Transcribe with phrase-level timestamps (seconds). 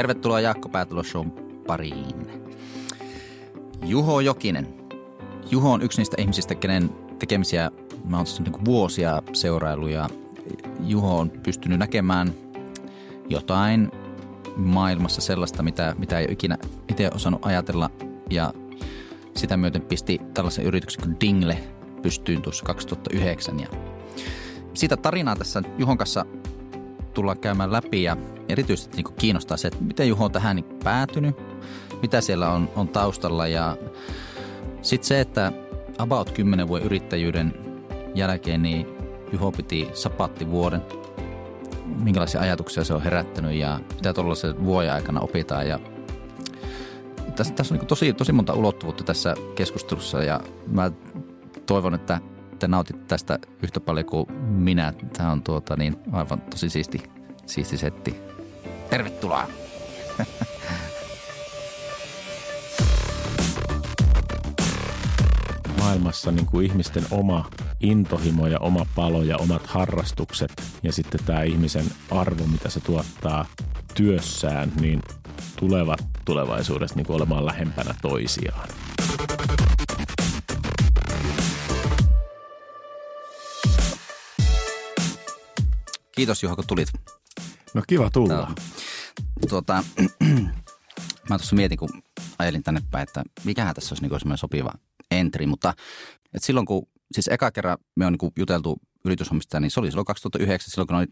[0.00, 1.26] Tervetuloa Jaakko Päätulo Show
[1.66, 2.26] pariin.
[3.84, 4.68] Juho Jokinen.
[5.50, 7.70] Juho on yksi niistä ihmisistä, kenen tekemisiä
[8.04, 10.08] mä oon niin vuosia seurailu ja
[10.80, 12.34] Juho on pystynyt näkemään
[13.28, 13.90] jotain
[14.56, 16.58] maailmassa sellaista, mitä, mitä ei ikinä
[16.88, 17.90] itse osannut ajatella
[18.30, 18.54] ja
[19.36, 21.58] sitä myöten pisti tällaisen yrityksen kuin Dingle
[22.02, 23.68] pystyyn tuossa 2009 ja
[24.74, 26.26] sitä tarinaa tässä Juhon kanssa
[27.14, 28.16] tullaan käymään läpi ja
[28.48, 31.36] erityisesti niin kiinnostaa se, että miten Juho on tähän päätynyt,
[32.02, 33.76] mitä siellä on, on taustalla ja
[34.82, 35.52] sitten se, että
[35.98, 37.54] about 10 vuoden yrittäjyyden
[38.14, 38.86] jälkeen niin
[39.32, 39.88] Juho piti
[40.50, 40.82] vuoden.
[41.86, 45.80] Minkälaisia ajatuksia se on herättänyt ja mitä tuollaisen vuoden aikana opitaan ja
[47.36, 50.92] tässä, tässä on niin tosi, tosi monta ulottuvuutta tässä keskustelussa ja mä
[51.66, 52.20] toivon, että
[52.60, 54.92] te nautit tästä yhtä paljon kuin minä.
[55.16, 57.02] Tämä on tuota niin aivan tosi siisti,
[57.46, 58.16] siisti setti.
[58.90, 59.48] Tervetuloa!
[65.78, 71.42] Maailmassa niin kuin ihmisten oma intohimo ja oma palo ja omat harrastukset ja sitten tämä
[71.42, 73.46] ihmisen arvo, mitä se tuottaa
[73.94, 75.02] työssään, niin
[75.56, 78.68] tulevat tulevaisuudessa niin kuin olemaan lähempänä toisiaan.
[86.20, 86.88] Kiitos Juha, kun tulit.
[87.74, 88.34] No kiva tulla.
[88.34, 88.54] No,
[89.48, 89.84] tuota,
[91.30, 92.02] mä tuossa mietin, kun
[92.38, 94.72] ajelin tänne päin, että mikähän tässä olisi niin sopiva
[95.10, 95.74] entry, mutta
[96.34, 100.04] et silloin kun, siis eka kerran me on niin juteltu yrityshommista, niin se oli silloin
[100.04, 101.06] 2009, silloin kun oli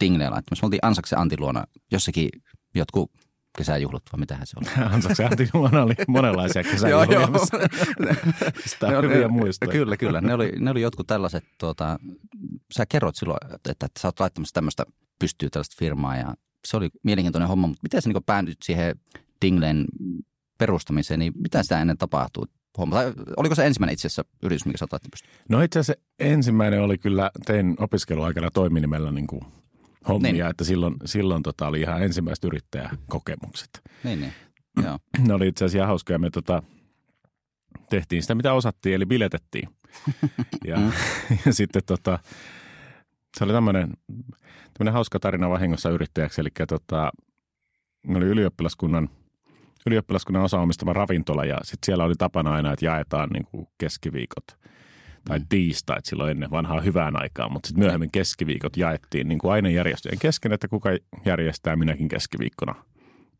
[0.00, 2.28] Dingleella, että me oltiin Ansaksen Antti luona jossakin
[2.74, 3.10] jotkut
[3.58, 4.86] kesäjuhlat, vai mitähän se oli?
[4.94, 7.46] Ansaksen Antti luona oli monenlaisia kesäjuhlia, joo, joo.
[8.66, 9.72] Sitä on hyviä muistoja.
[9.72, 10.20] Kyllä, kyllä.
[10.20, 11.98] Ne oli, ne oli jotkut tällaiset, tuota,
[12.76, 14.84] sä kerroit silloin, että, että sä oot laittamassa tämmöistä
[15.18, 18.96] pystyy tällaista firmaa ja se oli mielenkiintoinen homma, mutta miten sä niin päädyit siihen
[19.44, 19.84] Dinglen
[20.58, 22.46] perustamiseen, niin mitä sitä ennen tapahtuu?
[22.78, 22.96] Homma?
[22.96, 24.86] Tai oliko se ensimmäinen itse asiassa yritys, mikä sä?
[25.48, 29.44] No itse asiassa ensimmäinen oli kyllä, tein opiskeluaikana toiminimellä niin kuin
[30.08, 30.46] hommia, niin.
[30.46, 33.82] että silloin, silloin tota oli ihan ensimmäiset yrittäjäkokemukset.
[34.04, 34.32] Niin, niin.
[34.82, 34.98] Joo.
[35.18, 36.18] Ne oli itse asiassa hauskoja.
[36.18, 36.62] Me tota,
[37.90, 39.68] tehtiin sitä, mitä osattiin, eli biletettiin.
[40.68, 40.92] ja, mm.
[41.46, 42.18] ja sitten tota,
[43.38, 43.92] se oli tämmöinen,
[44.74, 46.40] tämmöinen hauska tarina vahingossa yrittäjäksi.
[46.40, 47.12] Eli tota,
[48.08, 49.08] oli ylioppilaskunnan,
[49.86, 54.44] ylioppilaskunnan osa omistama ravintola ja sitten siellä oli tapana aina, että jaetaan niin kuin keskiviikot
[55.24, 55.46] tai mm.
[55.48, 60.52] tiistait silloin ennen vanhaa hyvään aikaan, mutta sitten myöhemmin keskiviikot jaettiin niin kuin ainejärjestöjen kesken,
[60.52, 60.90] että kuka
[61.24, 62.74] järjestää minäkin keskiviikkona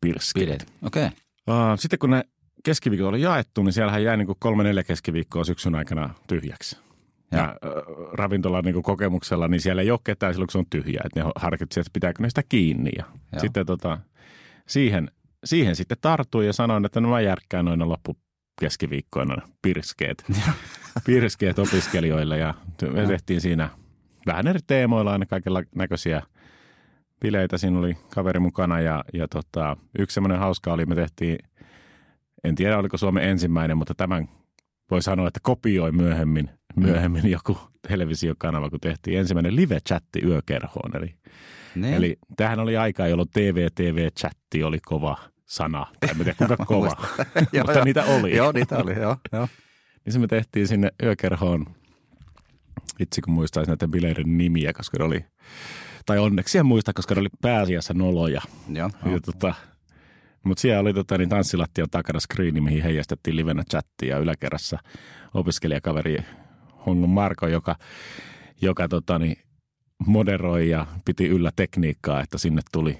[0.01, 0.73] pirskeet.
[0.81, 1.09] Okei.
[1.47, 1.77] Okay.
[1.77, 2.23] Sitten kun ne
[2.63, 6.77] keskiviikot oli jaettu, niin siellähän jäi niin kuin kolme neljä keskiviikkoa syksyn aikana tyhjäksi.
[7.31, 7.71] Ja, ja äh,
[8.13, 11.01] ravintolan niin kokemuksella, niin siellä ei ole ketään silloin, kun se on tyhjä.
[11.05, 12.91] Että ne harkitsi, että pitääkö ne sitä kiinni.
[12.97, 13.05] Ja
[13.39, 13.99] sitten tota,
[14.67, 15.11] siihen,
[15.43, 18.17] siihen sitten tartui ja sanoin, että no mä järkkään noina loppu
[18.59, 20.23] keskiviikkoina pirskeet,
[21.05, 22.37] pirskeet opiskelijoille.
[22.37, 22.53] Ja
[22.93, 23.69] me tehtiin siinä
[24.25, 26.21] vähän eri teemoilla aina kaikilla näköisiä
[27.21, 27.57] bileitä.
[27.57, 31.37] Siinä oli kaveri mukana ja, ja tota, yksi semmoinen hauska oli, me tehtiin,
[32.43, 34.29] en tiedä oliko Suomen ensimmäinen, mutta tämän
[34.91, 40.97] voi sanoa, että kopioi myöhemmin, myöhemmin joku televisiokanava, kun tehtiin ensimmäinen live-chatti yökerhoon.
[40.97, 41.15] Eli,
[41.75, 41.93] niin.
[41.93, 45.85] eli tähän oli aika, jolloin TV-TV-chatti oli kova sana.
[45.99, 46.95] Tai en tiedä kuinka kova,
[47.67, 48.35] mutta niitä oli.
[48.35, 49.17] Joo, niitä oli, joo.
[49.31, 49.47] joo.
[50.05, 51.65] Niin se me tehtiin sinne yökerhoon,
[52.99, 55.25] itse kun muistaisin näiden bileiden nimiä, koska ne oli,
[56.05, 58.41] tai onneksi en muista, koska ne oli pääasiassa noloja.
[58.69, 58.89] Joo.
[59.05, 59.53] Ja, tota,
[60.43, 64.79] mutta siellä oli tota, niin tanssilattian takana screeni, mihin heijastettiin livenä chattia ja yläkerrassa
[65.33, 66.17] opiskelijakaveri
[66.85, 67.75] Hongon Marko, joka,
[68.61, 69.37] joka tota, niin,
[70.07, 72.97] moderoi ja piti yllä tekniikkaa, että sinne tuli,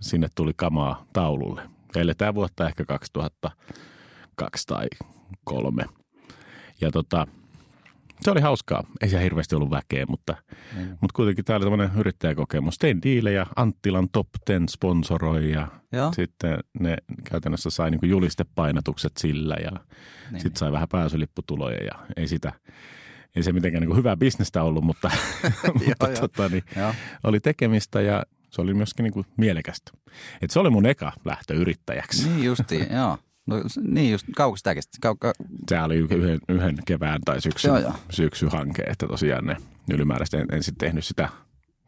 [0.00, 1.62] sinne tuli kamaa taululle.
[1.96, 4.86] Eletään vuotta ehkä 2002 tai
[5.44, 5.84] kolme.
[6.80, 7.26] Ja tota,
[8.20, 8.84] se oli hauskaa.
[9.00, 10.36] Ei siellä hirveästi ollut väkeä, mutta,
[10.76, 10.82] mm.
[10.82, 12.78] mutta kuitenkin tämä oli tämmöinen yrittäjäkokemus.
[12.78, 16.12] Tein diilejä, Anttilan Top Ten sponsoroi ja Joo.
[16.12, 16.96] sitten ne
[17.30, 19.70] käytännössä sai niin julistepainatukset sillä ja
[20.30, 20.40] niin.
[20.40, 22.52] sitten sai vähän pääsylipputuloja ja ei sitä,
[23.36, 25.10] ei se mitenkään niin hyvää bisnestä ollut, mutta,
[25.88, 26.64] mutta joo, tota, niin,
[27.24, 29.92] oli tekemistä ja se oli myöskin niin kuin mielekästä.
[30.42, 32.28] Et se oli mun eka lähtö yrittäjäksi.
[32.28, 33.18] Niin justiin, joo.
[33.46, 34.98] No niin just, kauko sitä kesti?
[35.00, 35.32] Kauka...
[35.68, 37.92] Se oli yhden, yhden kevään tai syksyn, joo, joo.
[38.10, 39.56] syksyhanke, että tosiaan ne
[39.92, 41.28] ylimääräisesti en, en sitten tehnyt sitä,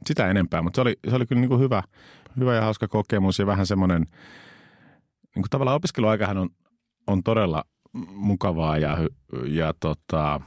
[0.06, 1.82] sitä enempää, mutta se oli, se oli kyllä niin kuin hyvä,
[2.40, 6.48] hyvä ja hauska kokemus ja vähän semmoinen, niin kuin tavallaan opiskeluaikahan on,
[7.06, 7.64] on todella
[8.08, 8.98] mukavaa ja,
[9.46, 10.40] ja tota,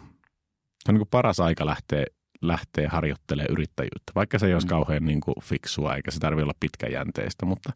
[0.83, 2.06] se on niin kuin paras aika lähteä
[2.41, 4.69] lähtee harjoittelemaan yrittäjyyttä, vaikka se ei olisi mm.
[4.69, 7.74] kauhean niin kuin fiksua eikä se tarvitse olla pitkäjänteistä, mutta,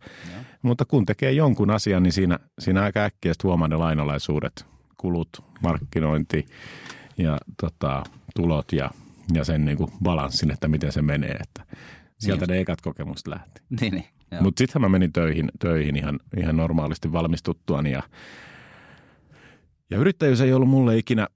[0.62, 4.66] mutta kun tekee jonkun asian, niin siinä, siinä aika äkkiä huomaa ne lainalaisuudet,
[4.98, 6.46] kulut, markkinointi
[7.18, 8.04] ja tota,
[8.36, 8.92] tulot ja,
[9.34, 11.76] ja sen niin kuin balanssin, että miten se menee, että
[12.20, 12.54] sieltä niin.
[12.54, 13.62] ne ekat kokemukset lähti.
[13.82, 14.06] Niin, niin.
[14.42, 18.04] Mutta sitten mä menin töihin, töihin ihan, ihan normaalisti valmistuttuani ja,
[19.90, 21.28] ja yrittäjyys ei ollut mulle ikinä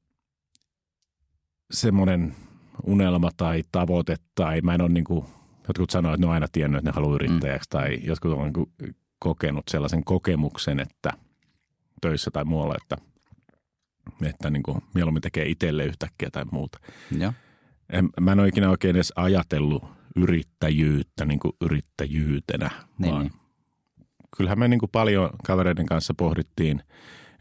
[1.71, 2.35] semmoinen
[2.83, 5.25] unelma tai tavoite tai mä en ole niin kuin,
[5.67, 7.71] jotkut sanoo, että ne on aina tiennyt, että ne haluaa yrittäjäksi mm.
[7.71, 11.11] tai jotkut on niin kokenut sellaisen kokemuksen, että
[12.01, 12.97] töissä tai muualla, että,
[14.21, 16.79] että niin kuin mieluummin tekee itselle yhtäkkiä tai muuta.
[17.17, 17.33] Ja.
[17.89, 19.83] En, mä en ole ikinä oikein edes ajatellut
[20.15, 23.33] yrittäjyyttä niin kuin yrittäjyytenä, niin, vaan niin.
[24.37, 26.83] kyllähän me niin kuin paljon kavereiden kanssa pohdittiin,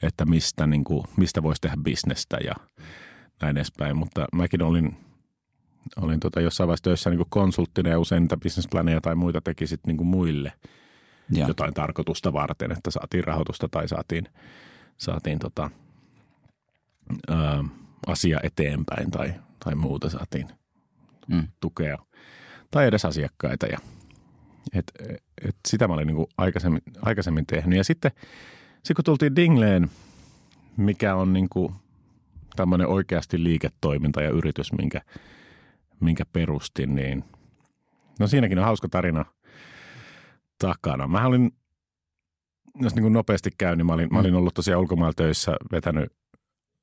[0.02, 2.54] että mistä, niin kuin, mistä voisi tehdä bisnestä ja
[3.42, 4.96] näin edespäin, mutta mäkin olin,
[5.96, 9.96] olin tota jossain vaiheessa töissä niin konsulttina ja usein niitä bisnesplaneja tai muita teki sitten
[9.96, 10.52] niin muille
[11.32, 11.48] ja.
[11.48, 14.28] jotain tarkoitusta varten, että saatiin rahoitusta tai saatiin,
[14.96, 15.70] saatiin tota,
[17.28, 17.64] ää,
[18.06, 19.34] asia eteenpäin tai,
[19.64, 20.48] tai muuta saatiin
[21.28, 21.48] mm.
[21.60, 21.98] tukea
[22.70, 23.66] tai edes asiakkaita.
[23.66, 23.78] Ja,
[24.74, 24.92] et,
[25.44, 27.76] et sitä mä olin niin aikaisemmin, aikaisemmin tehnyt.
[27.78, 28.10] Ja sitten,
[28.74, 29.90] sitten kun tultiin Dingleen,
[30.76, 31.72] mikä on niin kuin
[32.56, 35.00] tämmöinen oikeasti liiketoiminta ja yritys, minkä,
[36.00, 37.25] minkä perustin, niin
[38.20, 39.25] no siinäkin on hauska tarina
[40.58, 41.06] takana.
[41.06, 41.52] Mä olin,
[42.81, 46.12] jos niin kuin nopeasti käy, niin mä olin, mä olin ollut tosiaan ulkomailla töissä vetänyt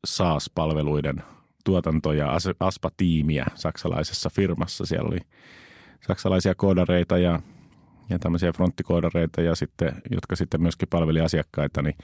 [0.07, 1.23] SaaS-palveluiden
[1.63, 4.85] tuotanto- ja ASPA-tiimiä saksalaisessa firmassa.
[4.85, 5.19] Siellä oli
[6.07, 7.39] saksalaisia koodareita ja,
[8.09, 11.95] ja tämmöisiä fronttikoodareita, ja sitten, jotka sitten myöskin palveli asiakkaita niin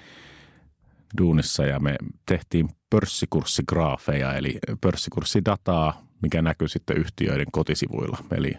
[1.17, 1.65] duunissa.
[1.65, 1.95] Ja me
[2.25, 8.17] tehtiin pörssikurssigraafeja, eli pörssikurssidataa, mikä näkyy sitten yhtiöiden kotisivuilla.
[8.31, 8.53] Eli,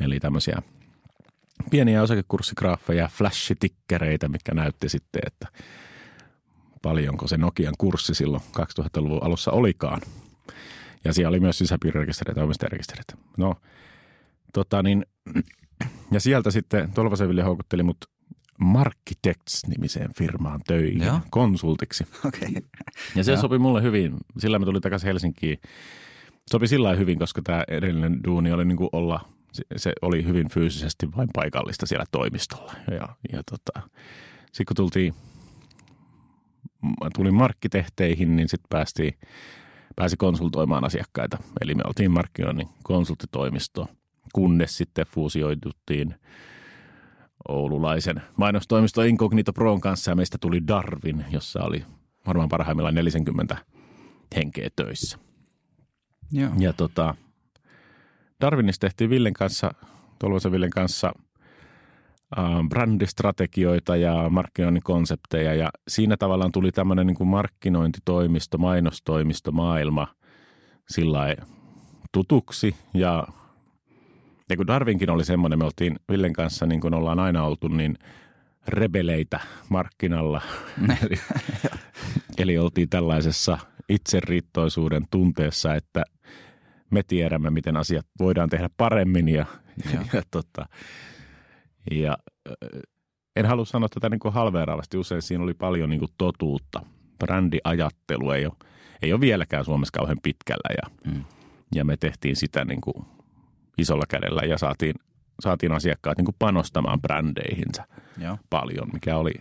[0.00, 0.62] eli tämmöisiä
[1.70, 5.48] pieniä osakekurssigraafeja, flashitikkereitä, mikä näytti sitten, että
[6.82, 10.00] paljonko se Nokian kurssi silloin 2000-luvun alussa olikaan.
[11.04, 13.14] Ja siellä oli myös sisäpiirirekistereitä ja omistajarekistereitä.
[13.36, 13.54] No,
[14.54, 15.06] Tota niin,
[16.14, 17.96] ja sieltä sitten Tolvasen Ville houkutteli mut
[18.58, 21.20] Markitects-nimiseen firmaan töihin Joo.
[21.30, 22.04] konsultiksi.
[22.24, 22.48] Okay.
[23.14, 23.40] Ja se Joo.
[23.40, 24.16] sopi mulle hyvin.
[24.38, 25.58] Sillä me tuli takaisin Helsinkiin.
[26.50, 29.20] Sopi sillä hyvin, koska tämä edellinen duuni oli niin kuin olla,
[29.76, 32.72] se oli hyvin fyysisesti vain paikallista siellä toimistolla.
[32.90, 33.88] Ja, ja tota,
[34.44, 35.14] sitten kun tultiin,
[37.14, 39.18] tulin markkitehteihin, niin sitten päästiin,
[39.96, 41.38] pääsi konsultoimaan asiakkaita.
[41.60, 43.88] Eli me oltiin markkinoinnin konsulttitoimisto–
[44.34, 46.14] kunnes sitten fuusioiduttiin
[47.48, 51.84] oululaisen mainostoimisto Incognito Proon kanssa ja meistä tuli Darwin, jossa oli
[52.26, 53.56] varmaan parhaimmillaan 40
[54.36, 55.18] henkeä töissä.
[56.32, 56.50] Joo.
[56.58, 57.14] Ja tota,
[58.40, 59.74] Darwinissa tehtiin Villen kanssa,
[60.18, 61.12] Tolvasen Villen kanssa
[62.38, 70.06] äh, brändistrategioita ja markkinoinnin konsepteja ja siinä tavallaan tuli tämmöinen niin kuin markkinointitoimisto, mainostoimisto maailma
[70.88, 71.34] sillä
[72.12, 73.26] tutuksi ja
[74.48, 77.98] ja kun Darwinkin oli semmoinen, me oltiin Villen kanssa niin kuin ollaan aina oltu, niin
[78.68, 80.40] rebeleitä markkinalla.
[81.02, 81.20] eli,
[82.38, 83.58] eli oltiin tällaisessa
[83.88, 86.04] itseriittoisuuden tunteessa, että
[86.90, 89.46] me tiedämme, miten asiat voidaan tehdä paremmin ja,
[89.92, 90.66] ja, ja, tota,
[91.90, 92.18] ja
[93.36, 94.96] en halua sanoa tätä niin kuin halveeraavasti.
[94.96, 96.80] Usein siinä oli paljon niin kuin totuutta.
[97.18, 98.54] Brändiajattelu ei ole,
[99.02, 101.24] ei ole vieläkään Suomessa kauhean pitkällä ja, mm.
[101.74, 103.04] ja me tehtiin sitä niin kuin
[103.78, 104.94] isolla kädellä ja saatiin,
[105.40, 107.84] saatiin asiakkaat niin kuin panostamaan brändeihinsä
[108.18, 108.38] Joo.
[108.50, 109.32] paljon, mikä oli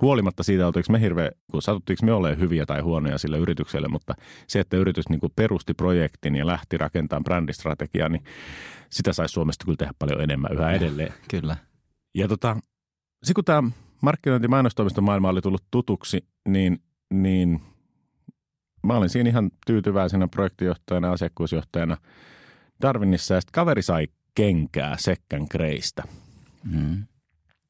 [0.00, 4.14] huolimatta siitä, oltiinko me hirveä, kun satuttiinko me olemaan hyviä tai huonoja sille yritykselle, mutta
[4.46, 8.24] se, että yritys niin kuin perusti projektin ja lähti rakentamaan brändistrategiaa, niin
[8.90, 11.14] sitä saisi Suomesta kyllä tehdä paljon enemmän yhä edelleen.
[11.30, 11.56] Kyllä.
[12.14, 12.56] Ja tota,
[13.24, 13.70] sitten kun tämä
[14.02, 16.78] markkinointi- mainostoimiston maailma oli tullut tutuksi, niin,
[17.10, 17.60] niin
[18.82, 21.96] mä olin siinä ihan tyytyväisenä projektijohtajana, asiakkuusjohtajana–
[22.82, 26.02] Darwinissa ja sitten kaveri sai kenkää Sekkän Kreistä.
[26.64, 27.04] Mm.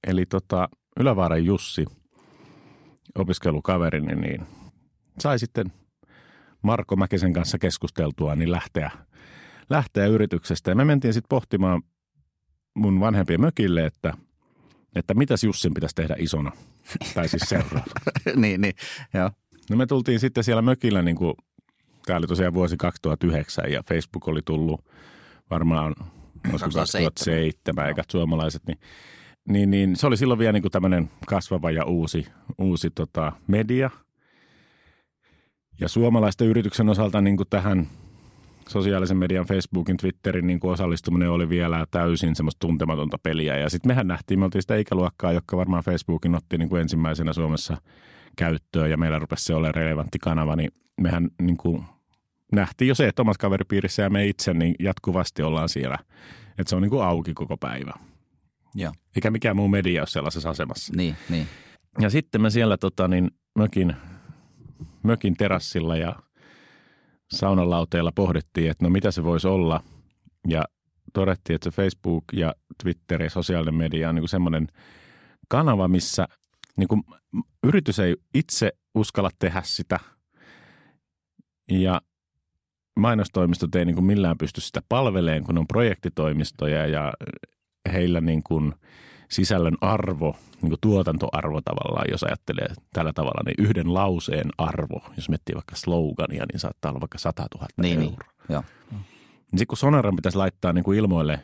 [0.07, 0.69] Eli tota,
[1.01, 1.85] Ylävaaran Jussi,
[3.17, 4.47] opiskelukaverini, niin
[5.19, 5.73] sai sitten
[6.63, 8.91] Marko Mäkisen kanssa keskusteltua, niin lähteä,
[9.71, 10.71] lähteä yrityksestä.
[10.71, 11.83] Ja me mentiin sitten pohtimaan
[12.75, 14.15] mun vanhempien mökille, että,
[14.95, 16.53] että mitäs Jussin pitäisi tehdä isona,
[17.15, 17.93] tai siis seuraava.
[18.37, 18.75] niin, niin,
[19.15, 19.31] joo.
[19.71, 21.35] No me tultiin sitten siellä mökillä niin kuin
[22.07, 24.85] Tämä oli tosiaan vuosi 2009 ja Facebook oli tullut
[25.51, 25.95] varmaan
[26.51, 28.79] 2007, eikä suomalaiset, niin,
[29.49, 32.27] niin, niin, se oli silloin vielä niin tämmöinen kasvava ja uusi,
[32.59, 33.91] uusi tota, media.
[35.81, 37.87] Ja suomalaisten yrityksen osalta niin kuin tähän
[38.69, 43.57] sosiaalisen median, Facebookin, Twitterin niin osallistuminen oli vielä täysin semmoista tuntematonta peliä.
[43.57, 47.33] Ja sitten mehän nähtiin, me oltiin sitä ikäluokkaa, joka varmaan Facebookin otti niin kuin ensimmäisenä
[47.33, 47.77] Suomessa
[48.37, 51.85] käyttöön ja meillä rupesi se olemaan relevantti kanava, niin mehän niin kuin
[52.53, 55.99] nähtiin jo se, että omassa kaveripiirissä ja me itse niin jatkuvasti ollaan siellä.
[56.59, 57.93] Että se on niin kuin auki koko päivä.
[58.77, 58.93] Joo.
[59.17, 60.93] Eikä mikään muu media ole sellaisessa asemassa.
[60.97, 61.49] Niin, niin.
[62.01, 63.97] Ja sitten me siellä tota, niin, mökin,
[65.03, 66.17] mökin terassilla ja
[67.33, 69.83] saunalauteella pohdittiin, että no mitä se voisi olla.
[70.49, 70.65] Ja
[71.15, 74.69] todettiin, että se Facebook ja Twitter ja sosiaalinen media on niin semmoinen
[75.49, 76.27] kanava, missä
[76.77, 77.03] niin kuin,
[77.65, 80.01] yritys ei itse uskalla tehdä sitä.
[81.71, 82.01] Ja
[82.97, 87.13] mainostoimistot ei niin kuin millään pysty sitä palveleen, kun on projektitoimistoja ja
[87.89, 88.73] heillä niin kuin
[89.31, 95.29] sisällön arvo, niin kuin tuotantoarvo tavallaan, jos ajattelee tällä tavalla, niin yhden lauseen arvo, jos
[95.29, 98.11] miettii vaikka slogania, niin saattaa olla vaikka 100 000 Niin, niin.
[98.11, 98.33] euroa.
[98.49, 98.65] Joo.
[98.93, 101.41] Niin sitten kun Sonaran pitäisi laittaa niin kuin ilmoille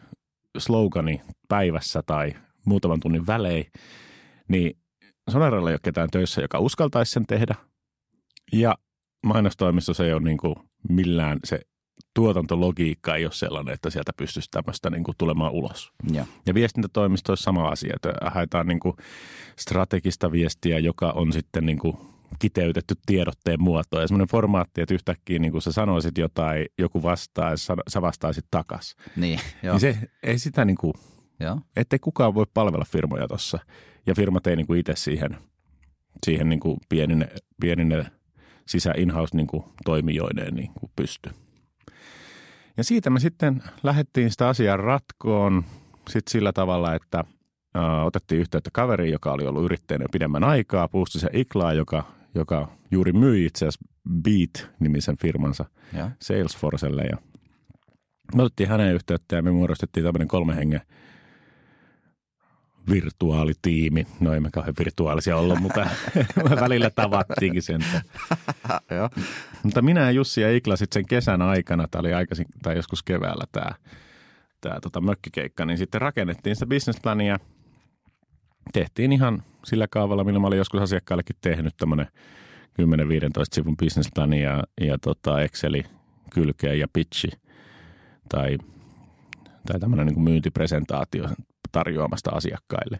[0.58, 2.32] slogani päivässä tai
[2.66, 3.66] muutaman tunnin välein,
[4.48, 4.76] niin
[5.30, 7.54] Sonaralla ei ole ketään töissä, joka uskaltaisi sen tehdä.
[8.52, 8.74] Ja
[9.26, 10.54] mainostoimistossa ei ole niin kuin
[10.88, 11.60] millään se
[12.14, 15.92] tuotantologiikka ei ole sellainen, että sieltä pystyisi tämmöistä niin kuin tulemaan ulos.
[16.46, 18.96] Ja viestintätoimisto on sama asia, että haetaan niin kuin
[19.56, 21.96] strategista viestiä, joka on sitten niin kuin
[22.38, 24.02] kiteytetty tiedotteen muotoon.
[24.02, 28.02] Ja semmoinen formaatti, että yhtäkkiä niin kuin sä sanoisit jotain, joku vastaa ja sä- sä
[28.02, 28.96] vastaisit takas.
[29.16, 29.72] Niin, joo.
[29.72, 30.94] Niin se, ei sitä niin kuin,
[31.40, 31.60] joo.
[31.76, 33.58] ettei kukaan voi palvella firmoja tuossa.
[34.06, 35.38] Ja firmat ei niin kuin itse siihen,
[36.26, 37.28] siihen niin kuin pienine,
[37.60, 38.06] pienine
[38.68, 41.30] sisä in-house niin kuin toimijoineen niin kuin pysty.
[42.76, 45.64] Ja siitä me sitten lähdettiin sitä asiaa ratkoon
[46.08, 47.24] sit sillä tavalla, että
[47.74, 52.68] ää, otettiin yhteyttä kaveriin, joka oli ollut yrittäjänä jo pidemmän aikaa, Puustisen Iklaa, joka, joka
[52.90, 53.84] juuri myi itse asiassa
[54.22, 55.64] Beat-nimisen firmansa
[55.96, 56.08] Joo.
[56.20, 57.02] Salesforcelle.
[57.02, 57.16] Ja
[58.34, 60.80] me otettiin hänen yhteyttä ja me muodostettiin tämmöinen kolme hengen
[62.90, 64.06] virtuaalitiimi.
[64.20, 65.86] No ei me kauhean virtuaalisia ollut, mutta
[66.60, 67.84] välillä tavattiinkin sen.
[69.62, 73.02] Mutta minä ja Jussi ja Ikla sitten sen kesän aikana, tämä oli aikaisin, tai joskus
[73.02, 73.74] keväällä tämä,
[74.60, 77.38] tämä tota mökkikeikka, niin sitten rakennettiin sitä businessplania.
[78.72, 82.06] Tehtiin ihan sillä kaavalla, millä mä olin joskus asiakkaillekin tehnyt tämmöinen
[82.82, 82.84] 10-15
[83.52, 85.84] sivun businessplani ja, ja tota Exceli
[86.30, 87.28] kylkeä ja pitchi
[88.28, 88.58] tai,
[89.66, 91.28] tai tämmöinen niin myyntipresentaatio
[91.72, 92.98] tarjoamasta asiakkaille.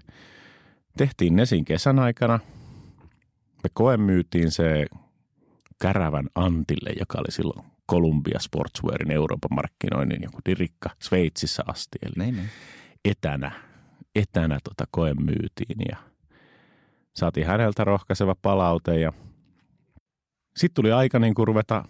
[0.97, 2.39] Tehtiin ne siinä kesän aikana.
[3.63, 4.87] Me koemyytiin se
[5.83, 11.99] Kärävän Antille, joka oli silloin Columbia Sportswearin Euroopan markkinoinnin joku dirikka Sveitsissä asti.
[12.03, 12.49] Eli Niin, niin.
[13.05, 13.53] etänä,
[14.15, 15.97] etänä tota koe myytiin ja
[17.17, 19.13] saatiin häneltä rohkaiseva palaute ja
[20.57, 21.85] sitten tuli aika niin kuin ruveta,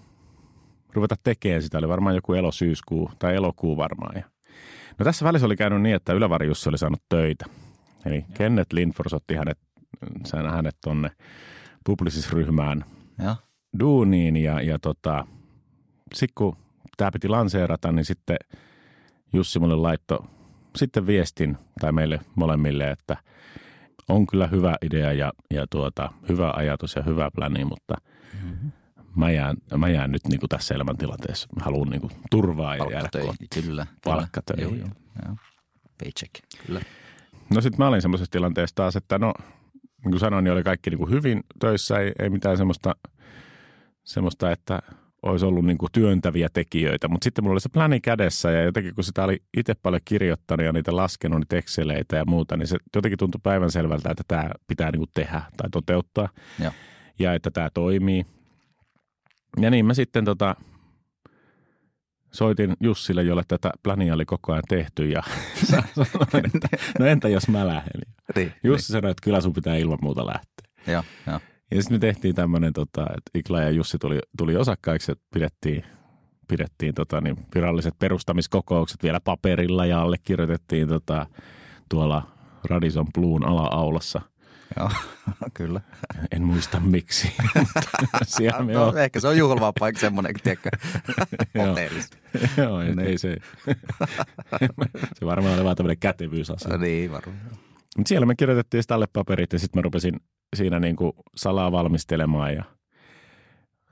[0.93, 1.79] ruveta tekemään sitä.
[1.79, 4.17] Oli varmaan joku elosyyskuu tai elokuu varmaan.
[4.17, 4.25] Ja
[4.99, 7.45] no tässä välissä oli käynyt niin, että Ylävari Jussi oli saanut töitä.
[8.07, 9.59] Eli Kenneth Lindfors otti hänet,
[10.25, 11.11] sään hänet tonne
[11.87, 12.85] Publicis-ryhmään
[13.25, 13.37] Joo.
[13.81, 15.27] duuniin ja, ja tota,
[16.15, 16.57] sitten kun
[16.97, 18.37] tämä piti lanseerata, niin sitten
[19.33, 20.19] Jussi mulle laittoi
[20.77, 23.17] sitten viestin tai meille molemmille, että
[24.09, 27.95] on kyllä hyvä idea ja, ja tuota, hyvä ajatus ja hyvä pläni, mutta
[28.45, 28.71] Mm-hmm.
[29.16, 31.49] Mä jään, mä jään nyt niin kuin tässä elämäntilanteessa.
[31.57, 33.64] Mä haluan niin kuin turvaa ja jäädä kotiin.
[33.64, 33.87] kyllä.
[34.04, 34.64] Palkkatöihin.
[34.64, 34.88] Joo, joo.
[35.26, 35.37] joo.
[35.99, 36.35] Paycheck,
[36.66, 36.81] kyllä.
[37.54, 39.33] No sitten mä olin semmoisessa tilanteessa taas, että no
[40.04, 42.97] niin kuin sanoin, niin oli kaikki niin kuin hyvin töissä, ei, ei mitään semmoista,
[44.04, 44.78] semmoista, että
[45.23, 47.09] olisi ollut niin kuin työntäviä tekijöitä.
[47.09, 50.66] Mutta sitten mulla oli se pläni kädessä ja jotenkin kun sitä oli itse paljon kirjoittanut
[50.66, 54.90] ja niitä laskenut, niitä Exceleitä ja muuta, niin se jotenkin tuntui päivänselvältä, että tämä pitää
[54.90, 56.28] niin kuin tehdä tai toteuttaa.
[56.62, 56.73] Joo.
[57.19, 58.26] Ja että tämä toimii.
[59.61, 60.57] Ja niin mä sitten tota,
[62.33, 65.23] soitin Jussille, jolle tätä plania oli koko ajan tehty ja
[65.95, 66.69] sanoin, että
[66.99, 68.01] no entä jos mä lähden.
[68.37, 70.69] Niin, Jussi sanoi, että kyllä sun pitää ilman muuta lähteä.
[70.87, 70.93] niin.
[70.93, 71.41] Joo, joo.
[71.71, 75.85] Ja sitten me tehtiin tämmöinen, tota, että Ikla ja Jussi tuli, tuli osakkaiksi ja pidettiin,
[76.49, 81.27] pidettiin tota, niin viralliset perustamiskokoukset vielä paperilla ja allekirjoitettiin tota,
[81.89, 82.23] tuolla
[82.65, 84.21] Radisson Bluun ala-aulassa.
[84.76, 84.91] Joo,
[85.55, 85.81] kyllä.
[86.31, 88.99] En muista miksi, mutta me no, on.
[88.99, 90.71] ehkä se on juhlava paikka semmoinen, tiedätkö,
[91.55, 91.67] Joo.
[91.67, 92.19] hotellissa.
[92.57, 92.99] Joo, Niin.
[93.00, 93.37] ei se.
[95.14, 96.76] se varmaan oli vaan tämmöinen kätevyysasia.
[96.79, 97.43] Niin, varmaan.
[97.97, 100.21] Mutta siellä me kirjoitettiin alle paperit ja sitten mä rupesin
[100.57, 102.64] siinä niin kuin salaa valmistelemaan ja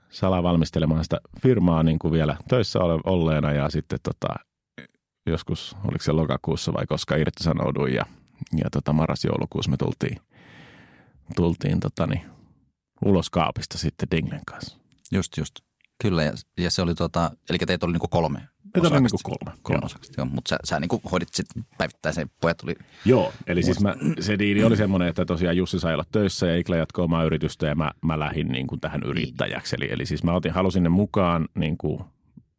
[0.09, 4.27] salaa valmistelemaan sitä firmaa niin kuin vielä töissä ole, olleena ja sitten tota,
[5.25, 8.05] joskus, oliko se lokakuussa vai koska irtisanouduin ja,
[8.57, 10.17] ja tota, marras-joulukuussa me tultiin,
[11.35, 12.21] tultiin tota, niin,
[13.05, 14.77] ulos kaapista sitten Dinglen kanssa.
[15.11, 15.55] Just, just.
[16.01, 18.41] Kyllä, ja, ja se oli tota, eli teitä oli niinku kolme
[18.75, 19.57] Meitä oli niinku kolme.
[19.61, 23.79] kolme osakasta, joo, mutta sä, sä niinku hoidit sitten päivittäin pojat tuli, Joo, eli siis
[23.79, 27.23] mä, se diili oli semmoinen, että tosiaan Jussi sai olla töissä ja Ikla jatkoi omaa
[27.23, 29.75] yritystä ja mä, mä lähdin niin kuin tähän yrittäjäksi.
[29.75, 32.03] Eli, eli siis mä otin, halusin ne mukaan niin kuin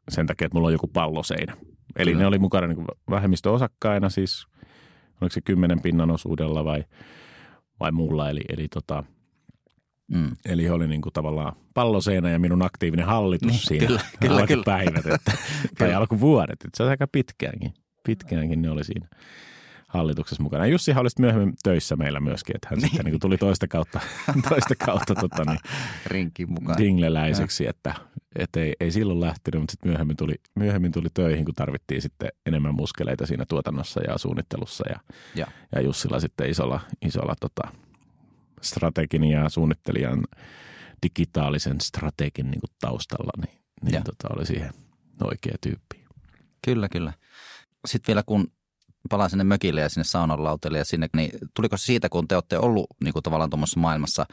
[0.08, 1.56] sen takia, että mulla on joku palloseinä.
[1.96, 2.22] Eli Kyllä.
[2.22, 4.46] ne oli mukana niin kuin vähemmistöosakkaina siis,
[5.20, 6.84] oliko se kymmenen pinnan osuudella vai,
[7.82, 8.30] vai muulla.
[8.30, 9.04] Eli, eli, tota,
[10.14, 13.86] mm, eli he oli niin kuin tavallaan palloseinä ja minun aktiivinen hallitus Niin, siinä.
[13.86, 14.62] kyllä, kyllä, alkoi kyllä.
[14.64, 15.32] päivät, että,
[15.78, 16.52] tai alkoi vuodet.
[16.64, 17.74] Että se on aika pitkäänkin.
[18.06, 19.08] Pitkäänkin ne oli siinä
[19.92, 20.66] hallituksessa mukana.
[20.66, 22.88] Ja Jussihan oli myöhemmin töissä meillä myöskin, että hän niin.
[22.90, 24.00] sitten niin tuli toista kautta,
[24.48, 25.58] toista kautta tota, niin,
[26.06, 26.78] rinkin mukaan.
[26.78, 27.94] dingleläiseksi, että,
[28.36, 32.28] että ei, ei silloin lähtenyt, mutta sitten myöhemmin tuli, myöhemmin tuli töihin, kun tarvittiin sitten
[32.46, 34.84] enemmän muskeleita siinä tuotannossa ja suunnittelussa.
[34.90, 35.00] Ja,
[35.34, 35.46] Ja.
[35.74, 37.68] ja Jussilla sitten isolla, isolla tota,
[38.60, 40.24] strategin ja suunnittelijan
[41.02, 44.02] digitaalisen strategin niin kuin taustalla, niin, niin Ja.
[44.02, 44.70] tota, oli siihen
[45.24, 46.04] oikea tyyppi.
[46.64, 47.12] Kyllä, kyllä.
[47.86, 48.52] Sitten vielä kun
[49.10, 52.34] palaa sinne mökille ja sinne saunan lauteelle ja sinne, niin tuliko se siitä, kun te
[52.34, 54.26] olette ollut niin kuin tavallaan tuommoisessa maailmassa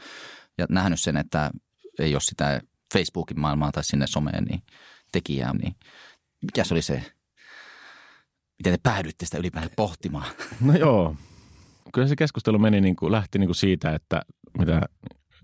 [0.58, 1.50] ja nähnyt sen, että
[1.98, 2.60] ei ole sitä
[2.94, 4.62] Facebookin maailmaa tai sinne someen niin
[5.12, 5.74] tekijää, niin
[6.42, 7.02] mikä se oli se,
[8.58, 10.26] miten te päädyitte sitä ylipäätään pohtimaan?
[10.60, 11.16] No joo,
[11.94, 14.22] kyllä se keskustelu meni niin kuin, lähti niin kuin siitä, että
[14.58, 14.80] mitä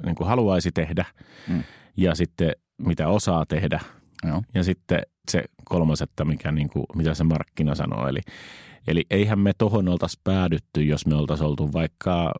[0.06, 1.04] niin kuin haluaisi tehdä
[1.48, 1.62] Mm.
[1.96, 3.80] ja sitten mitä osaa tehdä
[4.24, 4.42] Joo.
[4.54, 8.08] ja sitten se kolmas, että mikä, niin kuin, mitä se markkina sanoo.
[8.08, 8.20] Eli,
[8.86, 12.32] eli eihän me tohon oltaisi päädytty, jos me oltaisiin oltu vaikka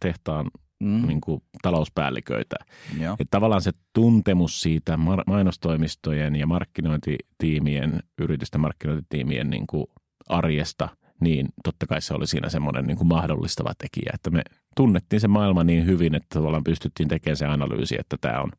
[0.00, 0.46] tehtaan
[0.84, 1.06] Mm.
[1.06, 2.56] niin kuin, talouspäälliköitä.
[3.00, 3.12] Joo.
[3.12, 9.86] Että tavallaan se tuntemus siitä mar- mainostoimistojen ja markkinointitiimien, yritysten markkinointitiimien niin kuin
[10.28, 10.88] arjesta,
[11.20, 14.42] niin totta kai se oli siinä semmoinen niin kuin mahdollistava tekijä, että me
[14.76, 18.50] tunnettiin se maailma niin hyvin, että tavallaan pystyttiin tekemään se analyysi, että tämä on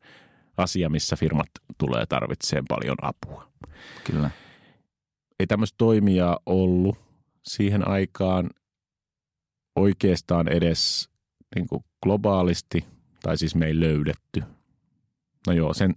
[0.57, 3.47] asia, missä firmat tulee tarvitsemaan paljon apua.
[4.03, 4.31] Kyllä.
[5.39, 6.97] Ei tämmöistä toimijaa ollut
[7.43, 8.49] siihen aikaan
[9.75, 11.09] oikeastaan edes
[11.55, 12.85] niin kuin globaalisti,
[13.23, 14.43] tai siis me ei löydetty.
[15.47, 15.95] No joo, sen,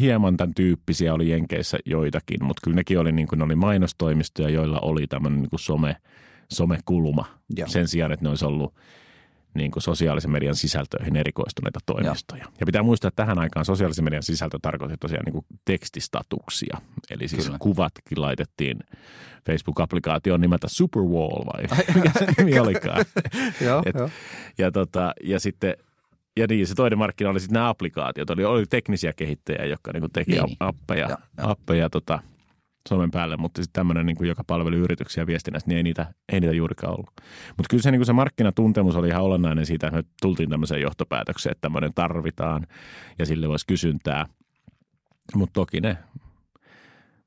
[0.00, 4.48] hieman tämän tyyppisiä oli Jenkeissä joitakin, mutta kyllä nekin oli, niin kuin, ne oli mainostoimistoja,
[4.48, 5.96] joilla oli tämmöinen niin kuin some,
[6.52, 7.24] somekulma.
[7.56, 7.68] Joo.
[7.68, 8.74] Sen sijaan, että ne olisi ollut
[9.54, 12.44] niin kuin sosiaalisen median sisältöihin erikoistuneita toimistoja.
[12.60, 16.78] Ja pitää muistaa, että tähän aikaan sosiaalisen median sisältö tarkoitti tosiaan niin kuin tekstistatuksia.
[17.10, 17.58] Eli siis Kyllä.
[17.60, 18.78] kuvatkin laitettiin
[19.46, 21.62] Facebook-applikaatioon nimeltä Superwall vai
[21.94, 23.04] mikä se nimi olikaan.
[23.66, 24.12] Joo, Et-
[24.58, 25.74] Ja, tota, ja sitten
[26.36, 28.30] ja niin, se toinen markkina oli sitten nämä applikaatiot.
[28.30, 30.56] Oli, oli teknisia kehittäjiä, jotka niinku teki Niin, niin, niin.
[30.60, 31.50] appeja, Joo, joo.
[31.50, 32.18] appeja tota,
[32.88, 36.54] somen päälle, mutta sitten tämmöinen, niinku, joka palveli yrityksiä viestinnässä, niin ei niitä, ei niitä
[36.54, 37.10] juurikaan ollut.
[37.56, 41.50] Mutta kyllä se, niinku, se markkinatuntemus oli ihan olennainen siitä, että me tultiin tämmöiseen johtopäätökseen,
[41.50, 42.66] että tämmöinen tarvitaan
[43.18, 44.26] ja sille voisi kysyntää.
[45.34, 45.98] Mutta toki ne,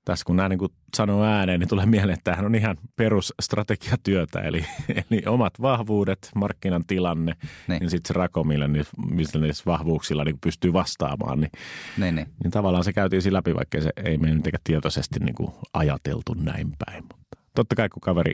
[0.05, 0.59] tässä kun nämä niin
[0.95, 4.65] sanoo ääneen, niin tulee mieleen, että tämähän on ihan perusstrategiatyötä, eli,
[5.11, 7.33] eli omat vahvuudet, markkinan tilanne,
[7.67, 7.79] Niin.
[7.79, 8.85] niin, sitten se rako, millä millä
[9.33, 11.51] niillä vahvuuksilla niin pystyy vastaamaan, niin,
[11.97, 12.27] Niin, niin.
[12.43, 16.33] niin tavallaan se käytiin siinä läpi, vaikka se ei me nyt tietoisesti niin kuin ajateltu
[16.33, 17.03] näin päin.
[17.03, 18.33] Mutta totta kai kun kaveri,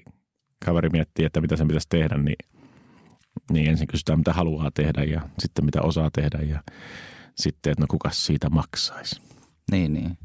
[0.65, 2.36] kaveri miettii, että mitä sen pitäisi tehdä, niin,
[3.51, 6.63] niin ensin kysytään, mitä haluaa tehdä ja sitten mitä osaa tehdä ja
[7.36, 9.21] sitten, että no kuka siitä maksaisi.
[9.71, 10.17] Niin, niin.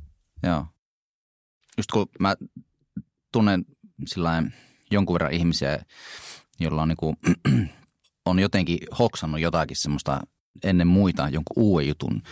[0.42, 0.66] Joo.
[1.76, 2.34] Just kun mä
[3.32, 3.64] tunnen
[4.06, 4.54] sillain
[4.90, 5.84] jonkun verran ihmisiä,
[6.60, 7.14] joilla on, niinku,
[8.26, 10.20] on jotenkin hoksannut jotakin semmoista
[10.64, 12.22] ennen muita jonkun uuden jutun, niin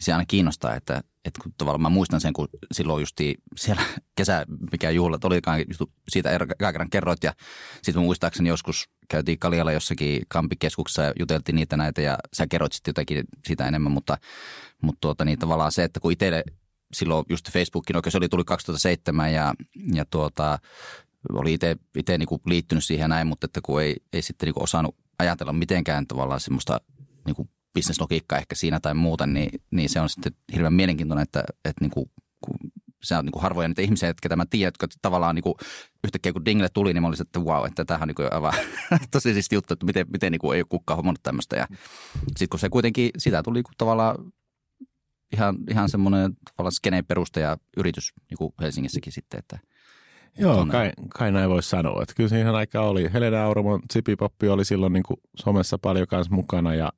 [0.00, 3.82] se aina kiinnostaa, että, että kun tavallaan mä muistan sen, kun silloin justi siellä
[4.16, 7.32] kesä, mikä juhlat olikaan, just siitä ekaa kerran kerroit ja
[7.82, 12.90] sitten muistaakseni joskus käytiin Kaljalla jossakin kampikeskuksessa ja juteltiin niitä näitä ja sä kerroit sitten
[12.90, 14.18] jotakin siitä enemmän, mutta,
[14.82, 16.44] mutta tuota, niin tavallaan se, että kun itselle
[16.92, 19.54] silloin just Facebookin oikein se oli tuli 2007 ja,
[19.94, 20.58] ja tuota,
[21.32, 24.96] oli itse, itse niin liittynyt siihen näin, mutta että kun ei, ei sitten niin osannut
[25.18, 26.80] ajatella mitenkään tavallaan semmoista
[27.26, 31.84] niin bisneslogiikkaa ehkä siinä tai muuta, niin, niin se on sitten hirveän mielenkiintoinen, että, että
[31.84, 32.56] niin kuin, kun
[33.02, 35.54] se on niin kuin harvoja niitä ihmisiä, jotka mä tiedän, jotka tavallaan niin kuin,
[36.04, 38.52] yhtäkkiä kun Dingle tuli, niin mä olisin, että wow, että tämähän on niin kuin aivan
[39.10, 41.56] tosi siisti juttu, että miten, miten niin kuin, ei kukaan hommannut tämmöistä.
[41.56, 41.66] Ja
[42.26, 44.16] sitten kun se kuitenkin, sitä tuli niin tavallaan
[45.36, 49.58] ihan, ihan semmoinen tavallaan skeneen perustaja yritys niin kuin Helsingissäkin sitten, että
[50.38, 52.02] Joo, kai, kai näin voisi sanoa.
[52.02, 53.12] Että kyllä siihen aikaan oli.
[53.12, 56.92] Helena Auromon Zipipoppi oli silloin niin kuin somessa paljon kanssa mukana ja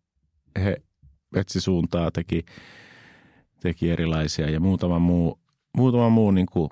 [0.59, 0.77] he
[1.37, 2.45] etsi suuntaa, teki,
[3.61, 5.41] teki erilaisia ja muutama muu,
[5.77, 6.69] muutama muu niin kuin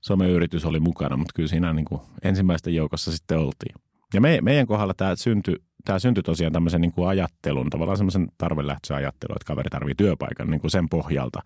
[0.00, 3.74] someyritys oli mukana, mutta kyllä siinä niin kuin ensimmäisten joukossa sitten oltiin.
[4.14, 8.28] Ja me, meidän kohdalla tämä syntyi tämä syntyi tosiaan tämmöisen niin kuin ajattelun, tavallaan semmoisen
[8.38, 11.42] tarvelähtöisen ajattelun, että kaveri tarvii työpaikan niin kuin sen pohjalta.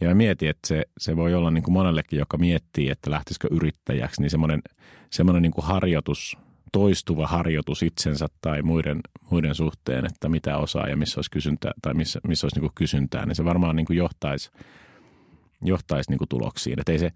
[0.00, 3.48] Ja mä mietin, että se, se voi olla niin kuin monellekin, joka miettii, että lähtisikö
[3.50, 4.62] yrittäjäksi, niin semmoinen,
[5.10, 6.36] semmoinen niin kuin harjoitus,
[6.72, 11.94] toistuva harjoitus itsensä tai muiden, muiden suhteen, että mitä osaa ja missä olisi kysyntää tai
[11.94, 14.50] missä, missä olisi niin kuin kysyntää, niin se varmaan niin kuin johtaisi,
[15.64, 16.80] johtaisi niin kuin tuloksiin.
[16.80, 17.10] Että ei, se,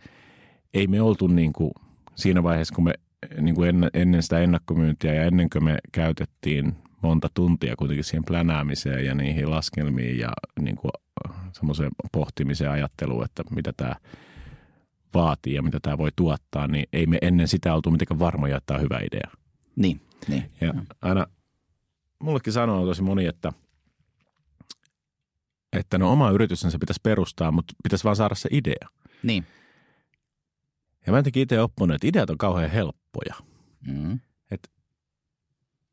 [0.74, 1.72] ei me oltu niin kuin
[2.14, 2.94] siinä vaiheessa, kun me
[3.40, 8.24] niin kuin ennen, ennen sitä ennakkomyyntiä ja ennen kuin me käytettiin monta tuntia kuitenkin siihen
[8.24, 10.28] plänäämiseen ja niihin laskelmiin ja
[10.60, 10.90] niin kuin
[11.52, 13.94] semmoiseen pohtimiseen ajatteluun, että mitä tämä
[15.14, 18.66] vaatii ja mitä tämä voi tuottaa, niin ei me ennen sitä oltu mitenkään varmoja, että
[18.66, 19.30] tämä on hyvä idea.
[19.76, 20.50] Niin, niin.
[20.60, 21.26] Ja aina
[22.18, 23.52] mullekin sanoo tosi moni, että,
[25.72, 28.88] että no oma yritys se pitäisi perustaa, mutta pitäisi vaan saada se idea.
[29.22, 29.46] Niin.
[31.06, 32.70] Ja mä jotenkin itse oppinut, että ideat on kauhean
[33.12, 33.52] helppoja.
[33.86, 34.20] Mm.
[34.50, 34.68] Että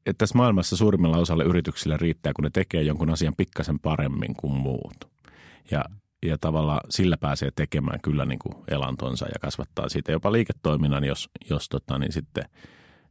[0.06, 4.54] et tässä maailmassa suurimmalla osalla yrityksillä riittää, kun ne tekee jonkun asian pikkasen paremmin kuin
[4.54, 5.10] muut.
[5.72, 5.86] Ja,
[6.26, 11.30] ja tavallaan sillä pääsee tekemään kyllä niin kuin elantonsa ja kasvattaa siitä jopa liiketoiminnan, jos,
[11.50, 12.46] jos tota, niin sitten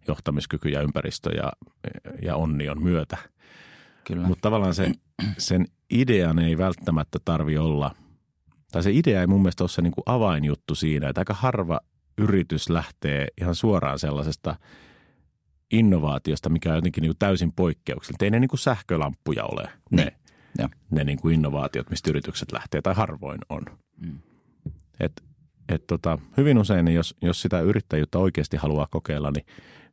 [0.08, 1.52] johtamiskyky ja ympäristö ja,
[2.22, 3.16] ja onni on myötä.
[4.04, 4.26] Kyllä.
[4.26, 4.92] Mutta tavallaan se,
[5.38, 7.94] sen idean ei välttämättä tarvi olla,
[8.72, 11.80] tai se idea ei mun mielestä ole se niin kuin avainjuttu siinä, että aika harva
[12.18, 14.56] yritys lähtee ihan suoraan sellaisesta
[15.70, 18.24] innovaatiosta, mikä on jotenkin niin kuin täysin poikkeuksellinen.
[18.24, 20.12] Ei ne niin kuin sähkölamppuja ole ne, Niin.
[20.58, 20.68] Joo.
[20.90, 23.62] ne niin kuin innovaatiot, mistä yritykset lähtee, tai harvoin on.
[24.00, 24.18] Mm.
[25.00, 25.24] Et,
[25.68, 29.46] et tota, hyvin usein, niin jos, jos sitä yrittäjyyttä oikeasti haluaa kokeilla, niin,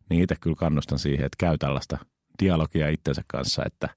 [0.09, 1.97] niin itse kyllä kannustan siihen, että käy tällaista
[2.43, 3.89] dialogia itsensä kanssa, että,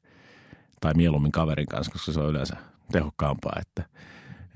[0.81, 2.57] tai mieluummin kaverin kanssa, koska se on yleensä
[2.93, 3.85] tehokkaampaa, että,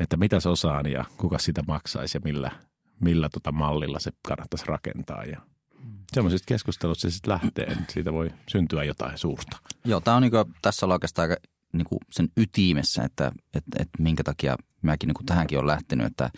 [0.00, 2.50] että mitä se osaan ja kuka sitä maksaisi ja millä,
[3.02, 5.24] millä tota mallilla se kannattaisi rakentaa.
[5.24, 5.40] Ja
[6.12, 9.56] semmoisista keskustelusta se sitten lähtee, että siitä voi syntyä jotain suurta.
[9.84, 14.02] Joo, tämä on niin kuin, tässä on oikeastaan aika niin sen ytimessä, että, että, että
[14.02, 16.30] minkä takia mäkin niin tähänkin on lähtenyt, että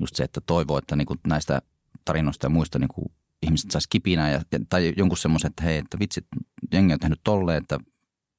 [0.00, 1.62] just se, että toivoo, että niin näistä
[2.04, 5.98] tarinoista ja muista niin kuin ihmiset saisi kipinää ja, tai jonkun semmoisen, että hei, että
[5.98, 6.26] vitsit,
[6.72, 7.78] jengi on tehnyt tolleen, että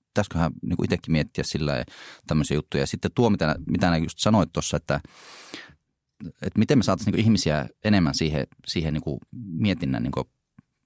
[0.08, 1.86] pitäisiköhän niin kuin itsekin miettiä sillä ja
[2.28, 2.84] tämmöisiä juttuja.
[2.84, 5.00] Ja sitten tuo, mitä, mitä just sanoit tuossa, että,
[6.28, 10.26] että miten me saataisiin niin ihmisiä enemmän siihen, siihen niin mietinnän niin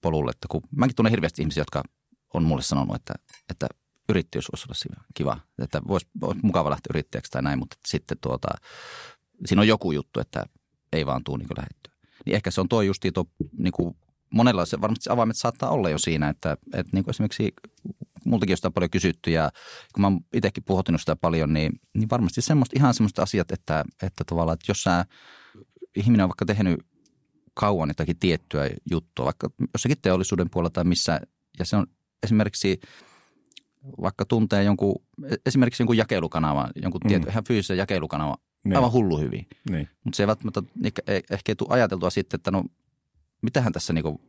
[0.01, 0.31] polulle.
[0.31, 1.83] Että kun, mäkin tunnen hirveästi ihmisiä, jotka
[2.33, 3.13] on mulle sanonut, että,
[3.49, 3.67] että
[4.09, 8.47] yrittäjyys voisi olla kiva, että voisi, olisi mukava lähteä yrittäjäksi tai näin, mutta sitten tuota,
[9.45, 10.45] siinä on joku juttu, että
[10.93, 11.93] ei vaan tuu niin lähettyä.
[12.25, 13.25] Niin ehkä se on tuo justiin tuo,
[13.57, 13.95] niin kuin
[14.29, 17.53] monella se varmasti avaimet saattaa olla jo siinä, että, että niin kuin esimerkiksi
[18.25, 19.51] multakin on sitä paljon kysytty ja
[19.93, 23.83] kun mä oon itsekin puhuttanut sitä paljon, niin, niin varmasti semmoista, ihan semmoista asiat, että,
[24.03, 25.05] että tavallaan, että jos sä,
[25.95, 26.85] ihminen on vaikka tehnyt
[27.53, 31.21] kauan jotakin tiettyä juttua, vaikka jossakin teollisuuden puolella tai missä,
[31.59, 31.87] ja se on
[32.23, 32.79] esimerkiksi
[34.01, 34.95] vaikka tuntee jonkun,
[35.45, 37.07] esimerkiksi jonkun jakelukanavan, jonkun mm.
[37.07, 38.75] tietyn, ihan fyysisen jakelukanavan, Niin.
[38.75, 39.47] aivan hullu hyvin.
[39.69, 39.89] Niin.
[40.03, 42.63] Mutta se ei välttämättä ehkä, ehkä ei tule ajateltua sitten, että no
[43.41, 44.21] mitähän tässä niinku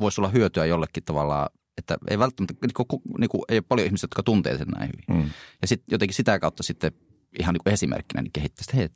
[0.00, 4.22] voisi olla hyötyä jollekin tavalla, että ei välttämättä, niinku, niinku, ei ole paljon ihmisiä, jotka
[4.22, 5.22] tuntee sen näin hyvin.
[5.24, 5.30] Mm.
[5.62, 6.92] Ja sitten jotenkin sitä kautta sitten
[7.38, 8.88] ihan niinku esimerkkinä niin kehittää, että hei,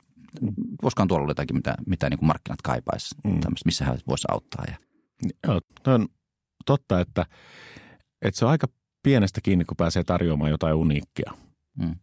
[0.83, 3.31] voisikohan tuolla olla jotakin, mitä, mitä niinku markkinat kaipaisi, Mm.
[3.31, 3.41] mm.
[3.65, 4.63] missä hän voisi auttaa.
[4.67, 4.75] Ja,
[5.47, 6.07] Joo, toi on
[6.65, 7.25] totta, että,
[8.21, 8.67] että se on aika
[9.03, 11.31] pienestä kiinni, kun pääsee tarjoamaan jotain uniikkia.
[11.77, 11.95] mm.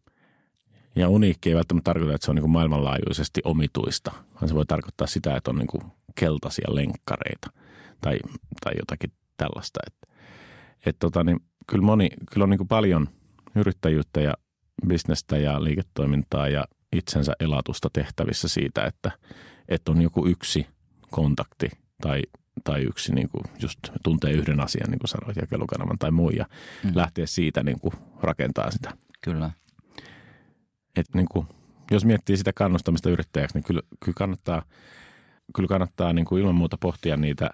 [0.97, 4.67] Ja uniikki ei välttämättä tarkoita, että se on niin kuin maailmanlaajuisesti omituista, vaan se voi
[4.67, 5.83] tarkoittaa sitä, että on niin kuin
[6.15, 7.51] keltaisia lenkkareita
[8.01, 8.19] tai,
[8.65, 9.81] tai jotakin tällaista.
[9.87, 10.16] Että,
[10.87, 13.09] et tota, niin kyllä, moni, kyllä on niin kuin paljon
[13.55, 14.35] yrittäjyyttä ja
[14.89, 19.11] bisnestä ja liiketoimintaa ja itsensä elatusta tehtävissä siitä, että,
[19.69, 20.67] että on joku yksi
[21.11, 21.71] kontakti
[22.03, 22.23] tai,
[22.65, 26.47] tai yksi niin kuin just tuntee yhden asian, niin kuin sanoit, jakelukanavan tai muu ja
[26.85, 26.93] Mm.
[26.95, 29.51] lähteä siitä niin kuin rakentaa sitä Kyllä.
[30.97, 31.47] että niin kuin,
[31.91, 34.63] jos miettii sitä kannustamista yrittäjäksi, niin kyllä, kyllä kannattaa,
[35.57, 37.51] kyllä kannattaa niin kuin ilman muuta pohtia niitä,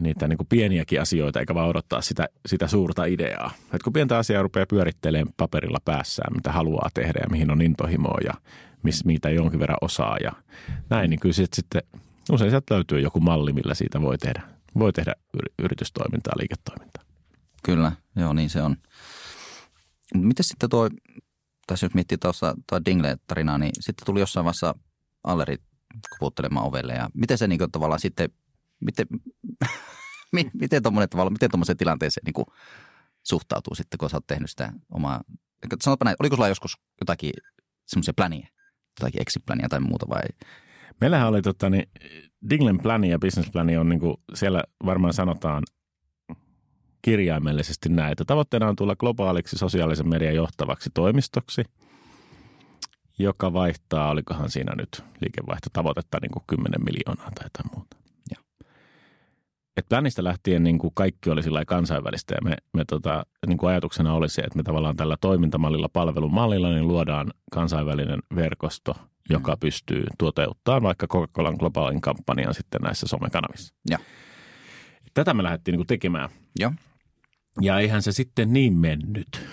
[0.00, 3.50] niitä niin kuin pieniäkin asioita, eikä vaan odottaa sitä, sitä suurta ideaa.
[3.72, 8.18] Et kun pientä asiaa rupeaa pyörittelemään paperilla päässään, mitä haluaa tehdä ja mihin on intohimoa
[8.24, 8.34] ja
[8.82, 10.32] miss, mitä jonkin verran osaa ja
[10.90, 11.82] näin, niin kyllä sit, sitten
[12.30, 14.42] usein sieltä löytyy joku malli, millä siitä voi tehdä,
[14.78, 17.02] voi tehdä yri- yritystoimintaa, liiketoimintaa.
[17.62, 18.76] Kyllä, joo niin se on.
[20.14, 20.88] Miten sitten tuo,
[21.66, 24.74] tässä jos miettii tuossa tuo Dingle-tarinaa, niin sitten tuli jossain vaiheessa
[25.24, 25.60] Allerit
[26.10, 28.30] kuputtelemaan ovelle ja miten se niin kuin, tavallaan sitten,
[28.84, 29.06] miten,
[30.32, 32.46] mi- miten tuommoiseen tilanteeseen niin kuin,
[33.22, 35.20] suhtautuu sitten, kun sä oot tehnyt sitä omaa,
[35.80, 37.32] sanotpa näin, oliko sulla joskus jotakin
[37.86, 38.48] semmoisia pläniä,
[39.00, 40.22] jotakin exit-pläniä tai muuta vai?
[41.00, 41.88] Meillähän oli tota, niin,
[42.50, 45.62] Dinglen plani ja business plani on niin kuin, siellä varmaan sanotaan
[47.02, 48.24] kirjaimellisesti näitä.
[48.24, 51.64] Tavoitteena on tulla globaaliksi sosiaalisen median johtavaksi toimistoksi,
[53.18, 58.01] joka vaihtaa, olikohan siinä nyt liikevaihtotavoitetta niin kuin 10 miljoonaa tai jotain muuta.
[59.76, 63.70] Et plänistä lähtien niin kuin kaikki oli sillä kansainvälistä ja me, me tota, niin kuin
[63.70, 68.94] ajatuksena oli se, että me tavallaan tällä toimintamallilla, palvelumallilla niin luodaan kansainvälinen verkosto,
[69.30, 69.60] joka mm.
[69.60, 73.74] pystyy toteuttamaan vaikka Coca-Colan globaalin kampanjan sitten näissä somekanavissa.
[73.90, 73.98] Ja.
[75.14, 76.28] Tätä me lähdettiin niin kuin tekemään.
[76.58, 76.72] Joo.
[77.60, 79.28] Ja eihän se sitten niin mennyt.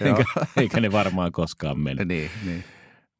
[0.00, 0.24] eikä,
[0.56, 2.08] eikä ne varmaan koskaan mennyt.
[2.08, 2.64] Niin, niin.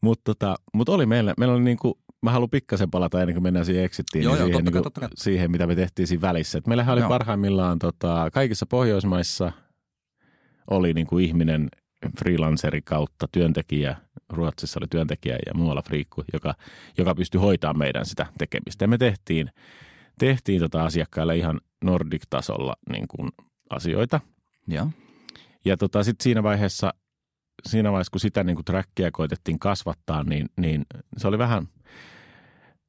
[0.01, 3.43] Mutta tota, mut oli meillä, meillä oli niin kuin, mä haluan pikkasen palata ennen kuin
[3.43, 5.09] mennään siihen exittiin, Joo, niin joo, siihen, totta niin totta kai.
[5.15, 6.59] siihen, mitä me tehtiin siinä välissä.
[6.59, 7.09] Et meillähän oli Joo.
[7.09, 9.53] parhaimmillaan tota, kaikissa Pohjoismaissa
[10.71, 11.69] oli niin kuin ihminen
[12.19, 13.97] freelanceri kautta työntekijä,
[14.33, 16.55] Ruotsissa oli työntekijä ja muualla friikku, joka,
[16.99, 18.85] joka pystyi hoitamaan meidän sitä tekemistä.
[18.85, 19.51] Ja me tehtiin,
[20.19, 23.31] tehtiin tota asiakkaille ihan Nordic-tasolla niin kuin
[23.71, 24.21] asioita.
[24.69, 24.91] Joo.
[25.65, 26.95] Ja tota, sitten siinä vaiheessa,
[27.67, 31.69] siinä vaiheessa, kun sitä niin kuin trackia koitettiin kasvattaa, niin, niin se oli vähän,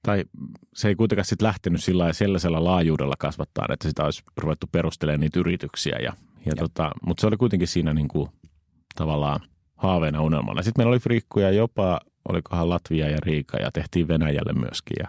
[0.04, 0.26] tai
[0.74, 5.20] se ei kuitenkaan sitten lähtenyt sillä lailla sellaisella laajuudella kasvattaa, että sitä olisi ruvettu perustelemaan
[5.20, 5.98] niitä yrityksiä.
[6.02, 6.13] Ja,
[6.46, 8.30] ja tota, mutta se oli kuitenkin siinä niin kuin,
[8.96, 9.40] tavallaan
[9.76, 10.63] haaveena unelmana.
[10.63, 15.08] Sitten meillä oli friikkuja jopa, olikohan Latvia ja Riika ja tehtiin Venäjälle myöskin ja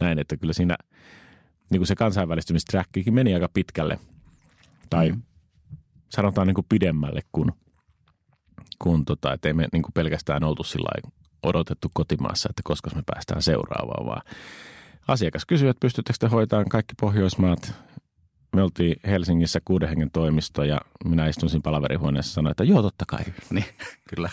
[0.00, 0.76] näin, että kyllä siinä
[1.70, 3.98] niin kuin se kansainvälistymistrackikin meni aika pitkälle.
[4.90, 5.22] Tai mm.
[6.08, 7.52] sanotaan niin kuin pidemmälle kuin,
[8.82, 11.10] kuin tota, että ei me niin kuin pelkästään oltu sillä
[11.42, 14.22] odotettu kotimaassa, että koska me päästään seuraavaan, vaan
[15.08, 17.74] asiakas kysyi, että pystyttekö te hoitamaan kaikki Pohjoismaat.
[18.56, 22.82] Me oltiin Helsingissä kuuden hengen toimisto ja minä istun siinä palaverihuoneessa ja sanoin, että joo
[22.82, 23.24] totta kai.
[23.50, 23.64] Niin,
[24.14, 24.28] kyllä.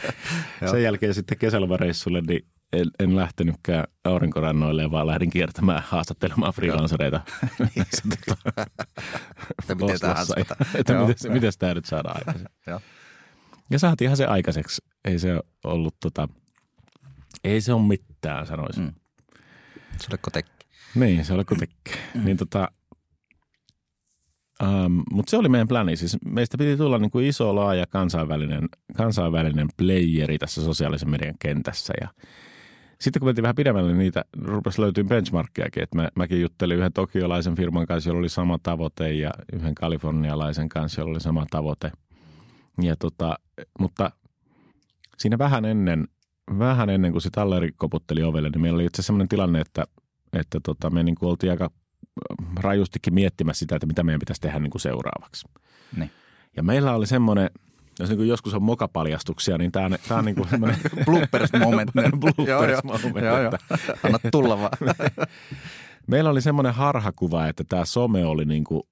[0.70, 7.20] Sen jälkeen sitten kesälomareissulle niin en, en lähtenytkään aurinkorannoille, vaan lähdin kiertämään haastattelemaan freelancereita.
[7.58, 7.86] Niin,
[8.28, 8.66] Tota,
[9.58, 10.14] Että miten tämä
[10.74, 12.54] että miten, miten tämä nyt saadaan aikaiseksi.
[13.72, 14.82] Ja saatiinhan se aikaiseksi.
[15.04, 16.28] Ei se ollut tota,
[17.44, 18.84] ei se ole mitään sanoisin.
[18.84, 18.92] Mm.
[19.98, 20.66] Se oli kotekki.
[20.94, 21.94] Niin, se oli kuitenkin.
[22.14, 22.24] Mm.
[22.24, 22.68] Niin tota,
[24.62, 25.96] um, mutta se oli meidän pläni.
[25.96, 31.92] Siis meistä piti tulla niin kuin iso, laaja kansainvälinen, kansainvälinen playeri tässä sosiaalisen median kentässä.
[32.00, 32.08] Ja
[33.00, 35.82] sitten kun mentiin vähän pidemmälle, niin niitä rupesi löytyä benchmarkkiakin.
[35.82, 40.68] Että mä, mäkin juttelin yhden tokiolaisen firman kanssa, jolla oli sama tavoite ja yhden kalifornialaisen
[40.68, 41.92] kanssa, jolla oli sama tavoite.
[42.82, 43.36] Ja tota,
[43.78, 44.10] mutta
[45.18, 46.08] siinä vähän ennen,
[46.58, 49.84] vähän ennen kuin se talleri koputteli ovelle, niin meillä oli itse sellainen tilanne, että,
[50.32, 51.70] että tota, me niin kuin oltiin aika
[52.60, 55.48] rajustikin miettimässä sitä, että mitä meidän pitäisi tehdä niin kuin seuraavaksi.
[55.96, 56.10] Niin.
[56.56, 57.50] Ja meillä oli semmoinen,
[57.98, 61.90] jos niin joskus on mokapaljastuksia, niin tämä on, tämä on niin kuin semmoinen Bloopers moment.
[62.20, 63.26] bloopers moment.
[63.26, 63.52] Joo, joo.
[64.02, 64.78] Anna tulla vaan.
[66.06, 68.82] Meillä oli semmoinen harhakuva, että tämä some oli niin kuin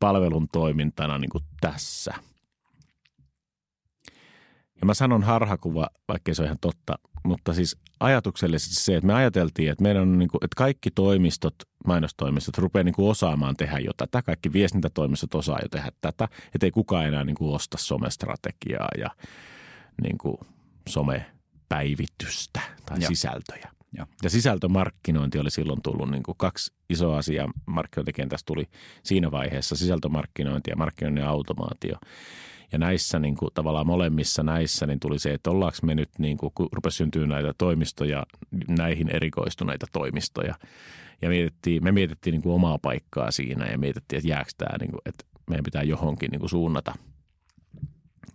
[0.00, 2.14] palvelun toimintana niin kuin tässä.
[4.80, 9.14] Ja mä sanon harhakuva, vaikkei se ole ihan totta, mutta siis ajatuksellisesti se, että me
[9.14, 11.54] ajateltiin, että meidän on niin kuin, että kaikki toimistot,
[11.86, 14.22] mainostoimistot rupeaa niin kuin osaamaan tehdä jo tätä.
[14.22, 19.10] Kaikki viestintätoimistot osaa jo tehdä tätä, että ei kukaan enää niin kuin osta somestrategiaa ja
[20.02, 20.36] niin kuin
[20.88, 23.08] somepäivitystä tai Joo.
[23.08, 23.70] sisältöjä.
[23.92, 24.06] Joo.
[24.22, 28.64] Ja sisältömarkkinointi oli silloin tullut niin kuin kaksi isoa asiaa markkinointikentässä tuli
[29.02, 31.96] siinä vaiheessa, sisältömarkkinointi ja markkinoinnin automaatio.
[32.72, 36.36] Ja näissä niin kuin, tavallaan molemmissa näissä niin tuli se, että ollaanko me nyt, niin
[36.36, 38.26] kuin, kun rupesi syntyä näitä toimistoja,
[38.68, 40.54] näihin erikoistuneita toimistoja.
[41.22, 44.90] Ja mietittiin, me mietittiin niin kuin omaa paikkaa siinä ja mietittiin, että jääkö tämä, niin
[44.90, 46.94] kuin, että meidän pitää johonkin niin kuin suunnata.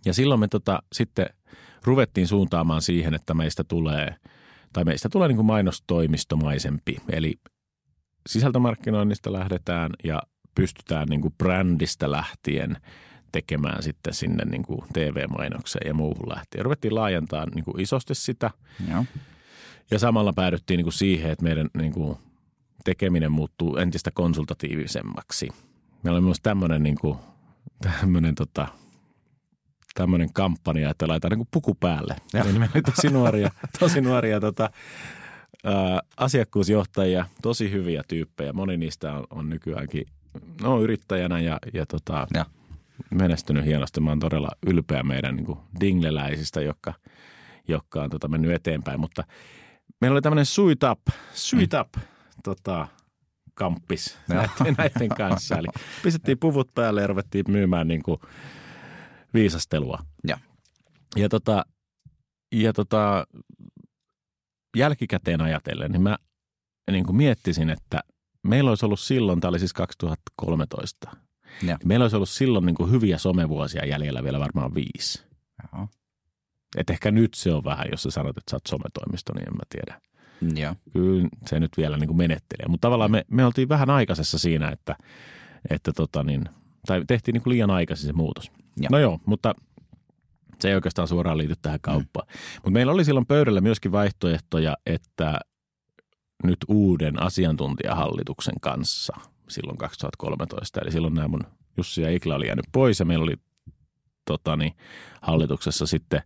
[0.04, 1.26] Ja silloin me tota, sitten
[1.84, 4.14] ruvettiin suuntaamaan siihen, että meistä tulee,
[4.72, 6.96] tai meistä tulee niin kuin mainostoimistomaisempi.
[7.12, 7.34] Eli
[8.28, 10.22] sisältömarkkinoinnista lähdetään ja
[10.54, 12.76] pystytään niin kuin brändistä lähtien
[13.32, 16.64] tekemään sitten sinne niin kuin TV-mainokseen ja muuhun lähtien.
[16.64, 18.50] Ruvettiin laajentaa niin kuin isosti sitä
[18.90, 19.04] Joo.
[19.90, 22.18] ja samalla päädyttiin niin kuin siihen, että meidän niin kuin
[22.84, 25.48] tekeminen muuttuu entistä konsultatiivisemmaksi.
[26.02, 27.18] Meillä oli myös tämmöinen, niin kuin,
[27.82, 28.68] tämmöinen tota,
[29.94, 32.16] tämmöinen kampanja, että laitetaan niin puku päälle.
[32.34, 32.44] Joo.
[32.44, 34.70] Eli meillä oli tosi nuoria, tosi nuoria tota,
[35.64, 38.52] ää, asiakkuusjohtajia, tosi hyviä tyyppejä.
[38.52, 40.06] Moni niistä on, on nykyäänkin
[40.62, 42.44] no, yrittäjänä ja, ja tota, Joo.
[43.10, 44.00] Menestynyt hienosti.
[44.00, 46.94] Mä oon todella ylpeä meidän niin dingleläisistä, jotka,
[47.68, 49.00] jotka on tota, mennyt eteenpäin.
[49.00, 49.24] Mutta
[50.00, 51.00] meillä oli tämmöinen suit up,
[51.34, 51.88] suit up
[52.44, 52.88] tota,
[53.54, 55.58] kamppis näiden, näiden kanssa.
[55.58, 55.68] Eli
[56.02, 58.20] pistettiin puvut päälle ja ruvettiin myymään niin kuin
[59.34, 59.98] viisastelua.
[60.24, 60.38] Joo.
[61.16, 61.64] Ja, tota,
[62.52, 63.26] ja tota,
[64.76, 66.18] jälkikäteen ajatellen, niin mä
[66.90, 68.00] niin kuin miettisin, että,
[68.42, 71.16] meillä olisi ollut silloin, tämä oli siis 2013,
[71.62, 71.78] Ja.
[71.84, 75.22] meillä olisi ollut silloin niin kuin hyviä somevuosia jäljellä vielä varmaan viisi.
[75.72, 75.88] Joo.
[76.76, 79.54] Et ehkä nyt se on vähän, jos sä sanot, että sä oot sometoimisto, niin en
[79.54, 80.00] mä tiedä.
[80.60, 80.74] Joo.
[80.92, 82.68] Kyllä se nyt vielä niin kuin menettelee.
[82.68, 84.96] Mutta tavallaan me, me oltiin vähän aikaisessa siinä, että,
[85.70, 86.44] että tota niin,
[86.86, 88.50] tai tehtiin niin kuin liian aikaisin se muutos.
[88.76, 88.88] Joo.
[88.90, 89.54] No joo, mutta
[90.60, 92.26] se ei oikeastaan suoraan liity tähän kauppaan.
[92.28, 92.38] Mm.
[92.54, 95.40] Mutta meillä oli silloin pöydällä myöskin vaihtoehtoja, että
[96.44, 99.16] nyt uuden asiantuntijahallituksen kanssa
[99.48, 100.80] silloin 2013.
[100.80, 101.44] Eli silloin nämä mun
[101.76, 103.36] Jussi ja Ikla oli jäänyt pois ja meillä oli
[104.24, 104.72] tota niin,
[105.22, 106.22] hallituksessa sitten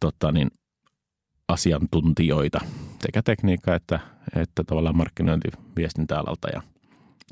[0.00, 0.50] tota niin,
[1.48, 2.60] asiantuntijoita
[3.00, 4.00] sekä tekniikka että,
[4.36, 6.48] että tavallaan markkinointiviestintäalalta.
[6.48, 6.62] Ja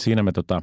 [0.01, 0.63] siinä me, tota,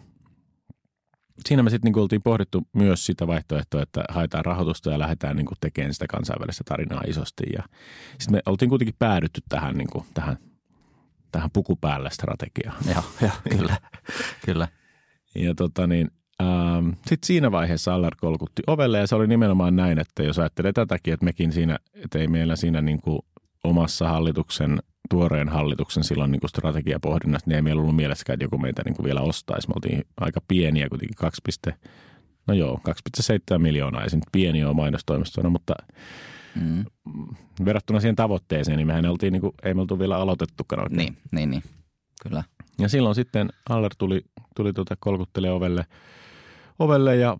[1.45, 5.47] siinä me sitten niin oltiin pohdittu myös sitä vaihtoehtoa, että haetaan rahoitusta ja lähdetään niin
[5.59, 7.43] tekemään sitä kansainvälistä tarinaa isosti.
[7.53, 7.63] Ja
[8.19, 10.37] sitten me oltiin kuitenkin päädytty tähän, niin kuin, tähän,
[11.35, 12.77] tähän puku päällä strategiaan.
[12.93, 13.77] Joo, joo, kyllä,
[14.45, 14.67] kyllä.
[15.35, 19.99] Ja tota niin, ähm, sitten siinä vaiheessa Allard kolkutti ovelle ja se oli nimenomaan näin,
[19.99, 23.19] että jos ajattelee tätäkin, että mekin siinä, että ei meillä siinä niin kuin
[23.63, 28.57] omassa hallituksen, tuoreen hallituksen silloin niin kuin strategiapohdinnassa, niin ei meillä ollut mielessäkään, että joku
[28.57, 29.67] meitä niin kuin vielä ostaisi.
[29.67, 31.41] Me oltiin aika pieniä kuitenkin 2,
[32.47, 32.81] no joo,
[33.53, 35.73] 2,7 miljoonaa, ei se nyt pieni ole mainostoimistona, mutta
[36.55, 36.85] Mm.
[37.65, 40.97] verrattuna siihen tavoitteeseen, niin mehän oltiin, niin kuin, ei me oltu vielä aloitettukaan oikein.
[40.97, 41.63] Niin, niin, niin.
[42.23, 42.43] Kyllä.
[42.79, 44.21] Ja silloin sitten Aller tuli,
[44.55, 45.85] tuli tuota kolkuttele ovelle,
[46.79, 47.37] ovelle ja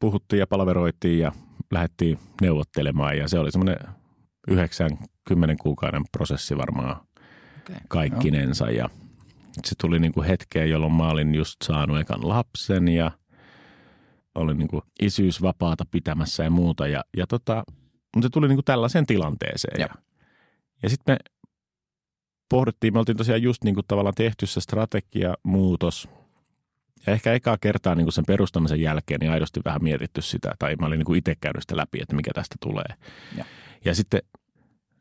[0.00, 1.32] puhuttiin ja palveroitiin ja
[1.70, 3.18] lähdettiin neuvottelemaan.
[3.18, 3.76] Ja se oli semmoinen
[4.48, 6.96] 90 kuukauden prosessi varmaan
[7.70, 7.80] Okay.
[7.88, 8.70] kaikkinensa.
[8.70, 8.88] Ja
[9.64, 13.10] se tuli niin kuin hetkeen, jolloin mä olin just saanut ekan lapsen ja
[14.34, 16.86] olin niin kuin isyysvapaata pitämässä ja muuta.
[16.86, 17.64] Ja, ja tota,
[18.16, 19.80] mutta se tuli niin kuin tällaiseen tilanteeseen.
[19.80, 19.88] Ja,
[20.82, 21.18] ja sitten me
[22.48, 26.08] pohdittiin, me oltiin tosiaan just niin kuin tavallaan tehty se strategiamuutos.
[27.06, 30.76] Ja ehkä ekaa kertaa niin kuin sen perustamisen jälkeen niin aidosti vähän mietitty sitä, tai
[30.76, 32.94] mä olin niin kuin itse käynyt sitä läpi, että mikä tästä tulee.
[33.36, 33.46] Joo.
[33.84, 34.22] Ja sitten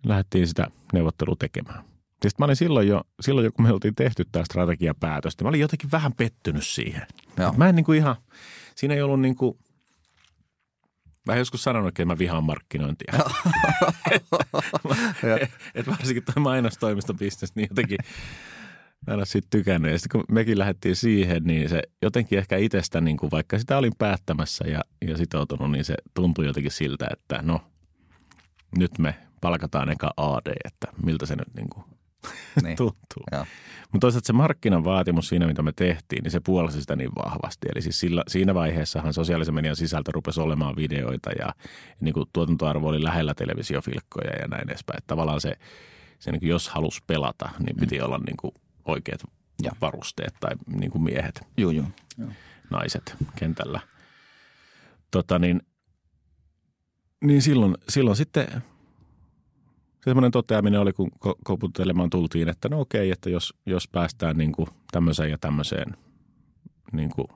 [0.06, 1.84] lähdettiin sitä neuvottelua tekemään.
[2.24, 5.46] Ja sitten mä olin silloin jo, silloin jo, kun me oltiin tehty tämä strategiapäätös, niin
[5.46, 7.08] mä olin jotenkin vähän pettynyt siihen.
[7.58, 8.15] Mä en niin kuin ihan,
[8.76, 9.58] siinä ei ollut niin kuin,
[11.28, 13.13] mä en joskus sanonut, että mä vihaan markkinointia.
[15.42, 17.98] et, et varsinkin tuo mainostoimistobisnes, niin jotenkin
[19.08, 19.92] mä en ole siitä tykännyt.
[19.92, 23.78] Ja sitten kun mekin lähdettiin siihen, niin se jotenkin ehkä itsestä, niin kuin, vaikka sitä
[23.78, 27.62] olin päättämässä ja, ja sitoutunut, niin se tuntui jotenkin siltä, että no,
[28.78, 31.97] nyt me palkataan eka AD, että miltä se nyt niin kuin
[32.63, 32.78] Niin.
[32.78, 33.24] tuntuu.
[33.82, 37.68] Mutta toisaalta se markkinan vaatimus siinä, mitä me tehtiin, niin se puolsi sitä niin vahvasti.
[37.74, 41.54] Eli siis sillä, siinä vaiheessahan sosiaalisen median sisältö rupesi olemaan videoita ja
[42.02, 44.98] niin kuin tuotantoarvo oli lähellä televisiofilkkoja ja näin edespäin.
[44.98, 45.58] Että tavallaan se,
[46.20, 48.52] se niin kuin jos halusi pelata, niin piti olla niin kuin
[48.86, 49.22] oikeat
[49.63, 49.74] Joo.
[49.82, 51.72] varusteet tai niin kuin miehet, joo.
[51.72, 51.88] joo.
[52.70, 53.80] naiset kentällä.
[55.12, 55.62] Tota niin,
[57.24, 58.48] niin silloin, silloin sitten
[60.12, 64.52] semmoinen toteaminen oli, kun ko- koputtelemaan tultiin, että no okei, että jos, jos päästään niin
[64.52, 65.93] kuin tämmöiseen ja tämmöiseen
[66.91, 67.28] niin kuin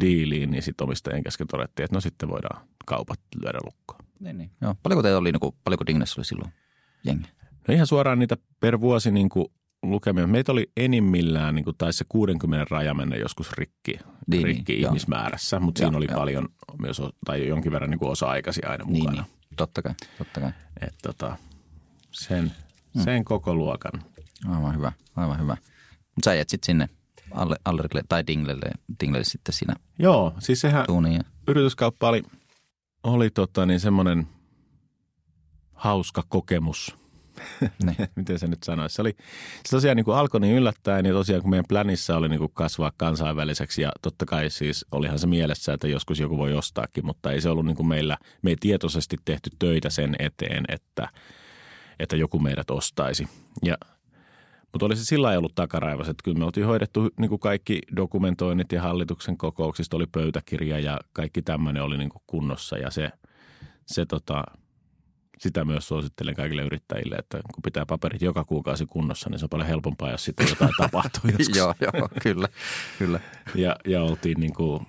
[0.00, 4.00] diiliin, niin sitten omistajien kesken todettiin, että no sitten voidaan kaupat lyödä lukkoon.
[4.20, 4.50] Niin, niin.
[4.60, 4.74] Joo.
[4.82, 6.52] Paljonko teillä oli, niin kuin, paljonko Dignes oli silloin
[7.04, 7.28] jengi?
[7.68, 9.46] No ihan suoraan niitä per vuosi niin kuin
[9.82, 10.26] lukemia.
[10.26, 14.86] Meitä oli enimmillään, niin kuin taisi se 60 raja mennä joskus rikki, Niin, rikki niin,
[14.86, 16.18] ihmismäärässä, mutta Joo, siinä oli joo.
[16.18, 19.22] paljon myös, tai jonkin verran niin kuin osa-aikaisia aina Niin, mukana.
[19.22, 19.30] niin.
[19.56, 20.50] Totta kai, totta kai.
[20.80, 21.36] Et tota,
[22.20, 22.52] sen,
[23.04, 23.92] sen koko luokan.
[24.48, 25.56] Aivan hyvä, aivan hyvä.
[26.14, 26.88] Mutta sä jäät sitten sinne
[27.30, 31.14] alle, Allerille tai Dinglelle, Dinglelle sitten siinä Joo, siis sehän duuniin.
[31.16, 32.22] ja- yrityskauppa oli,
[33.02, 34.26] oli tota, niin semmoinen
[35.72, 36.96] hauska kokemus.
[37.84, 37.96] Niin.
[38.16, 38.94] Miten se nyt sanoisi?
[38.94, 39.16] Se, oli,
[39.66, 42.50] se tosiaan niin kuin alkoi niin yllättäen ja tosiaan kun meidän planissa oli niin kuin
[42.54, 47.32] kasvaa kansainväliseksi ja totta kai siis olihan se mielessä, että joskus joku voi ostaakin, mutta
[47.32, 51.08] ei se ollut niin kuin meillä, me ei tietoisesti tehty töitä sen eteen, että,
[51.98, 53.28] että joku meidät ostaisi.
[53.64, 53.76] Ja
[54.72, 58.72] mutta oli se sillä ollut takaraivas, että kyllä me oltiin hoidettu niin kuin kaikki dokumentoinnit
[58.72, 63.10] ja hallituksen kokouksista oli pöytäkirja ja kaikki tämmöinen oli niin kuin kunnossa ja se,
[63.86, 64.44] se tota,
[65.38, 69.48] sitä myös suosittelen kaikille yrittäjille, että kun pitää paperit joka kuukausi kunnossa, niin se on
[69.50, 71.56] paljon helpompaa, jos sitten jotain tapahtuu joskus.
[71.56, 72.48] joo, joo, kyllä,
[72.98, 73.20] kyllä.
[73.54, 74.86] Ja, ja oltiin niin kuin,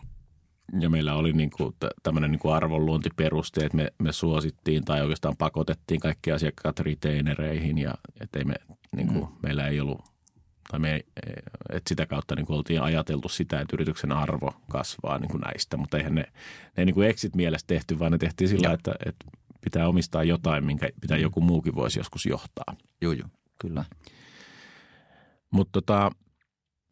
[0.79, 5.37] ja meillä oli niin kuin tämmöinen niin kuin arvonluontiperuste, että me, me suosittiin tai oikeastaan
[5.37, 8.55] pakotettiin kaikki asiakkaat retainereihin ja että ei me,
[8.95, 9.35] niin kuin, mm.
[9.43, 10.01] meillä ei ollut,
[10.69, 11.05] tai me,
[11.69, 15.77] että sitä kautta niin kuin oltiin ajateltu sitä, että yrityksen arvo kasvaa niin kuin näistä,
[15.77, 16.31] mutta eihän ne, ne
[16.77, 19.25] ei niin kuin exit mielessä tehty, vaan ne tehtiin sillä, että, että
[19.61, 22.75] pitää omistaa jotain, minkä mitä joku muukin voisi joskus johtaa.
[23.01, 23.27] Joo, joo,
[23.59, 23.85] kyllä.
[25.51, 26.11] Mutta tota,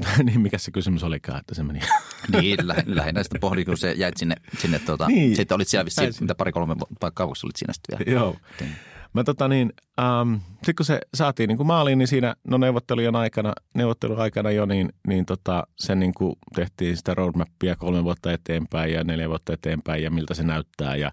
[0.24, 1.80] niin mikä se kysymys olikaan, että se meni.
[2.42, 5.36] niin, lä- lähinnä sitten pohdin, kun se jäit sinne, sinne tuota, Niin.
[5.36, 8.20] sitten olit siellä vissiin, mitä pari-kolme vuotta kauaksi olit siinä sitten vielä.
[8.20, 8.36] Joo.
[8.60, 8.72] Niin.
[9.14, 13.16] Mä tota niin, ähm, sitten kun se saatiin niin kuin maaliin, niin siinä no neuvottelujen
[13.16, 18.32] aikana, neuvottelun aikana jo, niin, niin tota, sen niin kuin tehtiin sitä roadmappia kolme vuotta
[18.32, 20.96] eteenpäin ja neljä vuotta eteenpäin ja miltä se näyttää.
[20.96, 21.12] Ja,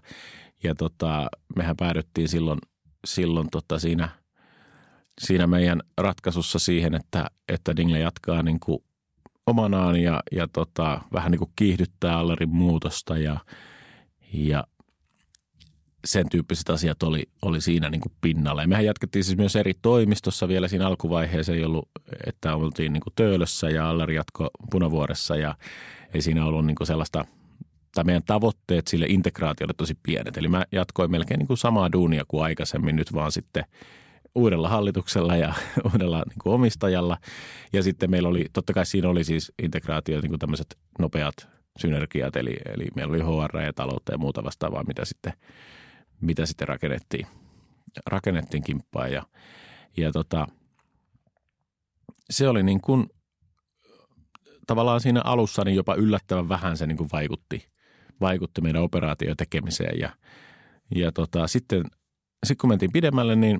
[0.63, 2.59] ja tota, mehän päädyttiin silloin,
[3.05, 4.09] silloin tota siinä,
[5.21, 8.83] siinä meidän ratkaisussa siihen, että, että Dingle jatkaa niin kuin
[9.47, 13.37] omanaan ja, ja tota, vähän niin kuin kiihdyttää Allerin muutosta ja,
[14.33, 14.63] ja
[16.05, 18.61] sen tyyppiset asiat oli, oli siinä niin kuin pinnalla.
[18.61, 21.53] Ja mehän jatkettiin siis myös eri toimistossa vielä siinä alkuvaiheessa.
[21.53, 21.89] Ei ollut,
[22.27, 25.55] että oltiin niin kuin Töölössä ja Allari jatko Punavuoressa ja
[26.13, 27.25] ei siinä ollut niin kuin sellaista,
[27.95, 30.37] tai meidän tavoitteet sille integraatiolle tosi pienet.
[30.37, 33.65] Eli mä jatkoin melkein niin kuin samaa duunia kuin aikaisemmin, nyt vaan sitten
[34.35, 35.53] uudella hallituksella ja
[35.93, 37.17] uudella niin kuin omistajalla.
[37.73, 41.47] Ja sitten meillä oli, totta kai siinä oli siis integraatio, niin kuin tämmöiset nopeat
[41.79, 45.33] synergiat, eli, eli meillä oli HR ja taloutta ja muuta vastaavaa, mitä sitten,
[46.21, 47.27] mitä sitten rakennettiin,
[48.07, 49.11] rakennettiin kimppaan.
[49.11, 49.23] Ja,
[49.97, 50.47] ja tota,
[52.29, 53.07] se oli niin kuin,
[54.67, 57.67] tavallaan siinä alussa niin jopa yllättävän vähän se niin kuin vaikutti,
[58.21, 59.99] vaikutti meidän operaatio tekemiseen.
[59.99, 60.09] Ja,
[60.95, 61.83] ja tota, sitten,
[62.45, 63.59] sitten kun mentiin pidemmälle, niin,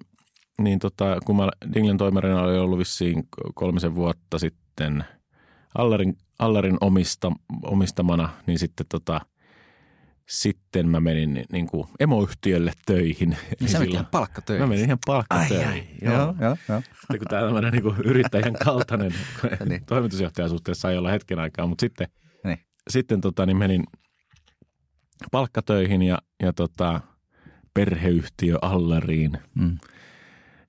[0.62, 5.04] niin tota, kun mä Dinglen toimarina oli ollut vissiin kolmisen vuotta sitten
[5.78, 7.32] Allerin, Allerin omista,
[7.64, 9.22] omistamana, niin sitten tota,
[10.30, 13.38] sitten mä menin ni- niin kuin emoyhtiölle töihin.
[13.60, 14.64] Niin sä menit ihan palkkatöihin.
[14.64, 15.88] Mä menin ihan palkkatöihin.
[16.02, 16.82] Joo, joo, joo.
[16.82, 19.14] Sitten kun tämä tämmöinen niin kuin yrittäjän kaltainen
[19.70, 19.86] Niin.
[19.86, 22.08] toimitusjohtajasuhteessa sai olla hetken aikaa, mutta sitten,
[22.44, 22.58] Niin.
[22.90, 23.84] sitten tota, niin menin
[25.32, 27.02] palkkatöihin ja, ja tota,
[27.74, 29.78] perheyhtiö Allariin Mm.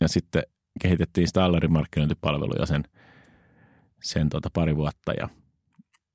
[0.04, 0.42] Ja sitten
[0.82, 2.84] kehitettiin sitä Allarin markkinointipalveluja sen,
[4.02, 5.28] sen tota pari vuotta ja,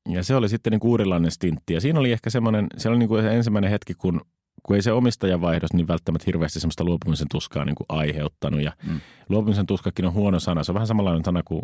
[0.10, 3.10] ja se oli sitten niin uudenlainen stintti ja siinä oli ehkä semmoinen, se oli niin
[3.10, 4.22] kuin se ensimmäinen hetki, kun,
[4.64, 9.00] kun ei se omistajavaihdos niin välttämättä hirveästi semmoista luopumisen tuskaa niin kuin aiheuttanut ja Mm.
[9.30, 11.62] luopumisen tuskakin on huono sana, se on vähän samanlainen sana kuin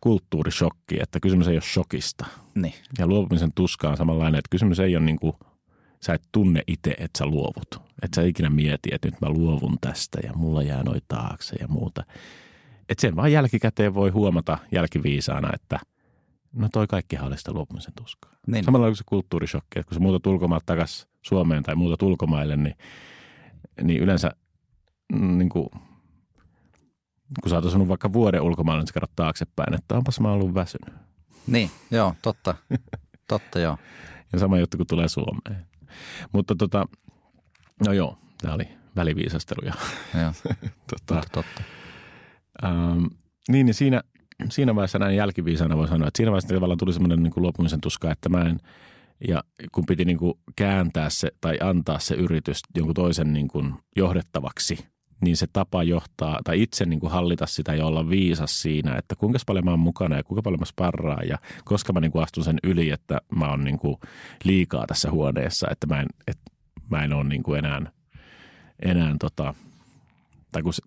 [0.00, 2.26] kulttuurishokki, että kysymys ei ole shokista.
[2.54, 2.74] Niin.
[2.98, 5.32] Ja luopumisen tuska on samanlainen, että kysymys ei ole niin kuin,
[6.00, 7.82] sä et tunne itse, että sä luovut.
[8.02, 11.68] Että sä ikinä mieti, että nyt mä luovun tästä ja mulla jää noi taakse ja
[11.68, 12.04] muuta.
[12.88, 15.80] Että sen vaan jälkikäteen voi huomata jälkiviisaana, että
[16.52, 18.32] no toi kaikkihan oli sitä luopumisen tuskaa.
[18.46, 18.64] Niin.
[18.64, 22.74] Samalla kuin se kulttuurishokki, että kun sä muutat ulkomailta takaisin Suomeen tai muutat ulkomaille, niin,
[23.82, 24.30] niin yleensä
[25.12, 25.68] mm, niin kuin,
[27.42, 30.54] kun sä oot asunut vaikka vuoden ulkomailla, niin sä katsot taaksepäin, että onpas mä ollut
[30.54, 30.94] väsynyt.
[31.46, 32.54] Niin, joo, totta.
[33.28, 33.78] Totta, joo.
[34.32, 35.66] Ja sama juttu, kun tulee Suomeen.
[36.32, 36.86] Mutta tota,
[37.86, 39.72] no joo, tämä oli väliviisasteluja.
[40.20, 40.32] joo.
[40.90, 41.62] tota, Totta, totta.
[42.64, 43.04] ähm,
[43.48, 44.02] niin, niin siinä,
[44.50, 47.80] siinä vaiheessa näin jälkiviisana voi sanoa, että siinä vaiheessa tavallaan tuli semmoinen niin kuin luopumisen
[47.80, 48.60] tuska, että mä en,
[49.28, 53.74] ja kun piti niin kuin kääntää se tai antaa se yritys jonkun toisen niin kuin
[53.96, 54.88] johdettavaksi,
[55.20, 59.16] niin se tapa johtaa tai itse niin kuin hallita sitä ja olla viisas siinä, että
[59.16, 62.22] kuinka paljon mä oon mukana ja kuinka paljon mä sparraan ja koska mä niin kuin
[62.22, 63.96] astun sen yli, että mä oon niin kuin
[64.44, 66.50] liikaa tässä huoneessa, että mä en, että
[66.90, 67.92] mä en ole niin kuin enää,
[68.82, 69.54] enää tota,
[70.52, 70.82] tai kun se,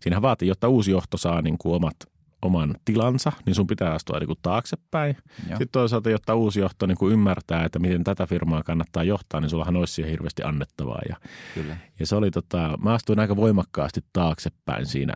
[0.00, 1.96] siinähän vaatii, jotta uusi johto saa niin kuin omat,
[2.42, 5.16] oman tilansa, niin sun pitää astua niin kuin taaksepäin.
[5.38, 5.48] Joo.
[5.48, 9.50] Sitten toisaalta, jotta uusi johto niin kuin ymmärtää, että miten tätä firmaa kannattaa johtaa, niin
[9.50, 11.00] sullahan olisi siihen hirveästi annettavaa.
[11.08, 11.16] Ja,
[11.54, 11.76] Kyllä.
[12.00, 15.14] ja se oli tota, mä astuin aika voimakkaasti taaksepäin siinä,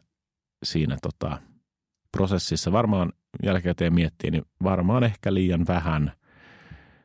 [0.64, 1.38] siinä tota,
[2.12, 2.72] prosessissa.
[2.72, 3.12] Varmaan
[3.42, 6.12] jälkikäteen miettii, niin varmaan ehkä liian vähän.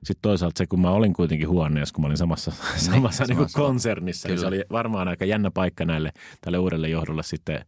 [0.03, 3.27] Sitten toisaalta se, kun mä olin kuitenkin huoneessa, kun mä olin samassa, samassa niin, samassa-
[3.27, 4.55] niin konsernissa, niin se Kyllä.
[4.55, 6.11] oli varmaan aika jännä paikka näille
[6.41, 7.65] tälle uudelle johdolle sitten,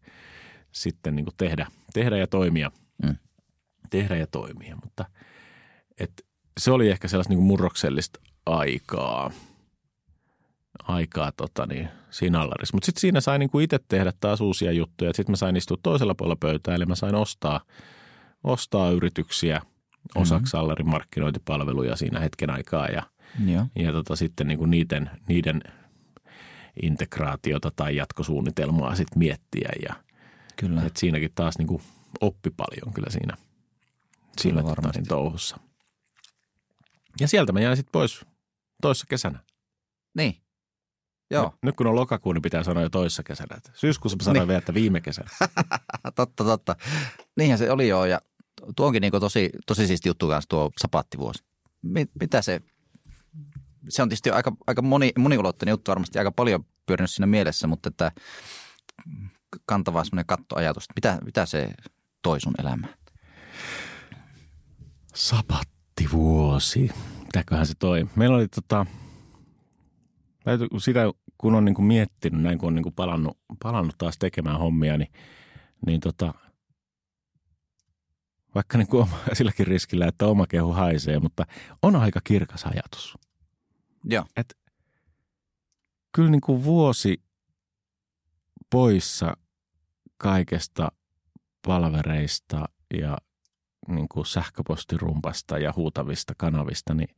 [0.71, 2.71] sitten niin kuin tehdä, tehdä ja toimia.
[3.03, 3.15] Mm.
[3.89, 5.05] Tehdä ja toimia, mutta
[5.97, 6.25] et
[6.57, 9.31] se oli ehkä sellaista niin kuin murroksellista aikaa,
[10.83, 12.75] aikaa tota niin, siinä allarissa.
[12.75, 15.13] Mutta sitten siinä sain niin kuin itse tehdä taas uusia juttuja.
[15.13, 17.61] Sitten mä sain istua toisella puolella pöytää, eli mä sain ostaa,
[18.43, 19.61] ostaa yrityksiä
[20.15, 20.63] osaksi mm-hmm.
[20.63, 23.03] allarin markkinointipalveluja siinä hetken aikaa ja,
[23.45, 23.65] Joo.
[23.75, 25.61] ja tota, sitten niin kuin niiden, niiden
[26.83, 29.95] integraatiota tai jatkosuunnitelmaa sitten miettiä ja
[30.59, 30.83] Kyllä.
[30.83, 31.81] et siinäkin taas niin kuin
[32.21, 33.37] oppi paljon kyllä siinä,
[34.41, 34.99] siinä tota, varmasti.
[34.99, 35.57] niin touhussa.
[37.19, 38.25] Ja sieltä mä jäin sitten pois
[38.81, 39.39] toissa kesänä.
[40.17, 40.35] Niin.
[41.31, 41.43] Joo.
[41.45, 43.57] Nyt, nyt kun on lokakuu, niin pitää sanoa jo toissa kesänä.
[43.73, 44.47] Syyskuussa mä sanoin Niin.
[44.47, 45.29] vielä, että viime kesänä.
[46.15, 46.75] totta, totta.
[47.37, 48.21] Niinhän se oli joo ja
[48.75, 51.43] tuo onkin niin tosi, tosi siisti juttu kanssa tuo sapattivuosi.
[51.81, 52.61] Mi- Mitä se,
[53.89, 57.89] se on tietysti aika, aika moni, moniulotteinen juttu varmasti aika paljon pyörinyt siinä mielessä, mutta
[57.89, 58.11] että
[59.65, 61.69] kantavaa semmoinen kattoajatus, että mitä, mitä se
[62.21, 62.93] toi sun elämään?
[65.17, 66.91] sapattivuosi.
[67.23, 68.07] Mitäköhän se toi?
[68.15, 68.85] Meillä oli tota,
[70.77, 70.99] sitä
[71.37, 74.97] kun on niin kuin miettinyt, näin kun on niin kuin palannut, palannut taas tekemään hommia,
[74.97, 75.11] niin,
[75.85, 76.33] niin tota,
[78.55, 81.45] vaikka niin kuin silläkin riskillä, että oma kehu haisee, mutta
[81.81, 83.17] on aika kirkas ajatus.
[84.03, 84.25] Joo.
[84.37, 84.57] Et,
[86.11, 87.21] kyllä niin kuin vuosi
[88.69, 89.37] poissa
[90.17, 90.91] kaikesta
[91.67, 92.65] palvereista
[93.01, 93.17] ja
[93.87, 97.15] niin kuin sähköpostirumpasta ja huutavista kanavista, niin,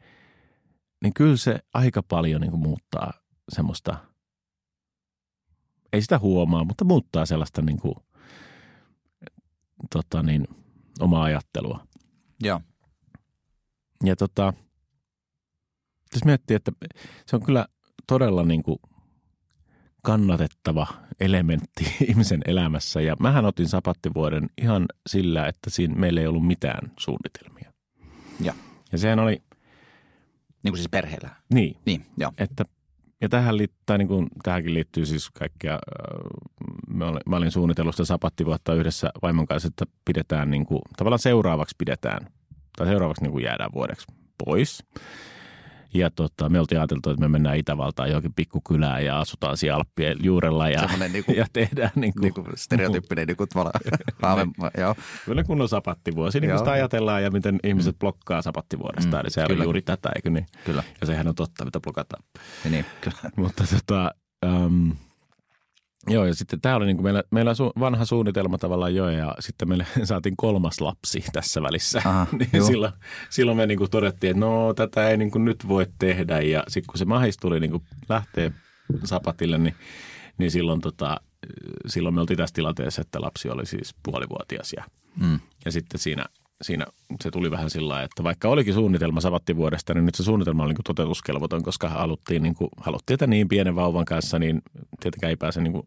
[1.04, 3.14] niin kyllä se aika paljon niin kuin muuttaa
[3.50, 3.98] semmoista,
[5.94, 7.96] ei sitä huomaa, mutta muuttaa sellaista niin kuin,
[9.92, 10.48] tota niin,
[11.00, 11.88] omaa ajattelua.
[12.44, 12.62] Joo.
[14.04, 14.54] Ja tota,
[16.14, 16.72] jos miettii, että
[17.26, 17.66] se on kyllä
[18.08, 18.80] todella niin kuin
[20.10, 20.88] kannatettava
[21.20, 23.02] elementti ihmisen elämässä.
[23.02, 27.72] Ja mähän otin sapattivuoden ihan sillä, että siinä meillä ei ollut mitään suunnitelmia.
[28.42, 28.54] Ja,
[28.92, 29.42] Ja sehän oli,
[30.64, 31.30] niin kuin siis perheellä.
[31.54, 32.32] niin, Niin, joo.
[32.38, 32.66] että
[33.22, 35.80] ja tähän, liittyy, tai niin kuin, tähänkin liittyy siis kaikkea, äh,
[36.88, 41.20] mä olin, mä olin suunnitellut sitä sapattivuotta yhdessä vaimon kanssa, että pidetään niin kuin, tavallaan
[41.20, 42.28] seuraavaksi pidetään,
[42.78, 44.08] tai seuraavaksi niin kuin jäädään vuodeksi
[44.46, 44.84] pois.
[45.94, 50.18] Ja tota, me oltiin ajateltu, että me mennään Itävaltaan johonkin pikkukylään ja asutaan siellä Alppien
[50.24, 53.48] juurella ja, niinku- ja tehdään niin kuin, Niin kuin stereotyyppinen niin kuin
[54.22, 54.96] haave, joo.
[55.26, 59.18] Kyllä kunnon sapattivuosi, niin kuin sitä ajatellaan ja miten ihmiset blokkaa sapattivuodesta.
[59.18, 59.62] Mm, Eli kyllä.
[59.62, 60.46] on juuri tätä, eikö niin?
[60.66, 60.84] Kyllä.
[61.02, 62.24] Ja sehän on totta, mitä blokataan.
[62.70, 63.18] Niin, kyllä.
[63.36, 64.12] Mutta tota,
[64.46, 64.96] um,
[66.08, 69.36] joo, ja sitten tämä oli niin kuin meillä, meillä su, vanha suunnitelma tavallaan jo, ja
[69.40, 72.02] sitten meille saatiin kolmas lapsi tässä välissä.
[72.06, 72.94] Aha, niin silloin,
[73.30, 76.64] silloin me niin kuin todettiin, että no tätä ei niin kuin nyt voi tehdä, ja
[76.68, 78.52] sitten kun se mahis tuli niin kuin lähteä
[79.04, 79.76] sapatille, niin,
[80.38, 81.22] niin silloin, tota,
[81.88, 84.84] silloin me oltiin tässä tilanteessa, että lapsi oli siis puolivuotias, ja
[85.16, 85.40] Mm.
[85.66, 86.26] ja sitten siinä,
[86.62, 86.86] siinä
[87.24, 90.76] se tuli vähän sillä että vaikka olikin suunnitelma savattivuodesta, niin nyt se suunnitelma oli niin
[90.76, 94.62] kuin toteutuskelvoton, koska haluttiin, niin kuin, haluttiin, että niin pienen vauvan kanssa, niin
[95.00, 95.84] tietenkään ei pääse niin kuin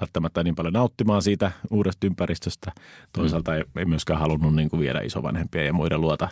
[0.00, 2.72] välttämättä niin paljon nauttimaan siitä uudesta ympäristöstä.
[3.12, 6.28] Toisaalta ei, ei myöskään halunnut niin kuin viedä isovanhempia ja muiden luota,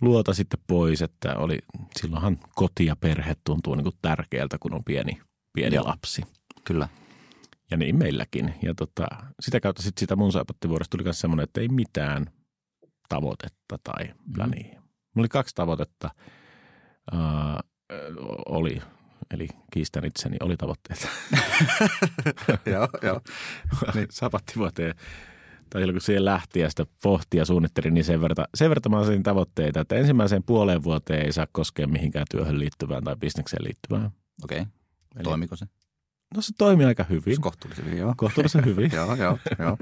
[0.00, 1.58] luota sitten pois, että oli,
[1.96, 5.18] silloinhan koti ja perhe tuntuu niin kuin tärkeältä, kun on pieni,
[5.52, 5.86] pieni Joo.
[5.86, 6.22] lapsi.
[6.64, 6.88] Kyllä.
[7.70, 8.54] Ja niin meilläkin.
[8.62, 9.06] Ja tota,
[9.40, 12.26] sitä kautta sitten sitä mun saapattivuodesta tuli myös semmoinen, että ei mitään
[13.08, 14.72] tavoitetta tai pläniä.
[14.72, 16.10] Mulla oli kaksi tavoitetta.
[17.12, 17.20] Uh,
[18.46, 18.82] oli,
[19.30, 21.08] eli kiistän itseni, oli tavoitteet.
[22.72, 23.20] joo, joo.
[23.94, 24.06] niin.
[24.20, 24.94] Sapattivuoteen
[25.70, 28.90] tai silloin kun siihen lähti ja sitä pohti ja suunnitteli, niin sen verran, sen verran
[28.90, 33.64] mä asetin tavoitteita, että ensimmäiseen puoleen vuoteen ei saa koskea mihinkään työhön liittyvään tai bisnekseen
[33.64, 34.10] liittyvään.
[34.44, 34.60] Okei.
[34.60, 35.22] Okay.
[35.22, 35.66] Toimiko se?
[36.36, 38.14] No se toimi aika hyvin, Kohtuullisen hyvin, joo.
[38.16, 38.90] kohtuullisen hyvin.
[38.96, 39.76] joo, joo, joo.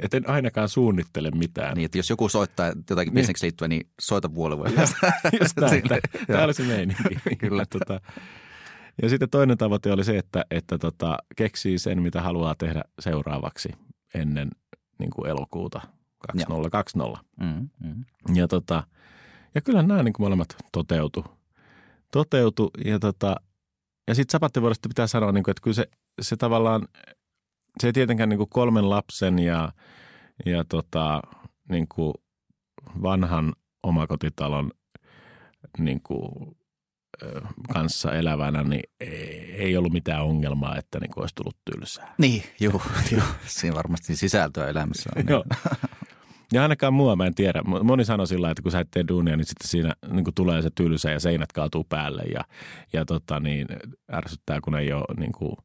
[0.00, 1.74] Et en ainakaan suunnittele mitään.
[1.76, 3.14] Niin, että jos joku soittaa jotakin Niin.
[3.14, 4.74] bisneksi liittyen, niin soita puolivuoden
[5.40, 5.82] Just näin,
[6.26, 7.18] tämä oli se meininki.
[7.38, 7.64] Kyllä.
[7.70, 8.00] Tota,
[9.02, 13.68] ja sitten toinen tavoite oli se, että, että tota, keksii sen, mitä haluaa tehdä seuraavaksi
[14.14, 14.50] ennen
[14.98, 15.80] niin kuin elokuuta
[16.18, 17.20] 2020.
[17.40, 18.04] Mm, mm.
[18.34, 18.82] Ja, tota,
[19.54, 21.24] ja kyllä nämä niin kuin molemmat toteutu.
[22.12, 23.36] Toteutu ja, tota,
[24.08, 25.88] ja sitten sapattivuodesta pitää sanoa, niin kuin, että kyllä se,
[26.20, 26.88] se tavallaan,
[27.80, 29.72] se ei tietenkään niin kuin kolmen lapsen ja,
[30.46, 31.22] ja tota,
[31.68, 32.14] niin kuin
[33.02, 33.52] vanhan
[33.82, 34.70] omakotitalon
[35.78, 36.56] niin kuin,
[37.72, 42.14] kanssa elävänä, niin ei, ei ollut mitään ongelmaa, että niin kuin olisi tullut tylsää.
[42.18, 42.82] Niin, joo,
[43.12, 43.26] joo.
[43.46, 45.24] Siinä varmasti sisältöä elämässä on.
[45.28, 45.44] Joo.
[46.52, 47.62] Ja ainakaan mua mä en tiedä.
[47.62, 50.62] Moni sanoi sillä että kun sä et tee duunia, niin sitten siinä niin kuin tulee
[50.62, 52.44] se tylsä ja seinät kaatuu päälle ja,
[52.92, 53.66] ja tota, niin,
[54.12, 55.56] ärsyttää, kun ei ole niin kuin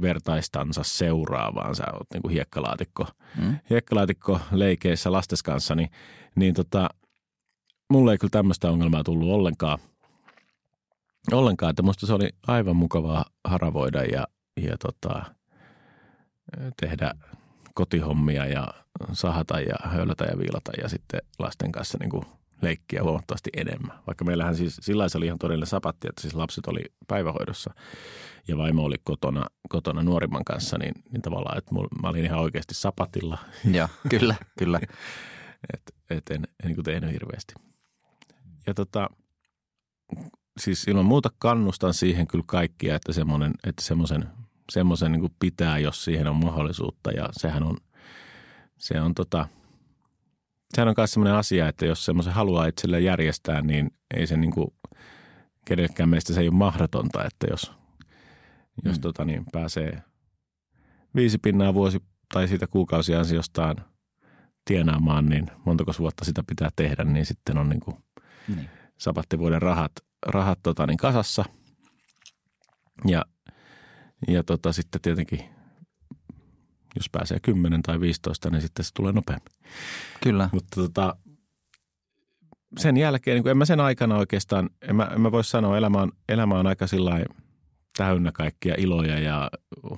[0.00, 3.06] vertaistansa seuraa, vaan sä oot niin kuin hiekkalaatikko,
[3.42, 3.56] Mm.
[3.70, 5.90] hiekkalaatikko leikeissä lastes kanssa, niin,
[6.34, 6.88] niin tota,
[7.90, 9.78] mulle ei kyllä tämmöistä ongelmaa tullut ollenkaan.
[11.32, 15.24] Ollenkaan, että musta se oli aivan mukavaa haravoida ja, ja tota,
[16.80, 17.14] tehdä
[17.76, 18.68] kotihommia ja
[19.12, 22.24] sahata ja höylätä ja viilata ja sitten lasten kanssa niin kuin
[22.62, 23.98] leikkiä huomattavasti enemmän.
[24.06, 27.74] Vaikka meillähän siis sillä se oli ihan todellinen sapatti, että siis lapset oli päivähoidossa
[28.48, 32.40] ja vaimo oli kotona, kotona nuorimman kanssa, niin, niin tavallaan, että mul, mä olin ihan
[32.40, 33.38] oikeasti sapatilla,
[33.72, 34.80] Joo, kyllä, kyllä.
[35.74, 37.54] että et en, en niin tehnyt hirveästi.
[38.66, 39.10] Ja tota,
[40.60, 44.28] siis ilman muuta kannustan siihen kyllä kaikkia, että semmoinen, että semmoisen,
[44.72, 47.76] semmoisen niin pitää, jos siihen on mahdollisuutta ja sehän on,
[48.78, 49.48] se on tota,
[50.74, 54.52] sehän on myös semmoinen asia, että jos semmoisen haluaa itselleen järjestää, niin ei se niin
[54.52, 54.68] kuin,
[55.64, 57.72] kenellekään meistä se ei ole mahdotonta, että jos,
[58.84, 59.00] jos Mm.
[59.00, 60.02] tota niin, pääsee
[61.14, 61.98] viisi pinnaa vuosi
[62.34, 63.76] tai siitä kuukausiansiostaan
[64.64, 67.96] tienaamaan, niin montako vuotta sitä pitää tehdä, niin sitten on niin kuin
[68.56, 68.68] Niin.
[68.98, 69.92] sapattivuoden rahat,
[70.26, 71.44] rahat tota, niin kasassa.
[73.04, 73.24] Ja,
[74.28, 75.40] ja tota, sitten tietenkin,
[76.96, 79.52] jos pääsee 10 tai 15, niin sitten se tulee nopeammin.
[80.22, 80.48] Kyllä.
[80.52, 81.16] Mutta tota,
[82.78, 85.78] sen jälkeen, niin kuin en mä sen aikana oikeastaan, en mä, en mä voi sanoa,
[85.78, 87.24] elämä on, elämä on aika sillä
[87.96, 89.50] täynnä kaikkia iloja ja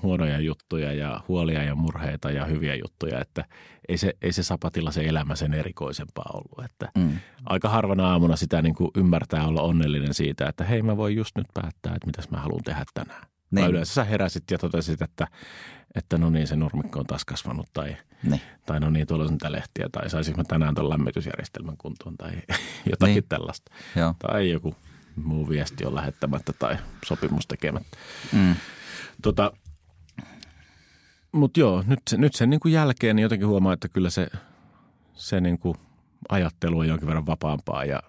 [0.02, 3.44] huonoja juttuja ja huolia ja murheita ja hyviä juttuja, että
[3.88, 6.70] ei se, ei se sapatilla se elämä sen erikoisempaa ollut.
[6.70, 7.18] Että Mm.
[7.44, 11.36] aika harvana aamuna sitä niin kuin ymmärtää olla onnellinen siitä, että hei mä voin just
[11.36, 13.26] nyt päättää, että mitäs mä haluan tehdä tänään.
[13.50, 13.62] Niin.
[13.62, 13.70] Niin.
[13.70, 15.26] yleensä sä heräsit ja totesit, että,
[15.94, 18.40] että no niin se nurmikko on taas kasvanut tai, Niin.
[18.66, 22.30] tai no niin tuolla on niitä lehtiä tai saisinko mä tänään tuon lämmitysjärjestelmän kuntoon tai
[22.90, 23.24] jotakin niin.
[23.28, 23.72] Tällaista.
[23.96, 24.14] Joo.
[24.18, 24.74] Tai joku
[25.16, 27.96] muu viesti on lähettämättä tai sopimus tekemättä.
[28.32, 28.54] Mm.
[29.22, 29.52] Tota,
[31.32, 34.26] Mutta joo, nyt, nyt sen niin kuin jälkeen niin jotenkin huomaa, että kyllä se,
[35.14, 35.76] se niin kuin
[36.28, 38.02] ajattelu on jonkin verran vapaampaa ja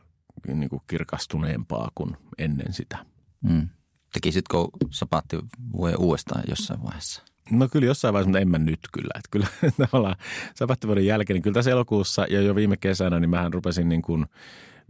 [0.47, 2.97] niin kuin kirkastuneempaa kuin ennen sitä.
[3.41, 3.69] Mm.
[4.13, 4.57] Tekisitkö
[4.89, 7.23] sapattivuoden uudestaan jossain vaiheessa?
[7.51, 9.11] No kyllä jossain vaiheessa, mutta en mä nyt kyllä.
[9.15, 9.47] Että kyllä
[9.91, 10.15] tavallaan
[10.55, 14.25] sapattivuoden jälkeen, niin kyllä tässä elokuussa ja jo viime kesänä, niin mähän rupesin niin kuin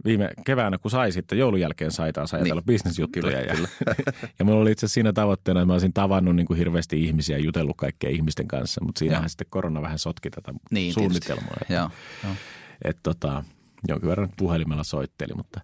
[0.04, 2.66] viime keväänä, kun sai sitten joulun jälkeen sai taas ajatella niin.
[2.66, 3.22] bisnesjuttuja.
[3.22, 3.68] Kyllä, ja, kyllä.
[4.38, 7.36] ja mulla oli itse asiassa siinä tavoitteena, että mä olisin tavannut niin kuin hirveästi ihmisiä
[7.36, 9.28] ja jutellut kaikkien ihmisten kanssa, mutta siinähän Joo.
[9.28, 11.56] sitten korona vähän sotki tätä Niin, suunnitelmaa.
[11.60, 11.90] Että, Joo.
[12.24, 12.32] Joo.
[12.84, 13.44] että tota,
[13.88, 15.60] jonkin verran puhelimella soitteli, mutta,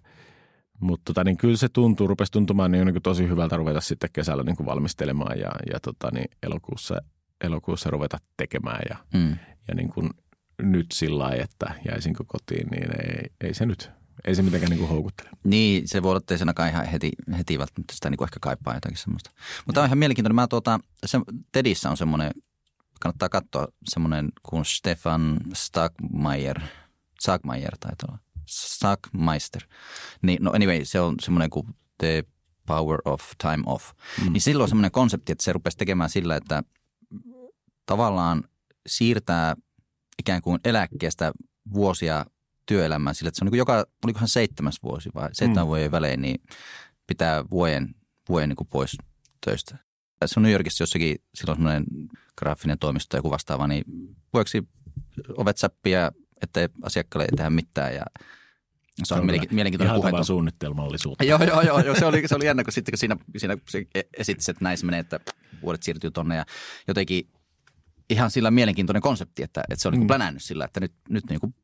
[0.79, 4.43] mutta tota, niin kyllä se tuntuu, rupesi tuntumaan niin, niin tosi hyvältä ruveta sitten kesällä
[4.43, 7.01] niin kuin valmistelemaan ja, ja tota, niin elokuussa,
[7.43, 9.37] elokuussa ruveta tekemään ja, Mm.
[9.67, 10.09] ja niin kuin
[10.61, 13.91] nyt sillä lailla, että jäisinkö kotiin, niin ei, ei se nyt,
[14.25, 15.29] ei se mitenkään niin kuin houkuttele.
[15.43, 18.39] Niin, se voi olla, että ei ainakaan ihan heti, heti välttämättä sitä niin kuin ehkä
[18.41, 19.31] kaipaa jotakin semmoista.
[19.65, 20.35] Mutta tämä on ihan mielenkiintoinen.
[20.35, 21.19] Mä tuota, se,
[21.51, 22.31] Tedissä on semmoinen,
[23.01, 26.59] kannattaa katsoa semmoinen kuin Stefan Stagmeier,
[27.21, 29.61] Stagmeier taitaa olla, Stagmeister.
[30.21, 31.67] Niin, no anyway, se on semmoinen kuin
[31.97, 32.23] The
[32.65, 33.91] Power of Time Off.
[34.23, 34.33] Mm.
[34.33, 36.63] Niin silloin on semmoinen konsepti, että se rupesi tekemään sillä, että
[37.85, 38.43] tavallaan
[38.87, 39.55] siirtää
[40.19, 41.31] ikään kuin eläkkeestä
[41.73, 42.25] vuosia
[42.65, 45.67] työelämään sillä, että se on niin kuin joka, olikohan seitsemäs vuosi vai seitsemän Mm.
[45.67, 46.41] vuoden välein, niin
[47.07, 47.95] pitää vuoden,
[48.29, 48.97] vuoden niin kuin pois
[49.45, 49.77] töistä.
[50.25, 51.85] Se on New Yorkissa jossakin, silloin semmoinen
[52.37, 53.83] graafinen toimisto joku vastaava, niin
[54.33, 54.63] vuoksi
[55.37, 56.11] ovet säppiä,
[56.43, 58.03] ettei asiakkaalle ei tehdä mitään ja
[59.03, 60.11] se on, kyllä mielenki- mielenkiintoinen Ihan puhe.
[60.11, 61.23] tavan suunnitelmallisuutta.
[61.23, 61.95] Joo, joo, joo, joo.
[61.95, 63.85] Se, oli, se oli jännä, kun sitten kun siinä, siinä se
[64.17, 65.19] esitti, että näin se menee, että
[65.61, 66.45] vuodet siirtyy tonne ja
[66.87, 67.29] jotenkin
[68.09, 69.95] ihan sillä mielenkiintoinen konsepti, että, että se on mm.
[69.95, 69.99] Mm.
[69.99, 71.55] niin plänännyt sillä, että nyt, nyt niin kuin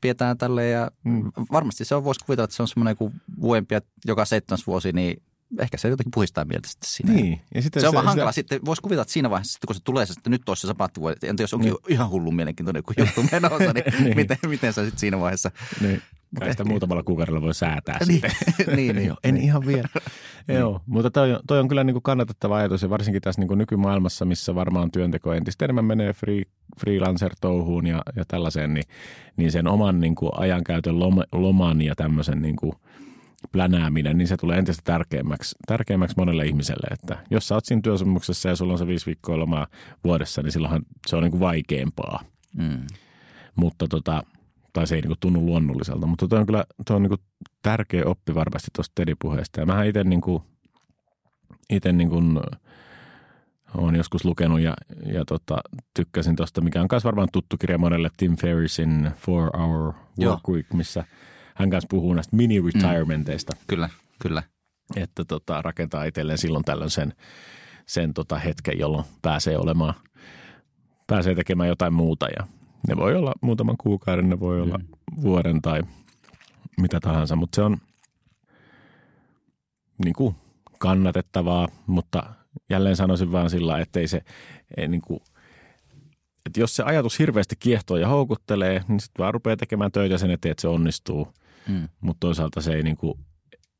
[0.00, 1.32] pidetään tälle ja Mm.
[1.52, 5.22] varmasti se on, voisi kuvitella, että se on semmoinen kuin vuodempia joka seitsemäs vuosi, niin
[5.58, 7.12] ehkä se jotenkin puhistaa mieltä sitten siinä.
[7.12, 7.40] Niin.
[7.54, 10.06] Ja sitten Se on vaan hankala sitten, voisi kuvitella, että siinä vaiheessa kun se tulee,
[10.06, 11.78] se, että nyt olisi se sapattivuodet, että entä jos onkin Niin.
[11.88, 14.16] ihan hullu mielenkiintoinen kun juttu menossa, niin, Niin.
[14.16, 15.50] miten, miten sä sitten siinä vaiheessa
[15.80, 16.02] Niin.
[16.38, 18.76] Kai sitä muutamalla kuukaudella voi säätää niin, sitten.
[18.76, 19.88] niin, niin, En ihan vielä.
[20.58, 23.48] Joo, mutta toi, on- toi on kyllä niin kuin kannatettava ajatus ja varsinkin tässä niin
[23.48, 26.42] kuin nykymaailmassa, missä varmaan työnteko entistä enemmän menee free,
[26.80, 28.84] freelancer-touhuun ja, ja tällaiseen, niin,
[29.36, 32.72] niin sen oman niin kuin ajankäytön loma, loman ja tämmöisen niin kuin
[33.52, 36.86] plänääminen, niin se tulee entistä tärkeämmäksi, tärkeämmäksi monelle ihmiselle.
[36.90, 39.66] Että jos sä oot siinä työsopimuksessa ja sulla on se viisi viikkoa lomaa
[40.04, 42.24] vuodessa, niin silloinhan se on niin kuin vaikeampaa
[42.56, 42.86] Mm.
[43.56, 44.22] mutta tota,
[44.72, 46.06] tai se ei niinku tunnu luonnolliselta.
[46.06, 47.16] Mutta toi on kyllä toi on niinku
[47.62, 49.60] tärkeä oppi varmasti tuosta Tedi-puheesta.
[49.60, 50.42] Ja mähän itse niinku,
[51.70, 52.22] ite niinku,
[53.76, 54.74] olen joskus lukenut ja,
[55.06, 55.56] ja tota,
[55.94, 59.92] tykkäsin tuosta, mikä on myös varmaan tuttu kirja monelle Tim Ferrissin Four Hour.
[60.20, 61.04] Work Week, missä
[61.54, 63.88] hän kanssa puhuu näistä mini-retirementeista, Kyllä,
[64.18, 64.42] kyllä.
[64.96, 67.12] että tota, rakentaa itselleen silloin tällöin sen,
[67.86, 69.94] sen tota hetken, jolloin pääsee olemaan,
[71.06, 72.46] pääsee tekemään jotain muuta ja
[72.88, 75.22] ne voi olla muutaman kuukauden, ne voi olla Mm.
[75.22, 75.82] vuoden tai
[76.80, 77.76] mitä tahansa, mutta se on
[80.04, 80.34] niin kuin
[80.78, 82.22] kannatettavaa, mutta
[82.70, 84.20] jälleen sanoisin vaan sillä, että ei se,
[84.76, 85.20] ei niin kuin,
[86.46, 90.30] että jos se ajatus hirveästi kiehtoo ja houkuttelee, niin sitten vaan rupeaa tekemään töitä sen
[90.30, 91.28] eteen, että se onnistuu,
[91.68, 91.88] Mm.
[92.00, 93.18] mutta toisaalta se ei niin kuin,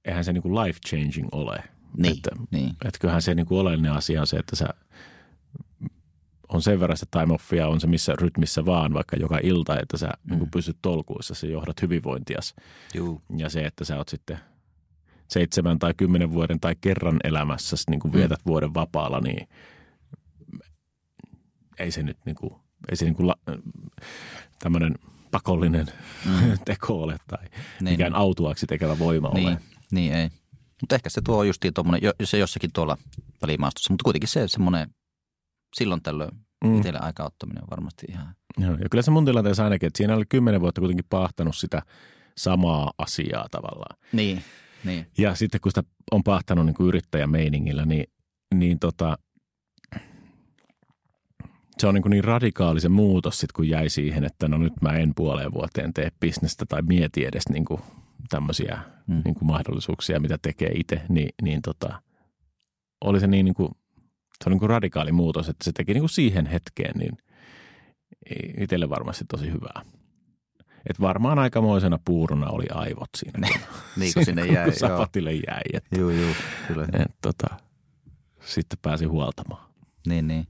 [0.04, 1.64] eihän se niin kuin life changing ole.
[1.96, 2.70] Niin, Että, niin.
[2.70, 4.68] että kyllähän se niin kuin oleellinen asia on se, että sä
[6.48, 9.96] on sen verran sitä time offia, on se missä rytmissä vaan, vaikka joka ilta, että
[9.96, 10.30] sä mm.
[10.30, 12.54] niin kuin pysyt tolkuissa, sä johdat hyvinvointias.
[12.94, 13.22] Juu.
[13.36, 14.38] Ja se, että sä oot sitten
[15.28, 18.48] seitsemän tai kymmenen vuoden tai kerran elämässä niin kuin vietät mm.
[18.48, 19.48] vuoden vapaalla, niin
[21.78, 22.54] ei se nyt niin kuin,
[22.90, 23.36] ei se niin kuin la,
[24.58, 24.94] tämmöinen
[25.32, 25.86] pakollinen
[26.26, 26.58] mm.
[26.64, 27.44] teko ole tai
[27.80, 29.58] Niin, mikään autuaksi tekevä voima niin, ole.
[29.90, 30.28] niin ei.
[30.80, 32.98] Mutta ehkä se tuo justiin tuommoinen, se jossakin tuolla
[33.42, 34.94] välimaastossa, mutta kuitenkin se semmoinen
[35.76, 36.30] silloin tällöin
[36.64, 36.76] mm.
[36.76, 38.34] itselle aika ottaminen on varmasti ihan.
[38.58, 41.82] Joo, ja kyllä se mun tilanteessa ainakin, että siinä oli kymmenen vuotta kuitenkin pahtanut sitä
[42.36, 43.98] samaa asiaa tavallaan.
[44.12, 44.42] Niin,
[44.84, 45.06] niin.
[45.18, 48.04] Ja sitten kun sitä on pahtanut niin kuin yrittäjämeiningillä, niin,
[48.54, 49.18] niin tota,
[51.78, 54.72] se on niin, kuin niin radikaali se muutos sit, kun jäi siihen, että no nyt
[54.80, 57.80] mä en puoleen vuoteen tee bisnestä tai mieti edes niin kuin
[58.30, 59.22] tämmöisiä mm.
[59.24, 62.02] niin kuin mahdollisuuksia, mitä tekee itse, niin, niin tota,
[63.04, 63.68] oli se niin, niin kuin,
[64.44, 67.18] se on niin kuin radikaali muutos, että se teki niin kuin siihen hetkeen niin
[68.58, 69.82] itselle varmasti tosi hyvää.
[70.90, 73.38] Et varmaan aikamoisena puuruna oli aivot siinä.
[73.48, 73.60] Niin,
[73.96, 74.64] niin kun sinne jäi.
[74.64, 75.62] kun sapatille jäi.
[75.72, 76.30] Että, joo, joo,
[76.68, 76.86] kyllä.
[76.92, 77.46] Et, tota,
[78.44, 79.68] sitten pääsi huoltamaan.
[80.06, 80.46] Niin, niin.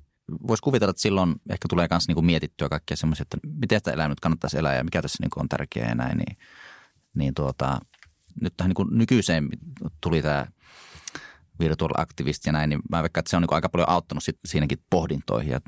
[0.49, 4.09] Voisi kuvitella, että silloin ehkä tulee myös niinku mietittyä kaikkia semmoisia, että miten sitä elämää
[4.09, 6.19] nyt kannattaisi elää ja mikä tässä niinku on tärkeää ja näin.
[6.19, 6.37] Niin,
[7.15, 7.81] niin tuota,
[8.41, 9.49] nyt tähän niinku nykyiseen
[10.01, 10.47] tuli tämä
[11.61, 14.39] virtual activist ja näin, niin mä veikkaan, että se on niinku aika paljon auttanut sit
[14.45, 15.53] siinäkin pohdintoihin.
[15.53, 15.61] Ja,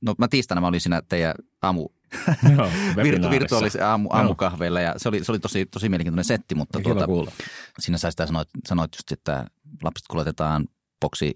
[0.00, 1.88] no mä tiistaina mä olin siinä teidän aamu
[2.56, 2.70] Joo,
[3.04, 7.06] virtu, virtuaalisen aamu, aamukahveilla ja se oli, se oli tosi, tosi mielenkiintoinen setti, mutta tuota,
[7.78, 9.46] siinä sä sitä sanoit, sanoit just, että
[9.82, 10.68] lapset kuljetetaan
[11.00, 11.34] boksi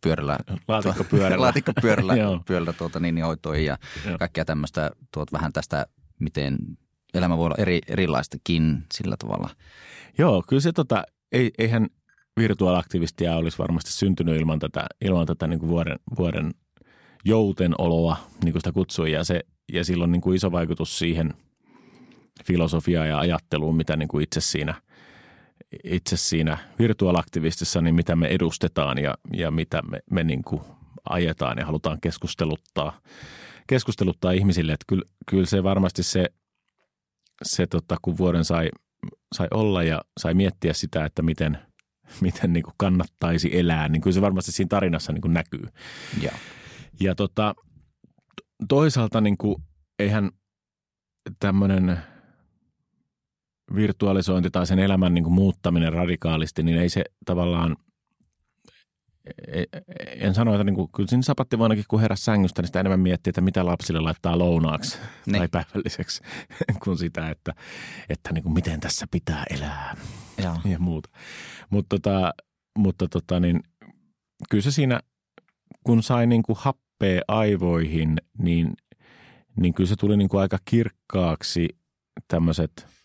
[0.00, 0.38] pyörällä,
[0.68, 2.14] laatikkopyörällä, laatikkopyörällä
[2.48, 4.18] pyörällä tuota, niin, niin hoitoihin ja Joo.
[4.18, 5.86] kaikkea tämmöistä tuot vähän tästä,
[6.18, 6.58] miten
[7.14, 9.50] elämä voi olla eri, erilaistakin sillä tavalla.
[10.18, 11.86] Joo, kyllä se tota, ei, eihän
[12.36, 16.54] virtuaalaktivistia olisi varmasti syntynyt ilman tätä, ilman tätä niin kuin vuoden, vuoden
[17.24, 19.40] joutenoloa, niin kuin sitä kutsui, ja, se,
[19.72, 21.34] ja sillä on niin kuin iso vaikutus siihen
[22.44, 24.74] filosofiaan ja ajatteluun, mitä niin kuin itse siinä,
[25.84, 30.62] itse siinä virtuaalaktivistissa, niin mitä me edustetaan ja, ja mitä me, me niin kuin
[31.10, 33.00] ajetaan ja halutaan keskusteluttaa,
[33.66, 34.72] keskusteluttaa ihmisille.
[34.72, 36.26] Että kyllä, kyllä se varmasti se,
[37.42, 38.68] se tota, kun vuoden sai,
[39.34, 41.58] sai olla ja sai miettiä sitä, että miten,
[42.20, 45.64] miten niin kuin kannattaisi elää, niin kyllä se varmasti siinä tarinassa niin kuin näkyy.
[46.22, 46.32] Ja,
[47.00, 47.54] ja tota,
[48.68, 49.62] toisaalta niin kuin,
[49.98, 50.30] eihän
[51.40, 51.98] tämmöinen
[53.74, 57.76] virtualisointi tai sen elämän niin kuin muuttaminen radikaalisti, niin ei se tavallaan,
[59.48, 59.80] e, e,
[60.14, 63.30] en sano, että niin kuin, kyllä siinä sapattivuonnakin, kun heräsi sängystä, niin sitä enemmän miettii,
[63.30, 65.38] että mitä lapsille laittaa lounaaksi niin.
[65.38, 66.22] tai päivälliseksi,
[66.84, 67.52] kuin sitä, että,
[68.08, 69.96] että niin kuin, miten tässä pitää elää
[70.42, 70.56] Joo.
[70.64, 71.08] ja muuta.
[71.70, 72.34] Mutta tota,
[72.78, 73.60] mutta tota, niin,
[74.50, 75.00] kyllä se siinä,
[75.84, 78.72] kun sai niin kuin happea aivoihin, niin,
[79.56, 81.68] niin kyllä se tuli niin kuin aika kirkkaaksi
[82.28, 82.95] tämmöiset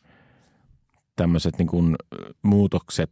[1.21, 1.95] tämmöiset niin kuin
[2.43, 3.11] muutokset,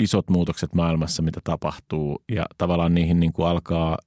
[0.00, 3.98] isot muutokset maailmassa, mitä tapahtuu ja tavallaan niihin niin kuin alkaa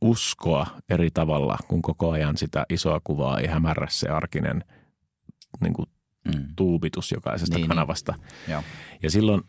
[0.00, 4.64] uskoa eri tavalla, kun koko ajan sitä isoa kuvaa ei hämärrä se arkinen
[5.60, 5.86] niin kuin
[6.24, 6.46] mm.
[6.56, 7.68] tuubitus jokaisesta niin, niin.
[7.68, 8.14] kanavasta.
[8.46, 8.58] Niin.
[9.02, 9.42] Ja silloin,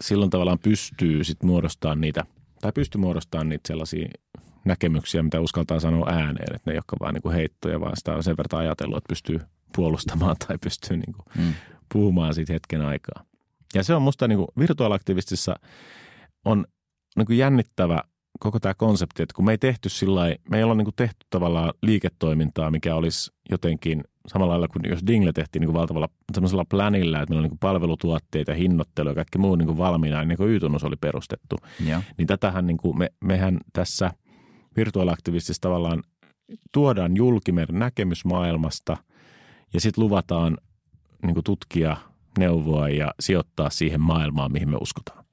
[0.00, 2.24] silloin tavallaan pystyy sit muodostamaan niitä,
[2.60, 4.08] tai pystyy muodostamaan niitä sellaisia
[4.64, 8.14] näkemyksiä, mitä uskaltaa sanoa ääneen, että ne ei ole vain niin kuin heittoja, vaan sitä
[8.14, 9.40] on sen verran ajatellut, että pystyy
[9.76, 11.54] puolustamaan tai pystyy niin kuin mm.
[11.92, 13.24] Puhumaan siitä hetken aikaa.
[13.74, 15.54] Ja se on musta niin kuin virtuaalaktivistissa
[16.44, 16.64] on
[17.16, 18.02] niin kuin jännittävä
[18.40, 21.26] koko tämä konsepti, että kun me ei tehty sillä me ei olla niin kuin tehty
[21.30, 26.64] tavallaan liiketoimintaa, mikä olisi jotenkin samalla lailla kuin jos Dingle tehtiin niin kuin valtavalla sellaisella
[26.64, 30.36] planilla, että meillä on niin kuin palvelutuotteita, hinnoittelu ja kaikki muu niin kuin valmiina, niin
[30.36, 31.56] kuin Y-tunnus oli perustettu.
[31.86, 32.02] Ja.
[32.18, 34.10] Niin tätähän niin kuin me, mehän tässä
[34.76, 36.02] virtuaalaktivistissa tavallaan
[36.72, 38.96] tuodaan julki meidän näkemys maailmasta
[39.74, 40.58] ja sitten luvataan
[41.22, 41.96] niin kuin tutkia,
[42.38, 45.24] neuvoa ja sijoittaa siihen maailmaan, mihin me uskotaan.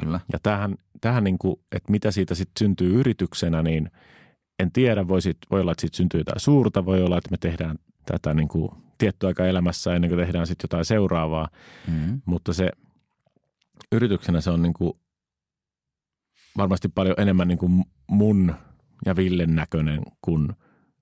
[0.00, 0.20] Kyllä.
[0.32, 3.90] Ja tähän, tähän niin kuin, että mitä siitä sitten syntyy yrityksenä, niin
[4.58, 5.08] en tiedä.
[5.08, 6.84] Voi, sit, voi olla, että siitä syntyy jotain suurta.
[6.84, 10.64] Voi olla, että me tehdään tätä niin kuin tietty aika elämässä ennen kuin tehdään sitten
[10.64, 11.48] jotain seuraavaa.
[11.88, 12.20] Mm.
[12.24, 12.70] Mutta se
[13.92, 14.92] yrityksenä se on niin kuin
[16.56, 18.54] varmasti paljon enemmän niin kuin mun
[19.06, 20.48] ja Villen näköinen kuin,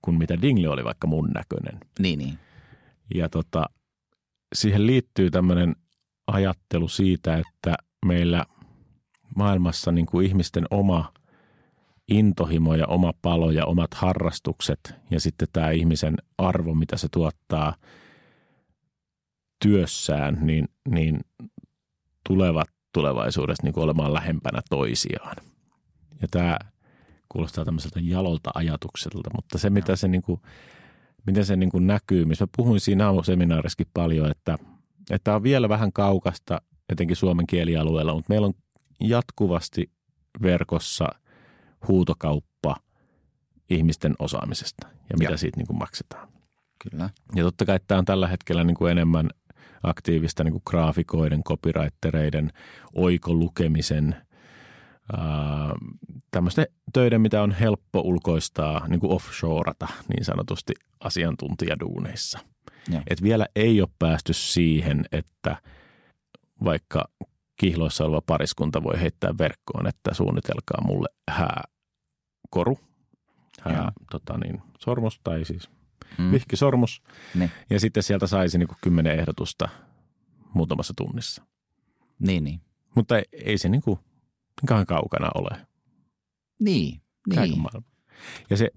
[0.03, 1.81] kuin mitä Dingle oli vaikka mun näköinen.
[1.99, 2.39] Niin, niin.
[3.15, 3.67] Ja tota,
[4.53, 5.77] siihen liittyy tämmöinen
[6.27, 7.75] ajattelu siitä, että
[8.07, 8.45] meillä
[9.37, 11.13] maailmassa niin kuin ihmisten oma
[12.09, 17.75] intohimo ja oma palo ja omat harrastukset ja sitten tämä ihmisen arvo, mitä se tuottaa
[19.63, 21.21] työssään, niin, niin
[22.29, 25.37] tulevat tulevaisuudessa niin kuin olemaan lähempänä toisiaan.
[26.23, 26.59] Ja tämä
[27.29, 30.41] kuulostaa tämmöiseltä jalolta ajatukselta, mutta se mitä se, niin kuin,
[31.27, 34.59] miten se niin kuin näkyy, missä puhuin siinä seminaarissakin paljon, että,
[35.11, 38.55] että on vielä vähän kaukasta etenkin suomen kielialueella, mutta meillä on
[39.01, 39.91] jatkuvasti
[40.43, 41.09] verkossa
[41.89, 42.77] huutokauppa
[43.71, 45.37] ihmisten osaamisesta ja mitä ja.
[45.37, 46.29] siitä niin kuin maksetaan.
[46.91, 47.11] Kyllä.
[47.35, 49.31] Ja totta kai tämä on tällä hetkellä niin kuin enemmän
[49.83, 52.53] aktiivista niin kuin graafikoiden, copywritereiden,
[52.95, 54.17] oikolukemisen,
[56.31, 62.39] tämmöisten töiden, mitä on helppo ulkoistaa, niin kuin offshoreata niin sanotusti asiantuntijaduuneissa.
[63.11, 65.57] Et vielä ei ole päästy siihen, että
[66.65, 67.05] vaikka
[67.57, 72.79] kihloissa oleva pariskunta voi heittää verkkoon, että suunnitelkaa mulle hääkoru,
[73.61, 75.71] hää, tota niin, sormus tai siis
[76.19, 76.33] mm.
[76.33, 77.03] vihkisormus.
[77.35, 77.51] Niin.
[77.71, 79.69] Ja sitten sieltä saisi niin kymmenen ehdotusta
[80.55, 81.43] muutamassa tunnissa.
[82.19, 82.61] Niin, niin.
[82.95, 83.99] Mutta ei, ei se niin kuin
[84.67, 85.67] kauan kaukana ole.
[86.61, 87.01] Niin,
[87.35, 87.63] niin.
[88.51, 88.71] Ja, se,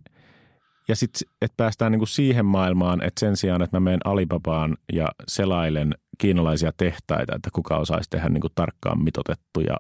[0.88, 4.78] ja sitten, että päästään niin kuin siihen maailmaan, että sen sijaan, että mä menen Alibabaan
[4.94, 9.78] ja selailen kiinalaisia tehtaita, että kuka osaisi tehdä niin kuin tarkkaan mitotettuja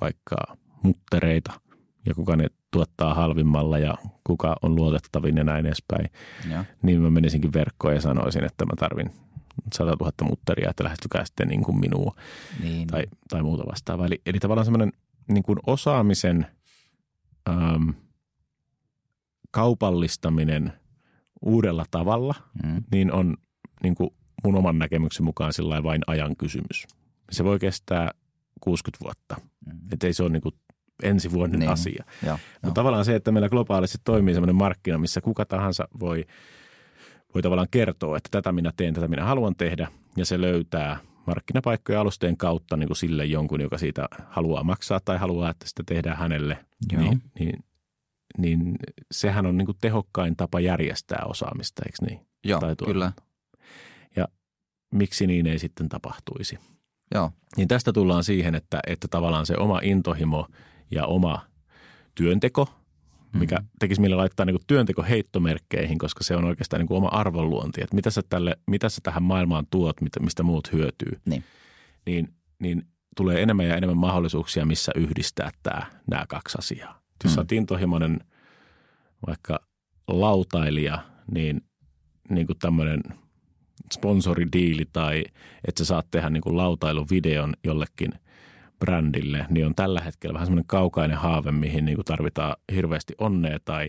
[0.00, 0.36] vaikka
[0.82, 1.60] muttereita
[2.06, 3.94] ja kuka ne tuottaa halvimmalla ja
[4.24, 6.10] kuka on luotettavin ja näin edespäin.
[6.50, 6.64] Ja.
[6.82, 9.10] Niin mä menisinkin verkkoon ja sanoisin, että mä tarvin
[9.72, 12.14] 100 000 mutteria, että lähestykää sitten niin kuin minua
[12.62, 12.86] niin.
[12.86, 14.06] tai, tai muuta vastaavaa.
[14.06, 14.92] Eli, eli tavallaan semmoinen
[15.28, 16.46] niin kuin osaamisen
[17.48, 17.90] ähm,
[19.50, 20.72] kaupallistaminen
[21.42, 22.82] uudella tavalla, mm.
[22.92, 23.36] niin on
[23.82, 24.10] niin kuin
[24.44, 26.86] mun oman näkemyksen mukaan sillä vain ajan kysymys.
[27.30, 28.10] Se voi kestää
[28.60, 29.36] 60 vuotta.
[29.66, 29.78] Mm.
[29.92, 30.54] Että ei se ole niin kuin
[31.02, 31.70] ensi vuoden niin.
[31.70, 32.04] asia.
[32.62, 36.24] Mutta tavallaan se, että meillä globaalisti toimii sellainen markkina, missä kuka tahansa voi,
[37.34, 42.00] voi tavallaan kertoa, että tätä minä teen, tätä minä haluan tehdä, ja se löytää markkinapaikkoja
[42.00, 46.16] alusteen kautta niin kuin sille jonkun, joka siitä haluaa maksaa tai haluaa, että sitä tehdään
[46.16, 47.02] hänelle, Joo.
[47.02, 47.64] Niin, niin,
[48.38, 48.76] niin
[49.10, 52.26] sehän on niin kuin tehokkain tapa järjestää osaamista, eikö niin?
[52.44, 53.12] Joo, tai kyllä.
[54.16, 54.28] Ja
[54.94, 56.58] miksi niin ei sitten tapahtuisi?
[57.14, 57.30] Joo.
[57.56, 60.48] Niin tästä tullaan siihen, että, että tavallaan se oma intohimo
[60.90, 61.46] ja oma
[62.14, 62.68] työnteko,
[63.38, 63.66] mikä mm.
[63.78, 67.94] tekisi meille laittaa niin työnteko heittomerkkeihin, koska se on oikeastaan niin kuin oma arvonluonti, että
[67.94, 71.20] mitä sä, tälle, mitä sä tähän maailmaan tuot, mistä muut hyötyy.
[71.24, 71.44] Niin.
[72.06, 72.28] Niin,
[72.58, 72.82] niin
[73.16, 77.02] tulee enemmän ja enemmän mahdollisuuksia, missä yhdistää tämä, nämä kaksi asiaa.
[77.24, 77.34] Jos mm.
[77.34, 78.20] sä oot intohimoinen
[79.26, 79.60] vaikka
[80.08, 80.98] lautailija,
[81.34, 81.60] niin,
[82.30, 83.00] niin kuin tämmöinen
[83.92, 85.24] sponsoridiili tai
[85.68, 88.10] että sä saat tehdä niin kuin lautailuvideon jollekin–
[88.78, 93.58] brändille, niin on tällä hetkellä vähän semmoinen kaukainen haave, mihin niin kuin tarvitaan hirveästi onnea
[93.64, 93.88] tai,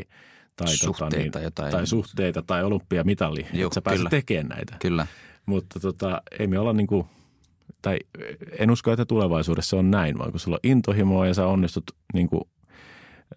[0.55, 1.71] tai, suhteita, tota, niin, jotain.
[1.71, 4.75] tai suhteita tai olympiamitali, Joo, että sä pääset tekemään näitä.
[4.81, 5.07] Kyllä.
[5.45, 7.05] Mutta tota, ei me olla niin kuin,
[7.81, 7.99] tai
[8.59, 12.29] en usko, että tulevaisuudessa on näin, vaan kun sulla on intohimoa ja sä onnistut niin
[12.29, 12.41] kuin,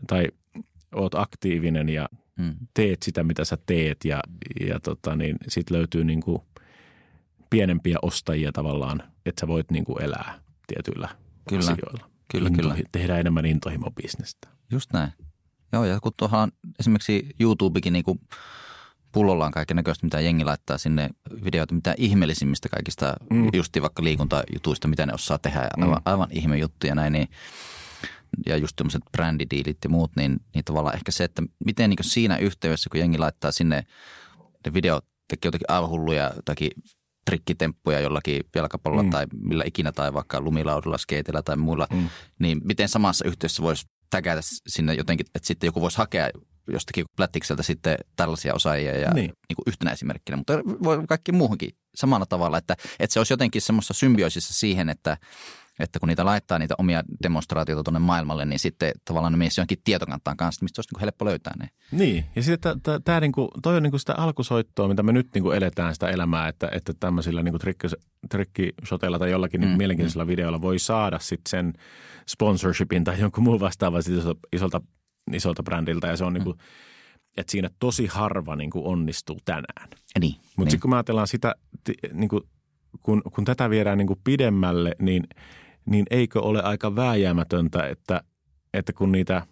[0.06, 0.26] tai
[0.94, 2.08] oot aktiivinen ja
[2.42, 2.54] hmm.
[2.74, 4.22] teet sitä, mitä sä teet ja,
[4.68, 6.42] ja tota, niin sit löytyy niin kuin
[7.50, 11.08] pienempiä ostajia tavallaan, että sä voit niin kuin elää tietyillä
[11.58, 11.72] kyllä.
[11.72, 12.10] asioilla.
[12.32, 12.76] Kyllä, Into, kyllä.
[12.92, 14.48] Tehdään enemmän intohimobisnestä.
[14.70, 15.12] Just näin.
[15.72, 18.20] Joo, ja kun tuohon esimerkiksi YouTubekin niin kuin
[19.12, 21.10] pullollaan kaiken näköistä, mitä jengi laittaa sinne
[21.44, 23.48] videoita, mitä ihmeellisimmistä kaikista, mm.
[23.52, 25.82] justi vaikka liikuntajutuista, mitä ne osaa tehdä, mm.
[25.82, 27.28] aivan, aivan ihme juttuja näin, niin,
[28.46, 32.36] ja just tämmöiset brändidiilit ja muut, niin, niin tavallaan ehkä se, että miten niin siinä
[32.36, 33.86] yhteydessä, kun jengi laittaa sinne
[34.66, 36.70] ne videot, tekee jotakin aivan hulluja, jotakin
[37.24, 39.10] trikkitemppuja jollakin jalkapallolla mm.
[39.10, 42.08] tai millä ikinä tai vaikka lumilaudella, skeitillä tai muilla, mm.
[42.38, 46.30] niin miten samassa yhteydessä voisi täkätä sinne jotenkin, että sitten joku voisi hakea
[46.72, 49.32] jostakin plättikseltä sitten tällaisia osaajia ja niin.
[49.48, 53.62] Niin kuin yhtenä esimerkkinä, mutta voi kaikki muuhunkin samalla tavalla, että, että se olisi jotenkin
[53.62, 55.16] semmoista symbioisissa siihen, että,
[55.80, 59.78] että kun niitä laittaa niitä omia demonstraatioita tuonne maailmalle, niin sitten tavallaan ne menisi johonkin
[59.84, 61.68] tietokantaan kanssa, mistä olisi niin helppo löytää ne.
[61.92, 65.94] Niin, ja sitten tämä niinku, toi on niinku sitä alkusoittoa, mitä me nyt niinku eletään
[65.94, 67.58] sitä elämää, että, että tämmöisillä niinku
[68.30, 70.28] trikkishoteilla tai jollakin niinku mm, mielenkiintoisella mm.
[70.28, 71.72] videolla voi saada sitten sen
[72.28, 74.80] sponsorshipin tai jonkun muun vastaavan isolta, isolta,
[75.32, 76.58] isolta brändiltä, ja se on niinku, mm.
[77.36, 79.88] että siinä tosi harva niinku onnistuu tänään.
[80.20, 80.34] Niin.
[80.34, 80.70] Mutta niin.
[80.70, 81.54] sitten kun me ajatellaan sitä,
[82.12, 82.40] niinku,
[83.00, 85.24] kun, kun tätä viedään niinku pidemmälle, niin–
[85.90, 88.22] niin eikö ole aika vääjäämätöntä, että,
[88.74, 89.46] että kun niitä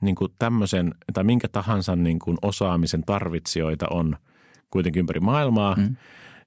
[0.00, 4.16] niin kuin tämmöisen tai minkä tahansa niin kuin osaamisen tarvitsijoita on
[4.70, 5.96] kuitenkin ympäri maailmaa mm.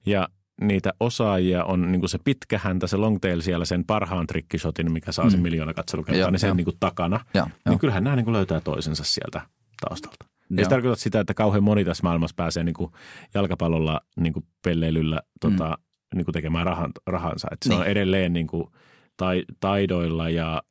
[0.06, 0.28] ja
[0.60, 4.92] niitä osaajia on niin kuin se pitkä häntä, se long tail siellä sen parhaan trikkishotin,
[4.92, 5.30] mikä saa mm.
[5.30, 7.20] sen miljoona katselukertaa, niin sen niin kuin takana.
[7.34, 7.78] Ja, niin jo.
[7.78, 9.40] kyllähän nämä niin kuin löytää toisensa sieltä
[9.88, 10.26] taustalta.
[10.58, 12.92] Ei se tarkoita sitä, että kauhean moni tässä maailmassa pääsee niin kuin
[13.34, 16.16] jalkapallolla niin kuin pelleilyllä tota, mm.
[16.16, 17.48] niin kuin tekemään rahan, rahansa.
[17.52, 17.80] Että se niin.
[17.80, 18.64] on edelleen niin kuin–
[19.20, 20.62] tai, taidoilla ja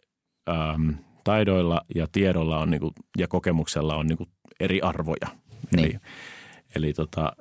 [0.49, 4.27] äm, taidoilla ja tiedolla on niinku, ja kokemuksella on niinku
[4.59, 5.27] eri arvoja.
[5.75, 5.85] Niin.
[5.85, 5.99] Eli,
[6.75, 7.33] eli tota,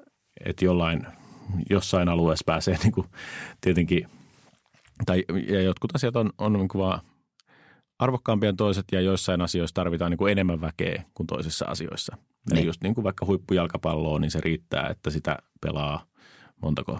[0.44, 1.06] että jollain,
[1.70, 3.06] jossain alueessa pääsee niinku,
[3.60, 4.08] tietenkin,
[5.06, 7.00] tai ja jotkut asiat on, on niinku vaan
[7.98, 12.16] arvokkaampia toiset ja joissain asioissa tarvitaan niinku enemmän väkeä kuin toisissa asioissa.
[12.16, 12.58] Niin.
[12.58, 16.04] Eli just niin kuin vaikka huippujalkapalloa, niin se riittää, että sitä pelaa
[16.62, 16.98] montako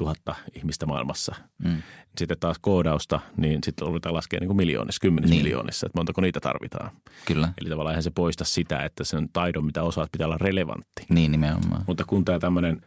[0.00, 1.34] tuhatta ihmistä maailmassa.
[1.64, 1.82] Mm.
[2.18, 5.44] Sitten taas koodausta, niin sitten ruvetaan laskemaan niin miljoonissa, kymmenissä niin.
[5.44, 6.90] miljoonissa, että montako niitä tarvitaan.
[7.26, 7.52] Kyllä.
[7.60, 11.06] Eli tavallaan eihän se poista sitä, että sen taidon, mitä osaat, pitää olla relevantti.
[11.08, 11.84] Niin nimenomaan.
[11.86, 12.80] Mutta kun tämä tämmöinen,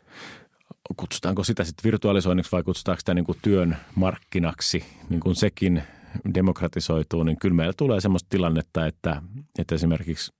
[0.97, 5.83] kutsutaanko sitä sitten virtualisoinniksi vai kutsutaanko sitä niin kuin työn markkinaksi, niin kuin sekin
[6.33, 9.21] demokratisoituu, niin kyllä meillä tulee semmoista tilannetta, että,
[9.59, 10.33] että esimerkiksi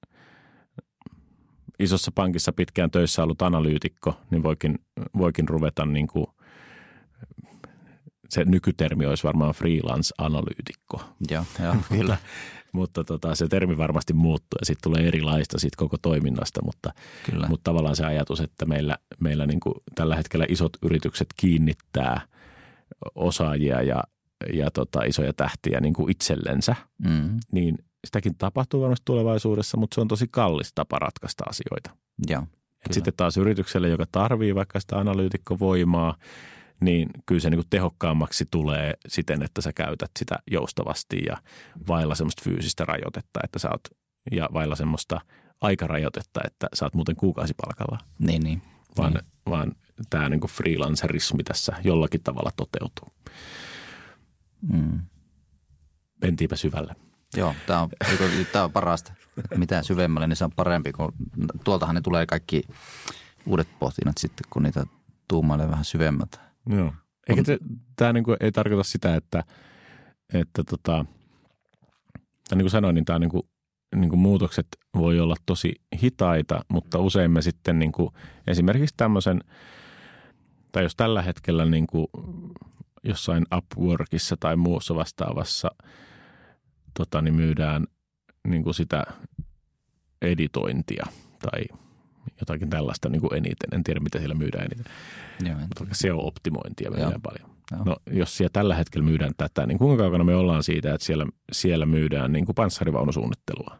[1.79, 4.79] isossa pankissa pitkään töissä ollut analyytikko, niin voikin,
[5.17, 6.27] voikin ruveta niin kuin,
[8.33, 11.01] se nykytermi olisi varmaan freelance-analyytikko.
[11.29, 12.17] Joo, joo kyllä.
[12.71, 16.93] mutta tota, se termi varmasti muuttuu ja sitten tulee erilaista siitä koko toiminnasta, mutta,
[17.31, 17.47] Kyllä.
[17.47, 22.21] mutta tavallaan se ajatus, että meillä, meillä niin kuin tällä hetkellä isot yritykset kiinnittää
[23.15, 24.03] osaajia ja,
[24.53, 26.75] ja tota, isoja tähtiä niin kuin itsellensä,
[27.07, 27.39] mm.
[27.51, 31.89] niin sitäkin tapahtuu varmasti tulevaisuudessa, mutta se on tosi kallis tapa ratkaista asioita.
[32.29, 32.43] Ja,
[32.85, 36.15] Et sitten taas yritykselle, joka tarvii vaikka sitä analyytikkovoimaa,
[36.85, 41.37] niin kyllä se niin kuin tehokkaammaksi tulee siten, että sä käytät sitä joustavasti ja
[41.87, 43.81] vailla semmoista fyysistä rajoitetta, että sä oot,
[44.31, 45.21] ja vailla semmoista
[45.61, 47.97] aikarajoitetta, että sä oot muuten kuukausipalkalla.
[48.19, 48.61] Niin, niin.
[48.97, 49.23] Vaan, niin.
[49.49, 49.71] vaan
[50.09, 53.07] tämä niin freelancerismi tässä jollakin tavalla toteutuu.
[54.61, 54.99] Mm.
[56.21, 56.95] Mentiinpä syvälle.
[57.37, 57.89] Joo, tämä on,
[58.51, 59.13] tämä on parasta.
[59.55, 61.13] Mitä syvemmälle, niin se on parempi, kun
[61.63, 62.61] tuoltahan ne tulee kaikki
[63.45, 64.85] uudet pohtinnat sitten, kun niitä
[65.27, 66.52] tuumailee vähän syvemmältä.
[66.69, 66.93] Joo.
[67.29, 67.57] Eikä se,
[67.95, 69.43] tämä niin kuin, ei tarkoita sitä, että,
[70.33, 71.05] että tota,
[72.51, 73.43] niin kuin sanoin, niin tämä niin kuin,
[73.95, 78.09] niin kuin muutokset voi olla tosi hitaita, mutta usein me sitten niin kuin,
[78.47, 79.41] esimerkiksi tämmöisen,
[80.71, 82.07] tai jos tällä hetkellä niin kuin
[83.03, 85.69] jossain Upworkissa tai muussa vastaavassa
[86.93, 87.85] tota, niin myydään
[88.47, 89.03] niin kuin sitä
[90.21, 91.05] editointia
[91.41, 91.61] tai
[92.39, 93.69] jotakin tällaista niin kuin eniten.
[93.71, 94.93] En tiedä, mitä siellä myydään eniten.
[95.45, 97.19] Joo, Mutta SEO-optimointia myydään Joo.
[97.23, 97.49] paljon.
[97.71, 97.83] Joo.
[97.85, 101.25] No, jos siellä tällä hetkellä myydään tätä, niin kuinka kaukana me ollaan siitä, että siellä,
[101.51, 103.77] siellä myydään niin kuin panssarivaunusuunnittelua?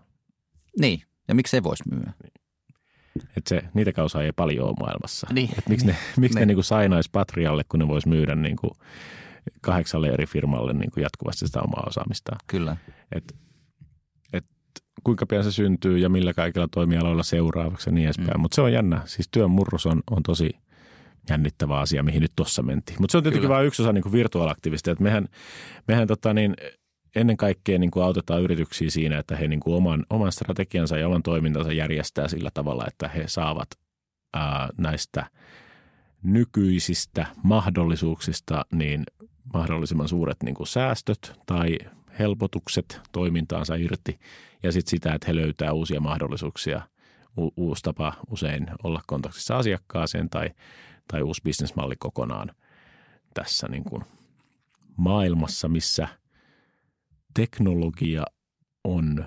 [0.79, 2.13] Niin, ja miksi ei voisi myydä?
[2.23, 2.33] Niin.
[3.37, 5.27] Että se, niitä osaa ei paljon ole maailmassa.
[5.31, 5.49] Niin.
[5.57, 6.41] Et miksi ne, miksi niin.
[6.41, 8.71] ne niin kuin sainaisi Patrialle, kun ne voisi myydä niin kuin
[9.61, 12.37] kahdeksalle eri firmalle niin kuin jatkuvasti sitä omaa osaamistaan.
[12.47, 12.77] Kyllä.
[13.11, 13.35] Et
[15.03, 18.37] kuinka pian se syntyy ja millä kaikilla toimialoilla seuraavaksi ja niin edespäin.
[18.37, 18.41] Mm.
[18.41, 19.01] Mutta se on jännä.
[19.05, 20.49] Siis työn murros on, on tosi
[21.29, 22.97] jännittävä asia, mihin nyt tuossa mentiin.
[23.01, 24.91] Mutta se on tietenkin vain yksi osa niin virtuaalaktiivista.
[24.91, 25.27] Että mehän,
[25.87, 26.55] mehän tota niin,
[27.15, 31.07] ennen kaikkea niin kuin autetaan yrityksiä siinä, että he niin kuin oman, oman strategiansa ja
[31.07, 33.67] oman toimintansa järjestää sillä tavalla, että he saavat
[34.33, 35.25] ää, näistä
[36.23, 39.03] nykyisistä mahdollisuuksista niin
[39.53, 41.77] mahdollisimman suuret niin kuin säästöt tai
[42.19, 44.19] helpotukset toimintaansa irti
[44.63, 46.81] ja sitten sitä, että he löytää uusia mahdollisuuksia,
[47.37, 50.49] u- uusi tapa usein olla kontaktissa asiakkaaseen tai,
[51.07, 52.51] tai uusi bisnesmalli kokonaan
[53.33, 54.03] tässä niin kuin
[54.97, 56.07] maailmassa, missä
[57.33, 58.23] teknologia
[58.83, 59.25] on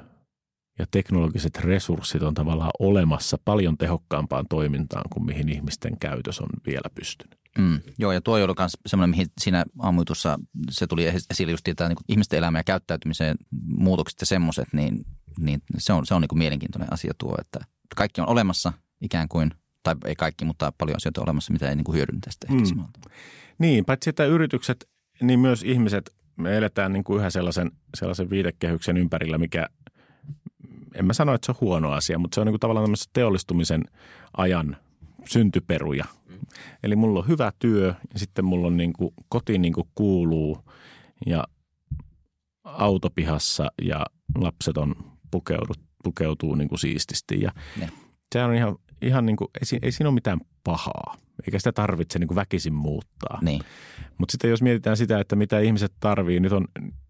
[0.78, 6.91] ja teknologiset resurssit on tavallaan olemassa paljon tehokkaampaan toimintaan kuin mihin ihmisten käytös on vielä
[6.95, 7.45] pystynyt.
[7.59, 10.39] Mm, joo, ja tuo oli myös semmoinen, mihin siinä aamuitussa
[10.71, 13.37] se tuli esille just tämä niin ihmisten elämä ja käyttäytymiseen
[13.77, 15.07] muutokset ja semmoiset, niin,
[15.41, 17.61] niin se on, se on niin kuin mielenkiintoinen asia tuo, että
[17.97, 19.51] kaikki on olemassa ikään kuin,
[19.83, 22.85] tai ei kaikki, mutta paljon asioita on olemassa, mitä ei niin kuin hyödyntä sitä mm.
[23.59, 24.89] Niin, paitsi että yritykset,
[25.23, 29.69] niin myös ihmiset, me eletään niin kuin yhä sellaisen, sellaisen viidekehyksen ympärillä, mikä,
[30.95, 33.85] en mä sano, että se on huono asia, mutta se on niin kuin tavallaan teollistumisen
[34.37, 34.77] ajan
[35.27, 36.05] syntyperuja–
[36.83, 40.59] Eli mulla on hyvä työ ja sitten mulla on niin kuin, koti niin kuin kuuluu
[41.27, 41.45] ja
[42.65, 44.07] autopihassa ja
[44.39, 44.95] lapset on
[45.31, 47.41] pukeudut, pukeutuu niin kuin siististi.
[47.41, 47.89] Ja ne.
[48.33, 52.19] se on ihan, ihan niin kuin, ei, ei siinä ole mitään pahaa, eikä sitä tarvitse
[52.19, 53.39] niin kuin väkisin muuttaa.
[53.43, 53.63] Niin.
[54.19, 56.69] Mutta sitten jos mietitään sitä, että mitä ihmiset tarvii nyt on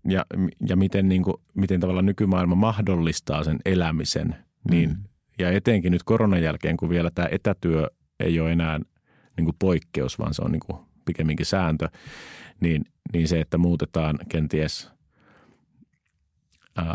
[0.08, 0.26] ja,
[0.68, 4.36] ja miten, niin kuin, miten tavallaan nykymaailma mahdollistaa sen elämisen,
[4.70, 4.96] niin mm.
[5.38, 7.86] ja etenkin nyt koronan jälkeen, kun vielä tämä etätyö
[8.20, 8.80] ei ole enää
[9.36, 11.88] niin kuin poikkeus, vaan se on niin kuin pikemminkin sääntö,
[12.60, 14.90] niin, niin se, että muutetaan kenties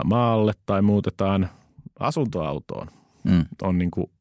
[0.06, 1.50] maalle tai muutetaan
[2.00, 2.88] asuntoautoon,
[3.24, 3.46] mm.
[3.62, 4.12] on, niin kuin,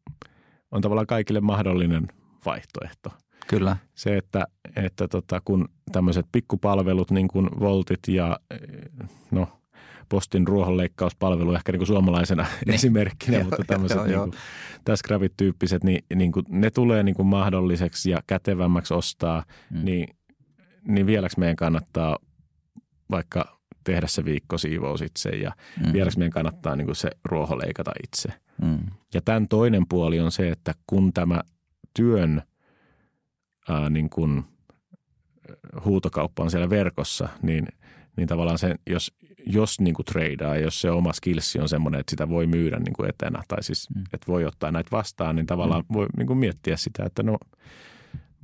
[0.70, 2.08] on tavallaan kaikille mahdollinen
[2.46, 3.12] vaihtoehto.
[3.46, 3.76] Kyllä.
[3.94, 4.46] Se, että,
[4.76, 8.40] että tota, kun tämmöiset pikkupalvelut, niin kuin Voltit ja
[9.30, 9.59] no,
[10.10, 12.74] postin ruohonleikkauspalvelu ehkä niin kuin suomalaisena niin.
[12.74, 14.32] esimerkkinä, joo, mutta tämmöiset joo, niin kuin
[14.84, 19.84] TaskRabbit-tyyppiset, niin, niin kuin, ne tulee niin kuin mahdolliseksi ja kätevämmäksi ostaa, mm.
[19.84, 20.08] niin,
[20.88, 22.18] niin vieläks meidän kannattaa
[23.10, 25.52] vaikka tehdä se viikkosiivous itse ja
[25.86, 25.92] mm.
[25.92, 28.28] vieläks meidän kannattaa niin kuin se ruoho leikata itse.
[28.62, 28.78] Mm.
[29.14, 31.40] Ja tämän toinen puoli on se, että kun tämä
[31.94, 32.42] työn
[33.68, 34.44] ää, niin kuin
[35.84, 37.68] huutokauppa on siellä verkossa, niin,
[38.16, 39.12] niin tavallaan se, jos,
[39.52, 42.92] jos niin kuin treidaa, jos se oma skillsi on semmoinen, että sitä voi myydä niin
[42.92, 44.02] kuin etänä tai siis, mm.
[44.02, 45.94] että voi ottaa näitä vastaan, niin tavallaan mm.
[45.94, 47.38] voi niin kuin miettiä sitä, että no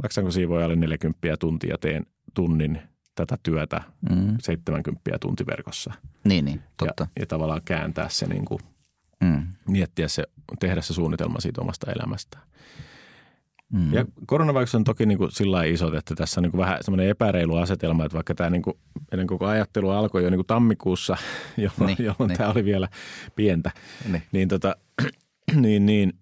[0.03, 2.81] maksanko siivoajalle 40 tuntia teen tunnin
[3.15, 3.81] tätä työtä
[4.11, 4.37] mm.
[4.43, 5.93] 70 tuntiverkossa.
[6.25, 7.03] Niin, niin, totta.
[7.03, 8.61] Ja, ja tavallaan kääntää se niin kuin,
[9.21, 9.47] mm.
[9.69, 10.25] miettiä se,
[10.61, 12.39] tehdä se suunnitelma siitä omasta elämästä.
[13.73, 13.93] Mm.
[13.93, 17.09] Ja koronavaikutus on toki niin kuin sillä iso, että tässä on niin kuin vähän semmoinen
[17.09, 18.79] epäreilu asetelma, että vaikka tämä niin kuin,
[19.13, 21.17] ennen koko ajattelu alkoi jo niin kuin tammikuussa,
[21.57, 22.39] jolloin, niin, jolloin niin.
[22.39, 22.89] tämä oli vielä
[23.37, 23.71] pientä,
[24.09, 24.77] niin, niin, tota,
[25.63, 26.13] niin, niin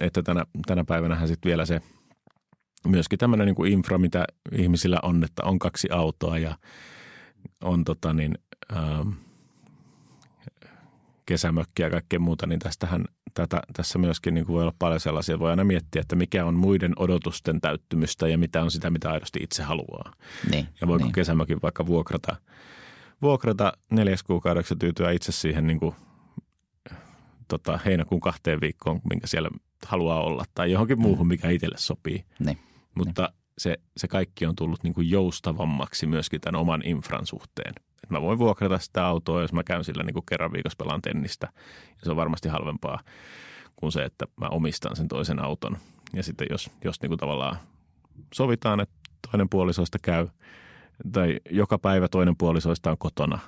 [0.00, 1.80] että tänä, tänä päivänähän sitten vielä se
[2.86, 6.56] myöskin tämmöinen niin kuin infra, mitä ihmisillä on, että on kaksi autoa ja
[7.64, 8.38] on tota niin,
[8.76, 9.08] ähm,
[11.26, 13.04] kesämökkiä ja kaikkea muuta, niin tästähän
[13.36, 15.38] tätä, tässä myöskin niin kuin voi olla paljon sellaisia.
[15.38, 19.38] Voi aina miettiä, että mikä on muiden odotusten täyttymystä ja mitä on sitä, mitä aidosti
[19.42, 20.12] itse haluaa.
[20.50, 21.12] Niin, ja voiko niin.
[21.12, 22.36] kesämökin vaikka vuokrata,
[23.22, 25.94] vuokrata neljäs kuukaudeksi tyytyä itse siihen niin kuin,
[27.48, 29.50] tota, heinäkuun kahteen viikkoon, minkä siellä
[29.86, 31.28] haluaa olla, tai johonkin muuhun, mm.
[31.28, 32.24] mikä itselle sopii.
[32.38, 32.58] Niin.
[32.94, 33.34] Mutta niin.
[33.58, 37.74] se, se kaikki on tullut niin kuin joustavammaksi myöskin tämän oman infran suhteen.
[38.06, 41.02] Et mä voin vuokrata sitä autoa, jos mä käyn sillä niin kuin kerran viikossa pelaan
[41.02, 41.48] tennistä.
[41.88, 43.00] Ja se on varmasti halvempaa
[43.76, 45.78] kuin se, että mä omistan sen toisen auton.
[46.12, 47.56] Ja sitten jos, jos niin kuin tavallaan
[48.34, 48.94] sovitaan, että
[49.30, 50.28] toinen puolisoista käy
[51.12, 53.38] tai joka päivä toinen puolisoista on kotona,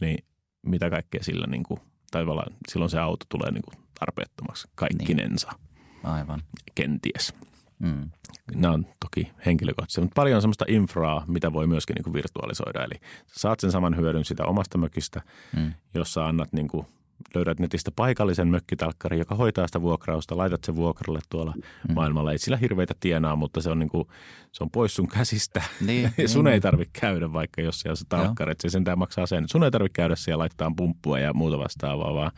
[0.00, 0.24] niin
[0.62, 1.80] mitä kaikkea sillä niin kuin,
[2.10, 2.24] tai
[2.68, 5.50] silloin se auto tulee niin kuin tarpeettomaksi kaikkinensa.
[5.52, 6.06] Niin.
[6.06, 6.42] Aivan.
[6.74, 7.34] Kenties.
[7.80, 8.10] Mm.
[8.54, 12.84] Nämä on toki henkilökohtaisia, mutta paljon on sellaista infraa, mitä voi myöskin niin kuin virtualisoida.
[12.84, 12.94] Eli
[13.26, 15.20] saat sen saman hyödyn sitä omasta mökistä,
[15.56, 15.72] mm.
[15.94, 16.86] jossa annat niin kuin,
[17.34, 21.52] löydät netistä paikallisen mökkitalkkarin, joka hoitaa sitä vuokrausta, laitat sen vuokralle tuolla
[21.88, 21.94] mm.
[21.94, 22.32] maailmalla.
[22.32, 24.08] Ei sillä hirveitä tienaa, mutta se on, niin kuin,
[24.52, 25.62] se on pois sun käsistä.
[25.86, 26.52] Niin, ja sun niin.
[26.52, 29.48] ei tarvitse käydä, vaikka jos siellä on se talkkari, että se sentään maksaa sen.
[29.48, 32.30] Sun ei tarvitse käydä siellä laittaa pumppua ja muuta vastaavaa, vaan,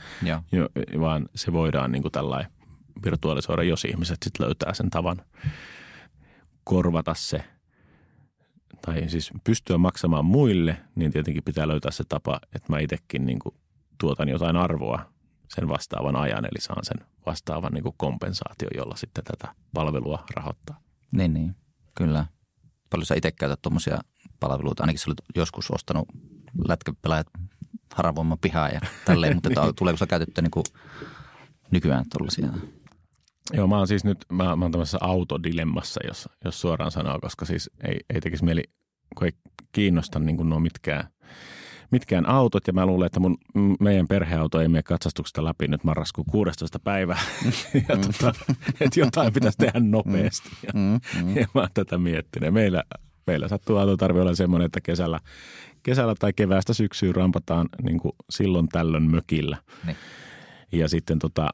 [0.53, 0.68] jo,
[1.01, 2.53] vaan se voidaan niin kuin tällainen
[3.05, 5.16] virtualisoida, jos ihmiset sitten löytää sen tavan
[6.64, 7.44] korvata se
[8.86, 13.38] tai siis pystyä maksamaan muille, niin tietenkin pitää löytää se tapa, että mä itsekin niin
[13.38, 13.55] kuin
[14.00, 15.12] tuotan jotain arvoa
[15.55, 20.80] sen vastaavan ajan, eli saan sen vastaavan niin kuin kompensaatio, jolla sitten tätä palvelua rahoittaa.
[21.12, 21.55] Niin, niin.
[21.94, 22.26] Kyllä.
[22.90, 23.98] Paljon sä itse käytät tuommoisia
[24.40, 24.82] palveluita?
[24.82, 26.09] Ainakin sä olet joskus ostanut
[26.68, 27.26] lätkäpelaajat
[27.94, 29.74] haravoiman pihaa ja tälleen, mutta niin.
[29.78, 30.64] tuleeko sä käytettyä niin kuin
[31.70, 32.48] nykyään tuollaisia?
[33.53, 37.45] Joo, mä oon siis nyt, mä, mä oon tämmöisessä autodilemmassa, jos, jos suoraan sanoo, koska
[37.45, 38.62] siis ei, ei tekisi mieli,
[39.18, 39.32] kun ei
[39.72, 41.09] kiinnosta niin kuin nuo mitkään,
[41.90, 42.66] mitkään autot.
[42.66, 43.38] Ja mä luulen, että mun,
[43.80, 46.78] meidän perheauto ei mene katsastuksesta läpi nyt marraskuun 16.
[46.78, 47.18] päivä.
[47.88, 48.34] ja tota,
[48.80, 50.51] että jotain pitäisi tehdä nopeasti.
[50.66, 51.36] Ja, mm, mm.
[51.40, 52.55] ja mä oon tätä miettinyt.
[52.55, 52.82] Meillä,
[53.26, 55.20] meillä sattuu autotarvi olla semmoinen, että kesällä,
[55.82, 59.57] kesällä tai keväästä syksyyn rampataan niin kuin silloin tällöin mökillä.
[59.86, 59.97] Niin.
[60.72, 61.51] Ja sitten tota,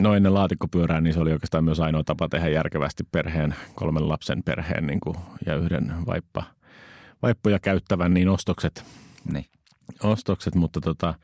[0.00, 4.42] No ennen laatikkopyörää, niin se oli oikeastaan myös ainoa tapa tehdä järkevästi perheen, kolmen lapsen
[4.42, 5.16] perheen niin kuin,
[5.46, 6.44] ja yhden vaippa,
[7.22, 8.84] vaippoja käyttävän, niin ostokset.
[9.32, 9.44] Niin.
[10.02, 11.14] Ostokset, mutta tota,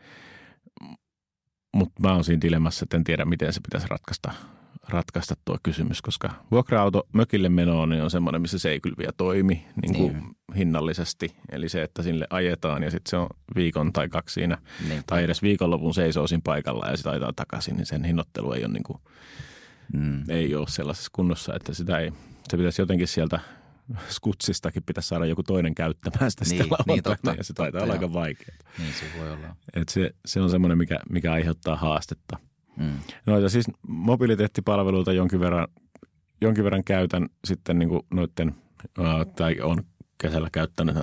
[1.75, 4.33] mutta mä oon siinä dilemmassa, että en tiedä, miten se pitäisi ratkaista
[4.91, 9.13] ratkaista tuo kysymys, koska vuokra-auto mökille menoon niin on semmoinen, missä se ei kyllä vielä
[9.17, 10.57] toimi niin kuin niin.
[10.57, 11.37] hinnallisesti.
[11.53, 15.03] Eli se, että sinne ajetaan ja sitten se on viikon tai kaksi siinä, niin.
[15.07, 18.73] tai edes viikonlopun seisoo siinä paikalla ja sitten ajetaan takaisin, niin sen hinnoittelu ei ole,
[18.73, 18.99] niin kuin,
[19.93, 20.31] mm.
[20.31, 22.13] ei ole sellaisessa kunnossa, että sitä ei,
[22.49, 23.41] se pitäisi jotenkin sieltä
[24.09, 27.93] skutsistakin pitäisi saada joku toinen käyttämään sitä niin, sitä niin, totta, ja se taitaa olla
[27.93, 28.59] aika vaikeaa.
[28.79, 29.57] Niin se voi olla.
[29.73, 32.39] Et se, se on semmoinen, mikä, mikä aiheuttaa haastetta–
[32.81, 32.99] Mm.
[33.27, 35.69] Noita siis mobiliteettipalveluita jonkin verran,
[36.41, 38.55] jonkin verran käytän sitten niin kuin noiden,
[39.37, 39.85] tai on
[40.19, 40.97] kesällä käyttänyt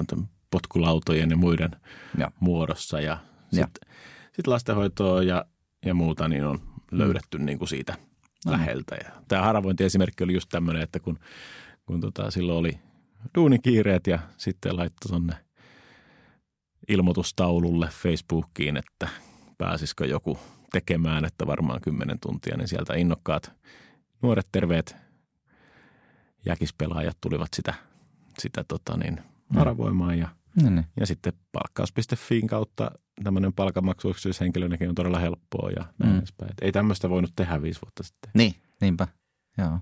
[0.52, 1.72] potkulautojen ja muiden
[2.18, 2.32] ja.
[2.40, 3.02] muodossa.
[3.02, 3.18] Ja
[3.52, 3.94] sitten
[4.34, 5.46] sit lastenhoitoa ja,
[5.86, 6.60] ja muuta niin on
[6.92, 7.46] löydetty mm.
[7.46, 7.96] niin kuin siitä
[8.46, 8.52] mm.
[8.52, 8.96] läheltä.
[8.96, 11.20] Ja tämä haravointiesimerkki oli just tämmöinen, että kun,
[11.86, 12.80] kun tota, silloin oli
[13.36, 15.34] duunikiireet ja sitten laittoi tuonne
[16.88, 19.10] ilmoitustaululle Facebookiin, että
[19.58, 20.40] pääsisikö joku–
[20.72, 23.52] tekemään, että varmaan kymmenen tuntia, niin sieltä innokkaat
[24.22, 24.96] nuoret terveet
[26.46, 27.74] jäkispelaajat tulivat sitä,
[28.40, 30.30] sitä tota niin, haravoimaan ja,
[30.64, 30.86] no niin.
[31.00, 32.92] ja sitten palkkaus.fiin kautta
[33.24, 36.18] tämmöinen palkanmaksuyksyyshenkilönäkin on todella helppoa ja näin mm.
[36.18, 36.54] edespäin.
[36.62, 38.32] Ei tämmöistä voinut tehdä viisi vuotta sitten.
[38.34, 39.08] Niin, niinpä.
[39.58, 39.80] Joo.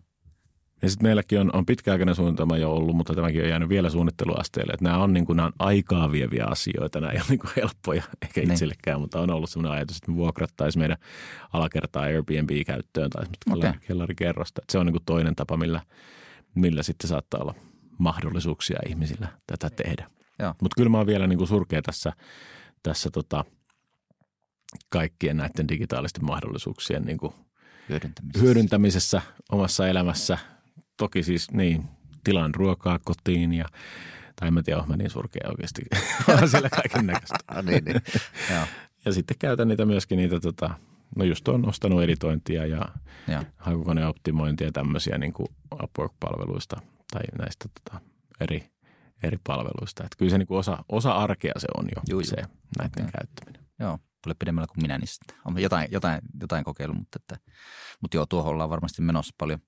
[0.86, 4.74] Ja sitten meilläkin on, on pitkäaikainen suunnitelma jo ollut, mutta tämäkin on jäänyt vielä suunnitteluasteelle.
[4.74, 7.52] Että nämä on, niin kuin, nämä on aikaa vieviä asioita, nämä ei ole niin kuin
[7.56, 8.52] helppoja eikä niin.
[8.52, 10.98] itsellekään, mutta on ollut sellainen ajatus, että me vuokrattaisiin meidän
[11.54, 13.74] alakertaa Airbnb-käyttöön tai okay.
[13.88, 14.62] kellarikerrosta.
[14.62, 15.82] Että se on niin kuin toinen tapa, millä,
[16.56, 17.56] millä sitten saattaa olla
[17.98, 20.08] mahdollisuuksia ihmisillä tätä tehdä.
[20.62, 22.14] Mutta kyllä mä oon vielä niin kuin surkea tässä,
[22.84, 23.46] tässä tota,
[24.90, 27.34] kaikkien näiden digitaalisten mahdollisuuksien niin kuin
[27.90, 28.46] Hyödyntämisessä.
[28.46, 29.22] hyödyntämisessä
[29.52, 30.38] omassa elämässä.
[30.98, 31.84] Toki siis niin,
[32.24, 33.66] tilaan ruokaa kotiin ja
[34.40, 35.82] tai en mä tiedä, mä niin surkea oikeasti.
[36.42, 37.36] on siellä kaiken näköistä.
[37.48, 38.02] Ah, niin, niin.
[38.52, 38.66] Joo.
[39.06, 40.70] Ja sitten käytän niitä myöskin niitä, tota,
[41.16, 42.86] no just on ostanut editointia ja
[43.28, 43.44] Joo.
[43.58, 45.48] hakukoneoptimointia tämmöisiä niin kuin
[45.84, 46.82] Upwork-palveluista
[47.12, 48.02] tai näistä tota,
[48.40, 48.70] eri,
[49.24, 50.04] eri palveluista.
[50.04, 53.12] Että kyllä se niin kuin osa, osa arkea se on jo Juu, se näiden Okei.
[53.12, 53.66] käyttäminen.
[53.80, 55.08] Joo, paljon pidemmällä kuin minä, niin
[55.46, 57.38] on jotain, jotain, jotain kokeillut, mutta, että,
[58.02, 59.60] mutta joo, tuohon ollaan varmasti menossa paljon.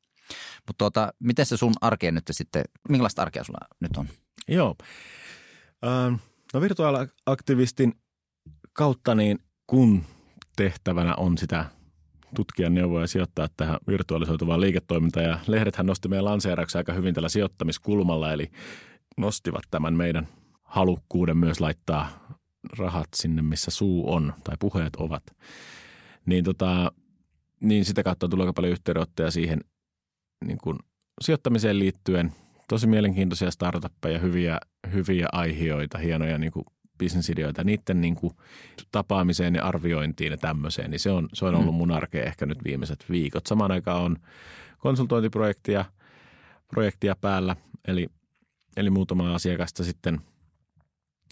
[0.68, 4.10] Mutta tuota, miten se sun arkea nyt sitten, minkälaista arkea sulla nyt on?
[4.48, 4.76] Joo.
[5.86, 6.16] Ähm,
[6.54, 7.94] no virtuaaliaktivistin
[8.74, 10.04] kautta niin kun
[10.56, 11.66] tehtävänä on sitä
[12.36, 15.26] tutkia neuvoja ja sijoittaa tähän virtuaalisoituvaan liiketoimintaan.
[15.26, 18.52] Ja lehdethän nosti meidän lanseerauksen aika hyvin tällä sijoittamiskulmalla, eli
[19.18, 20.28] nostivat tämän meidän
[20.64, 22.38] halukkuuden myös laittaa
[22.78, 25.24] rahat sinne, missä suu on tai puheet ovat.
[26.26, 26.92] Niin, tota,
[27.60, 29.62] niin sitä kautta tulee aika paljon yhteydenottoja siihen
[30.46, 30.80] niin kuin
[31.22, 32.34] sijoittamiseen liittyen.
[32.70, 34.60] Tosi mielenkiintoisia startuppeja, hyviä,
[34.94, 36.66] hyviä aiheita, hienoja niin kuin
[36.98, 37.64] bisnesideoita.
[37.64, 38.34] Niiden niin kuin
[38.92, 42.64] tapaamiseen ja arviointiin ja tämmöiseen, niin se on, se on ollut mun arkea ehkä nyt
[42.64, 43.46] viimeiset viikot.
[43.46, 44.18] Samaan aikaan on
[44.78, 45.86] konsultointiprojektia
[46.68, 47.56] projektia päällä,
[47.88, 48.08] eli,
[48.78, 50.22] eli muutama asiakasta sitten,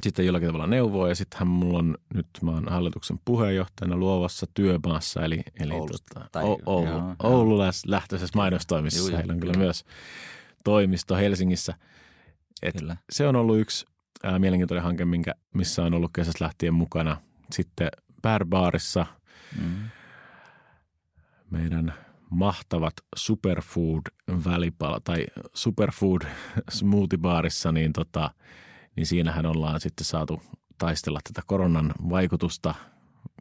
[0.04, 1.10] sitten jollakin tavalla neuvoa.
[1.10, 6.30] Ja sittenhän mulla on nyt, mä oon hallituksen puheenjohtajana luovassa työmaassa, eli, eli Oulusta, tota,
[6.32, 7.16] tai- o, Oulu, joo, joo.
[7.24, 7.58] Oulu
[7.88, 9.00] lähtöisessä mainostoimissa.
[9.00, 9.66] Juu, Heillä on kyllä kyllä.
[9.66, 9.86] myös
[10.64, 11.74] toimisto Helsingissä.
[12.62, 12.98] Et Kyllä.
[13.12, 13.86] se on ollut yksi
[14.24, 17.18] ää, mielenkiintoinen hanke, minkä, missä on ollut kesästä lähtien mukana.
[17.52, 17.90] Sitten
[18.22, 19.06] Bärbaarissa
[19.62, 19.76] Mm.
[21.50, 21.94] meidän
[22.30, 24.02] mahtavat superfood
[24.46, 26.22] välipala tai superfood
[26.70, 28.32] smoothie baarissa, niin, tota,
[28.96, 30.42] niin siinähän ollaan sitten saatu
[30.78, 32.76] taistella tätä koronan vaikutusta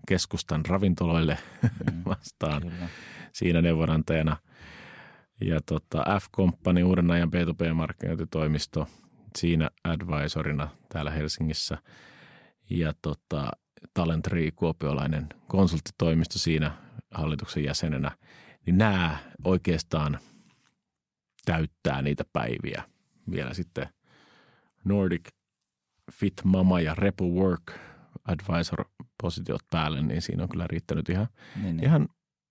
[0.09, 2.03] keskustan ravintoloille Mm.
[2.11, 2.89] vastaan Kyllä.
[3.33, 4.37] siinä neuvonantajana.
[5.41, 8.89] Ja tota, F-Company, uuden ajan B2B-markkinointitoimisto,
[9.39, 11.79] siinä advisorina täällä Helsingissä.
[12.71, 13.51] Ja tota,
[13.95, 16.73] Talentree, kuopiolainen konsulttitoimisto siinä
[17.11, 18.11] hallituksen jäsenenä.
[18.67, 20.19] Niin nämä oikeastaan
[21.45, 22.85] täyttää niitä päiviä.
[23.31, 23.89] Vielä sitten
[24.85, 25.29] Nordic
[26.13, 27.63] Fit Mama ja Repo Work
[28.29, 31.29] advisor-positiot päälle, niin siinä on kyllä riittänyt ihan
[31.63, 31.85] Niin, niin.
[31.85, 32.09] ihan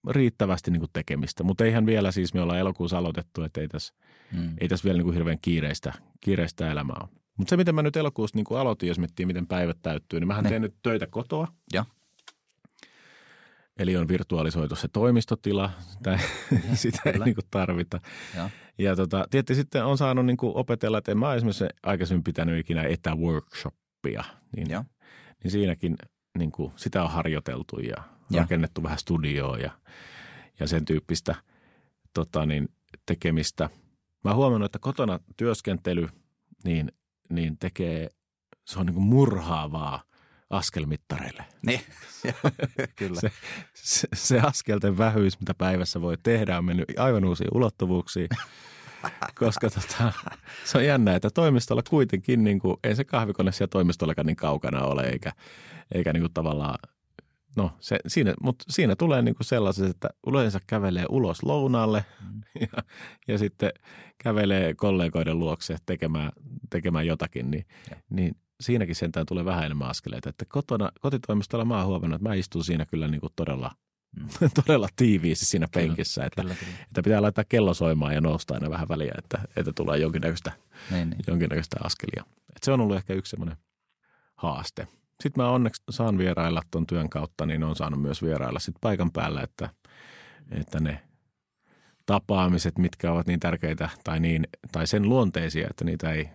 [0.09, 1.43] riittävästi niin kuin tekemistä.
[1.43, 3.93] Mutta eihän vielä siis, me ollaan elokuussa aloitettu, että ei tässä,
[4.31, 4.53] Mm.
[4.61, 7.09] ei tässä vielä niin kuin hirveän kiireistä, kiireistä elämää ole.
[7.38, 10.27] Mutta se, miten mä nyt elokuussa niin kuin aloitin, jos miettii, miten päivät täyttyy, niin
[10.27, 10.49] mähän Ne.
[10.49, 11.47] teen nyt töitä kotoa.
[11.73, 11.85] Joo.
[13.79, 16.19] Eli on virtuaalisoitu se toimistotila, sitä,
[16.73, 17.99] sitä ei niin kuin tarvita.
[18.35, 18.49] Joo.
[18.77, 22.59] Ja tota, tietysti sitten on saanut niin kuin opetella, että en mä esimerkiksi aikaisemmin pitänyt
[22.59, 24.23] ikinä etäworkshoppia.
[24.55, 24.83] Niin, Joo.
[25.43, 25.95] niin siinäkin
[26.37, 27.95] niin kuin, sitä on harjoiteltu ja
[28.29, 28.41] Joo.
[28.41, 29.71] rakennettu vähän studioa ja,
[30.59, 31.35] ja sen tyyppistä
[32.13, 32.69] tota, niin,
[33.05, 33.69] tekemistä.
[34.23, 36.07] Mä oon huomannut, että kotona työskentely
[36.63, 36.91] niin,
[37.29, 38.09] niin tekee,
[38.65, 40.03] se on niin kuin murhaavaa
[40.53, 41.45] askelmittareille.
[41.65, 41.81] Niin,
[42.99, 43.19] kyllä.
[43.21, 43.31] Se,
[43.73, 48.30] se, se askelten vähyys, mitä päivässä voi tehdä, on mennyt aivan uusiin ulottuvuuksiin.
[49.39, 50.13] Koska tota,
[50.65, 54.84] se on jännä, että toimistolla kuitenkin, niin kuin, ei se kahvikone siellä toimistollakaan niin kaukana
[54.84, 55.31] ole, eikä,
[55.91, 56.80] eikä niin kuin tavallaan,
[57.55, 62.41] no se, siinä, mutta siinä tulee niin kuin sellaiset, että yleensä kävelee ulos lounaalle Mm.
[62.59, 62.84] ja,
[63.27, 63.71] ja sitten
[64.17, 66.31] kävelee kollegoiden luokse tekemään,
[66.69, 67.65] tekemään jotakin, niin,
[68.09, 70.30] niin siinäkin sentään tulee vähän enemmän askeleita.
[70.30, 73.72] Että kotona, kotitoimistolla mä oon huomannut, että mä istun siinä kyllä niin kuin todella,
[74.19, 74.27] Mm.
[74.65, 76.72] todella tiiviisti siinä Kyllä, penkissä, että, Kyllä, kyllä.
[76.88, 80.52] että pitää laittaa kello soimaan ja nousta aina vähän väliä, että, että tulee jonkinnäköistä,
[80.91, 81.19] Niin, niin.
[81.27, 82.23] jonkinnäköistä askelia.
[82.56, 83.57] Et se on ollut ehkä yksi semmoinen
[84.35, 84.88] haaste.
[85.23, 89.11] Sitten mä onneksi saan vierailla tuon työn kautta, niin on saanut myös vierailla sit paikan
[89.11, 89.69] päällä, että,
[90.52, 91.02] että ne
[92.06, 96.30] tapaamiset, mitkä ovat niin tärkeitä tai, niin, tai sen luonteisia, että niitä ei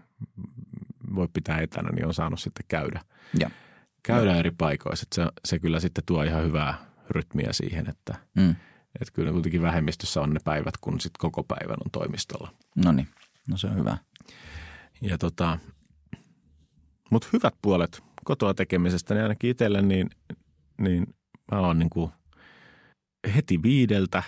[1.14, 3.00] voi pitää etänä, niin on saanut sitten käydä,
[3.40, 3.50] Joo.
[4.02, 5.04] käydä eri paikoissa.
[5.04, 6.78] Et se, se kyllä sitten tuo ihan hyvää
[7.10, 8.50] rytmiä siihen, että, Mm.
[9.00, 12.52] että kyllä kuitenkin vähemmistössä on ne päivät, kun sitten koko päivän on toimistolla.
[12.84, 13.08] No niin,
[13.48, 13.98] no se on hyvä.
[15.00, 15.58] Ja tota,
[17.10, 20.10] mutta hyvät puolet kotoa tekemisestä, niin ainakin itselle, niin,
[20.80, 21.06] niin
[21.52, 22.12] mä oon niin kuin
[23.34, 24.22] heti viideltä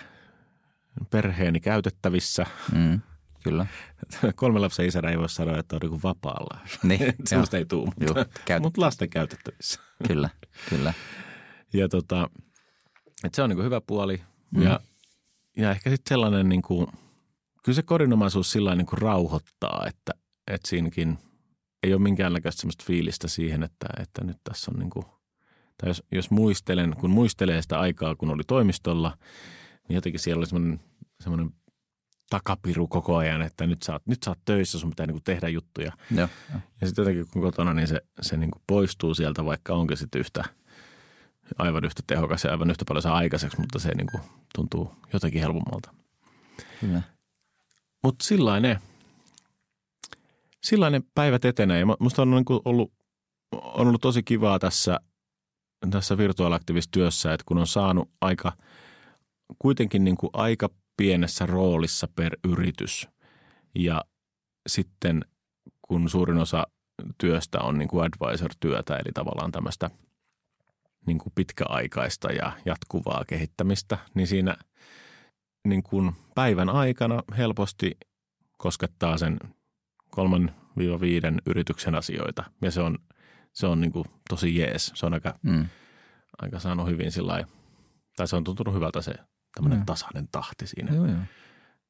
[1.09, 2.45] perheeni käytettävissä.
[2.73, 2.99] Mm.
[3.43, 3.65] Kyllä.
[4.35, 6.59] Kolme lapsen isänä ei voi sanoa, että on niin vapaalla.
[6.83, 7.13] Niin.
[7.25, 9.79] Sellaista ei tule, mutta, käyt- mutta lasten käytettävissä.
[10.07, 10.29] Kyllä,
[10.69, 10.93] kyllä.
[11.73, 12.29] Ja tota,
[13.23, 14.21] että se on niin hyvä puoli.
[14.55, 14.61] Mm.
[14.61, 14.79] Ja,
[15.57, 16.87] ja ehkä sitten sellainen, niin kuin,
[17.63, 20.13] kyllä se kodinomaisuus sillä niin rauhoittaa, että,
[20.47, 21.17] että siinäkin
[21.83, 25.05] ei ole minkäänlaista semmoista fiilistä siihen, että, että nyt tässä on niin kuin,
[25.77, 29.17] tai jos, jos muistelen, kun muistelee sitä aikaa, kun oli toimistolla,
[29.87, 30.79] niin jotenkin siellä oli semmoinen,
[31.19, 31.49] semmoinen
[32.31, 35.49] takapiru koko ajan, että nyt sä oot, nyt sä oot töissä, sun pitää niin tehdä
[35.49, 35.91] juttuja.
[36.15, 36.29] Joo,
[36.81, 40.43] Ja sitten jotenkin kun kotona, niin se, se niin poistuu sieltä, vaikka onkin sitten yhtä,
[41.57, 44.23] aivan yhtä tehokas ja aivan yhtä paljon saa aikaiseksi, mutta se niin kuin
[44.55, 45.93] tuntuu jotenkin helpommalta.
[46.79, 47.01] Kyllä.
[48.03, 48.79] Mutta sillainen,
[50.63, 51.79] sillainen päivät etenee.
[51.79, 52.93] Ja musta on niin kuin ollut,
[53.51, 54.99] on ollut tosi kivaa tässä,
[55.91, 58.51] tässä virtuaalaktivistyössä, että kun on saanut aika,
[59.59, 60.69] kuitenkin niin kuin aika
[61.01, 63.07] pienessä roolissa per yritys.
[63.75, 64.01] Ja
[64.67, 65.25] sitten
[65.81, 66.67] kun suurin osa
[67.17, 69.89] työstä on niin kuin advisor-työtä, eli tavallaan tämmöistä
[71.05, 74.55] niin kuin pitkäaikaista ja jatkuvaa kehittämistä, niin siinä
[75.67, 77.97] niin kuin päivän aikana helposti
[78.57, 79.39] koskettaa sen
[80.09, 82.43] kolman viiden yrityksen asioita.
[82.61, 82.97] Ja se on,
[83.53, 84.91] se on niin kuin tosi jees.
[84.95, 85.65] Se on aika, mm.
[86.37, 87.43] aika saanut hyvin sillä
[88.15, 89.13] tai se on tuntunut hyvältä se
[89.55, 89.85] tämmöinen no.
[89.85, 91.17] tasainen tahti siinä joo, joo.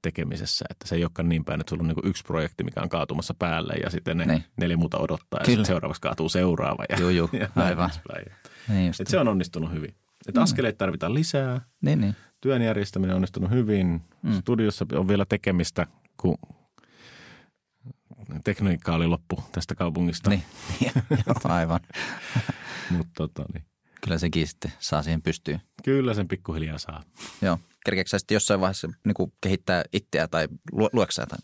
[0.02, 0.66] tekemisessä.
[0.70, 3.34] Että se ei olekaan niin päin, että sulla on niin yksi projekti, mikä on kaatumassa
[3.40, 4.44] päälle ja sitten ne niin.
[4.58, 6.86] neljä muuta odottaa ja sitten seuraavaksi kaatuu seuraava.
[6.90, 7.90] Ja, joo, joo, ja aivan.
[8.68, 9.96] Niin Et se on onnistunut hyvin.
[10.28, 10.44] Että mm.
[10.44, 11.62] askeleet tarvitaan lisää.
[11.82, 12.16] Niin, niin.
[12.42, 14.02] Työn järjestäminen on onnistunut hyvin.
[14.22, 14.34] Mm.
[14.34, 16.38] Studiossa on vielä tekemistä, kun
[18.44, 20.30] tekniikka oli loppu tästä kaupungista.
[20.30, 20.44] Niin,
[21.44, 21.80] aivan.
[22.98, 23.66] Mutta tota, niin.
[24.06, 25.62] Kyllä sekin sitten saa siihen pystyyn.
[25.84, 27.04] Kyllä sen pikkuhiljaa saa.
[27.42, 27.60] Joo.
[27.86, 30.48] Kerkeekö sitten jossain vaiheessa niin kuin kehittää itseä tai
[30.94, 31.40] lueksää tai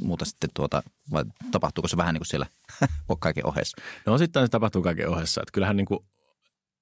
[0.00, 0.82] muuta sitten tuota,
[1.12, 2.46] vai tapahtuuko se vähän niin kuin siellä
[3.18, 3.82] kaiken ohessa?
[4.06, 5.40] No osittain se tapahtuu kaiken ohessa.
[5.40, 6.00] Että kyllähän niin kuin,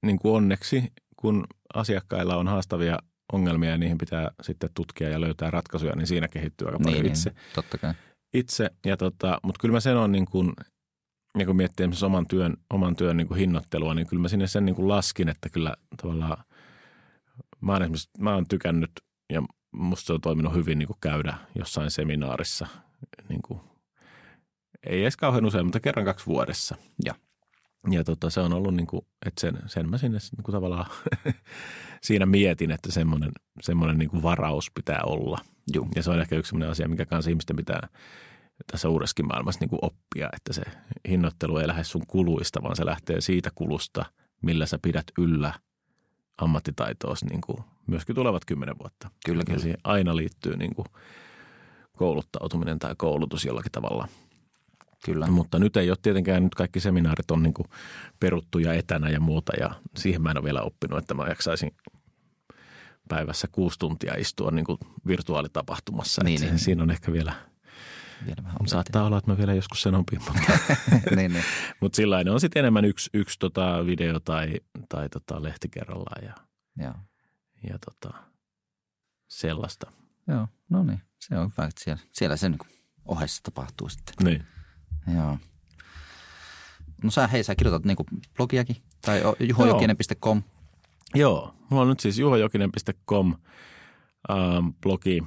[0.02, 2.98] niin kuin onneksi, kun asiakkailla on haastavia
[3.32, 7.12] ongelmia ja niihin pitää sitten tutkia ja löytää ratkaisuja, niin siinä kehittyy aika paljon niin,
[7.12, 7.30] itse.
[7.30, 7.94] Niin, totta kai.
[8.34, 10.52] Itse, ja tota, mutta kyllä mä sen on niin kuin
[11.36, 14.46] ja kun miettii esimerkiksi oman työn, oman työn niin kuin hinnoittelua, niin kyllä mä sinne
[14.46, 16.44] sen niin kuin laskin, että kyllä tavallaan
[17.60, 18.90] mä oon esimerkiksi, mä oon tykännyt
[19.32, 19.42] ja
[19.72, 22.66] musta se on toiminut hyvin niin kuin käydä jossain seminaarissa,
[23.28, 23.60] niin kuin,
[24.86, 26.76] ei edes kauhean usein, mutta kerran kaksi vuodessa.
[27.04, 27.14] Ja,
[27.90, 30.86] ja tota, se on ollut niin kuin, että sen, sen mä sinne niin kuin tavallaan
[32.06, 33.32] siinä mietin, että semmoinen,
[33.62, 35.38] semmoinen niin kuin varaus pitää olla.
[35.74, 35.88] Juh.
[35.96, 37.88] Ja se on ehkä yksi sellainen asia, mikä kanssa ihmisten pitää
[38.72, 40.62] tässä uudessakin maailmassa niin kuin oppia, että se
[41.08, 44.04] hinnoittelu ei lähde sun kuluista, vaan se lähtee siitä kulusta,
[44.42, 45.52] millä sä pidät yllä
[46.38, 49.10] ammattitaitoa niin kuin myöskin tulevat kymmenen vuotta.
[49.26, 49.58] Kyllä, kyllä.
[49.58, 50.86] Siihen aina liittyy niin kuin
[51.96, 54.08] kouluttautuminen tai koulutus jollakin tavalla.
[55.04, 55.26] Kyllä.
[55.26, 57.66] Mutta nyt ei ole tietenkään, nyt kaikki seminaarit on niin kuin
[58.20, 61.70] peruttu ja etänä ja muuta ja siihen mä en ole vielä oppinut, että mä jaksaisin
[63.08, 66.24] päivässä kuusi tuntia istua niin kuin virtuaalitapahtumassa.
[66.24, 66.58] Niin, niin.
[66.58, 67.32] Siinä on ehkä vielä–
[68.26, 70.52] vielä vähän Saattaa olla, että mä vielä joskus sen opin, mutta,
[71.16, 71.44] niin, niin.
[71.80, 74.54] mutta sillä on sitten enemmän yksi, yksi tota video tai,
[74.88, 76.34] tai tota lehti kerrallaan ja,
[76.84, 76.94] Joo.
[77.70, 78.18] ja tota,
[79.28, 79.92] sellaista.
[80.28, 81.02] Joo, no niin.
[81.18, 82.58] Se on hyvä, että siellä, siellä sen
[83.04, 84.14] ohessa tapahtuu sitten.
[84.24, 84.44] Niin.
[85.14, 85.38] Joo.
[87.02, 88.04] No sä, hei, sä kirjoitat niinku
[88.36, 90.42] blogiakin tai juhojokinen.com.
[91.14, 93.34] Joo, mulla on nyt siis juhojokinen.com
[94.30, 95.22] ähm, blogi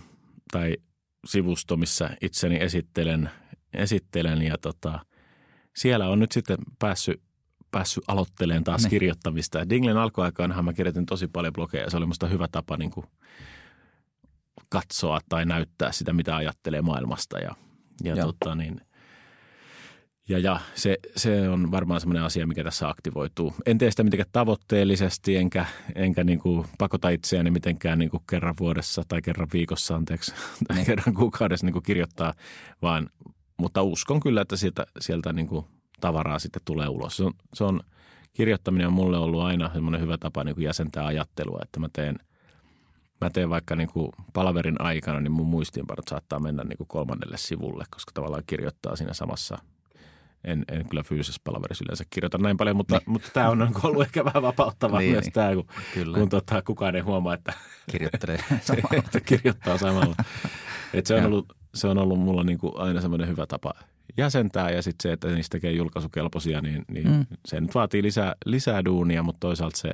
[0.52, 0.78] tai
[1.26, 3.30] sivusto, missä itseni esittelen,
[3.74, 5.00] esittelen ja tota,
[5.76, 7.22] siellä on nyt sitten päässyt,
[7.72, 8.90] päässyt aloittelemaan taas ne.
[8.90, 9.70] kirjoittamista.
[9.70, 11.90] Dinglen alkuaikaanhan mä kirjoitin tosi paljon blogeja.
[11.90, 13.06] Se oli musta hyvä tapa niin kuin
[14.70, 17.40] katsoa tai näyttää sitä, mitä ajattelee maailmasta.
[17.40, 17.56] Ja,
[18.04, 18.24] ja, ja.
[18.24, 18.82] Tota, niin,
[20.30, 23.54] ja, ja se, se on varmaan semmoinen asia, mikä tässä aktivoituu.
[23.66, 25.66] En tee sitä mitenkään tavoitteellisesti, enkä,
[25.96, 30.34] enkä niin kuin pakota itseäni mitenkään niin kuin kerran vuodessa tai kerran viikossa, anteeksi,
[30.68, 30.86] tai ne.
[30.86, 32.34] kerran kuukaudessa niin kuin kirjoittaa,
[32.82, 33.10] vaan,
[33.58, 35.66] mutta uskon kyllä, että sieltä, sieltä niin kuin
[36.02, 37.18] tavaraa sitten tulee ulos.
[37.18, 37.80] Se on, se on,
[38.34, 42.16] kirjoittaminen on mulle ollut aina semmoinen hyvä tapa niin kuin jäsentää ajattelua, että mä teen–
[43.22, 47.38] mä teen vaikka niin kuin palaverin aikana, niin mun muistiinpanot saattaa mennä niin kuin kolmannelle
[47.38, 49.58] sivulle, koska tavallaan kirjoittaa siinä samassa
[50.44, 53.12] en, en kyllä fyysisessä palaverissa yleensä kirjoita näin paljon, mutta, niin.
[53.12, 55.34] mutta tämä on ollut ehkä vähän vapauttavaa niin, myös niin.
[55.34, 56.18] tämä, kun, kyllä.
[56.18, 57.54] kun tota, kukaan ei huomaa, että
[57.92, 58.98] Kirjoittelee samalla.
[59.06, 60.16] että kirjoittaa samalla.
[60.94, 63.74] Et se, on ollut, se on ollut mulla niin kuin aina semmoinen hyvä tapa
[64.18, 67.26] jäsentää ja sitten se, että niistä tekee julkaisukelpoisia, niin, niin mm.
[67.46, 69.92] se nyt vaatii lisää, lisää duunia, mutta toisaalta se,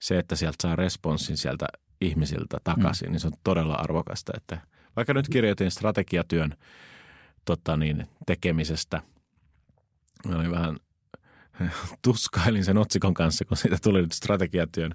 [0.00, 1.66] se, että sieltä saa responssin sieltä
[2.00, 3.12] ihmisiltä takaisin, mm.
[3.12, 4.32] niin se on todella arvokasta.
[4.36, 4.58] Että
[4.96, 6.54] vaikka nyt kirjoitin strategiatyön
[7.44, 9.02] tota niin, tekemisestä–
[10.24, 10.76] Mä olin vähän
[12.04, 14.94] tuskailin sen otsikon kanssa, kun siitä tuli nyt strategiatyön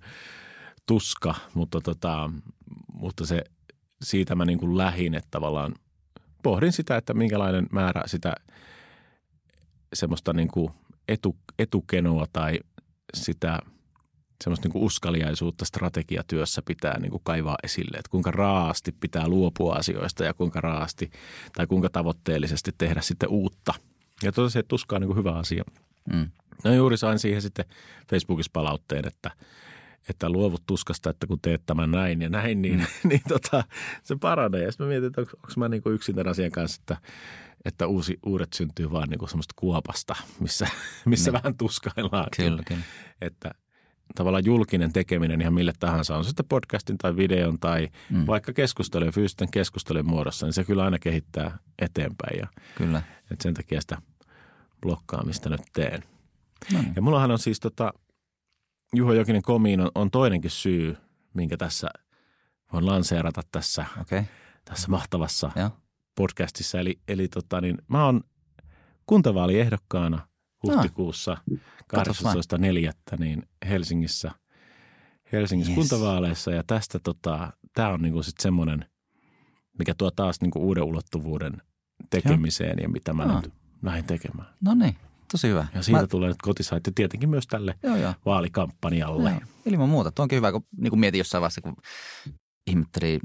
[0.85, 2.29] tuska, mutta, tota,
[2.93, 3.43] mutta se,
[4.01, 5.75] siitä mä niin kuin lähin, että tavallaan
[6.43, 8.35] pohdin sitä, että minkälainen määrä sitä
[9.93, 10.71] semmoista niin kuin
[11.07, 12.59] etu, etukenoa tai
[13.13, 13.59] sitä
[14.43, 19.75] semmoista niin kuin uskaliaisuutta strategiatyössä pitää niin kuin kaivaa esille, että kuinka raasti pitää luopua
[19.75, 21.11] asioista ja kuinka raasti
[21.55, 23.73] tai kuinka tavoitteellisesti tehdä sitten uutta.
[24.23, 25.63] Ja tosiaan se tuska on niin kuin hyvä asia.
[26.13, 26.29] Mm.
[26.63, 27.65] No juuri sain siihen sitten
[28.09, 29.31] Facebookissa palautteen, että,
[30.09, 32.85] että luovut tuskasta, että kun teet tämän näin ja näin, niin, mm.
[33.09, 33.63] niin tota,
[34.03, 34.63] se paranee.
[34.63, 36.97] Ja sitten mä mietin, että onko, onko mä niin kuin yksin tämän asian kanssa, että,
[37.65, 40.67] että uusi, uudet syntyy vaan niin kuin semmoista kuopasta, missä,
[41.05, 41.41] missä niin.
[41.43, 42.27] vähän tuskaillaan.
[42.37, 42.81] Kyllä, kyllä.
[43.21, 43.51] Että
[44.15, 48.27] tavallaan julkinen tekeminen ihan mille tahansa, on se sitten podcastin tai videon tai mm.
[48.27, 52.39] vaikka keskustelujen, fyysisten keskustelujen muodossa, niin se kyllä aina kehittää eteenpäin.
[52.39, 53.01] Ja, kyllä.
[53.31, 54.01] Että sen takia sitä
[54.81, 56.03] blokkaamista nyt teen.
[56.73, 56.93] No niin.
[56.95, 57.93] Ja mullahan on siis tota,
[58.95, 60.97] Juho Jokinen komiin on, on toinenkin syy,
[61.33, 61.89] minkä tässä
[62.73, 64.23] voin lanseerata tässä, okay.
[64.65, 65.71] tässä mahtavassa ja.
[66.15, 66.79] podcastissa.
[66.79, 68.21] Eli, eli tota, niin, mä oon
[69.05, 70.27] kuntavaaliehdokkaana
[70.63, 71.57] huhtikuussa no.
[71.97, 73.17] 18.4.
[73.19, 74.31] niin Helsingissä,
[75.31, 75.89] Helsingissä yes.
[75.89, 76.51] kuntavaaleissa.
[76.51, 78.85] Ja tästä tota, tämä on niinku sitten semmoinen,
[79.79, 81.61] mikä tuo taas niinku uuden ulottuvuuden
[82.09, 83.41] tekemiseen ja, ja mitä mä no.
[83.41, 84.47] nyt lähdin tekemään.
[84.61, 84.95] No niin,
[85.31, 85.67] tosi hyvä.
[85.75, 86.07] Ja siitä mä...
[86.07, 88.13] tulee nyt kotisaitti tietenkin myös tälle joo, joo.
[88.25, 89.29] vaalikampanjalle.
[89.29, 89.39] Joo.
[89.65, 90.11] Ilman muuta.
[90.11, 91.75] Tuo onkin hyvä, kun niin kuin mietin jossain vaiheessa, kun
[92.67, 93.19] ihmetteli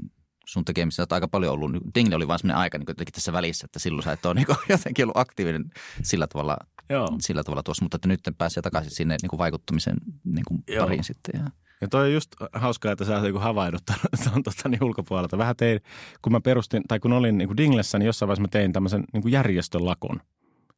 [0.45, 1.71] sun tekemisissä, että aika paljon ollut.
[1.95, 4.45] Dingle oli vaan sellainen aika niin jotenkin tässä välissä, että silloin sä et ole niin
[4.45, 5.65] kuin, jotenkin ollut aktiivinen
[6.03, 6.57] sillä tavalla,
[6.89, 7.07] Joo.
[7.21, 11.03] sillä tavalla tuossa, mutta että nyt pääsee takaisin sinne niin kuin vaikuttamisen niin kuin pariin
[11.03, 11.41] sitten.
[11.41, 11.51] Ja.
[11.81, 15.37] Ja toi on just hauskaa, että sä oot niin havahduttanut tuon tota, niin ulkopuolelta.
[15.37, 15.79] Vähän tein,
[16.21, 19.03] kun mä perustin, tai kun olin niin kuin Dinglessä, niin jossain vaiheessa mä tein tämmöisen
[19.13, 19.85] niin kuin järjestön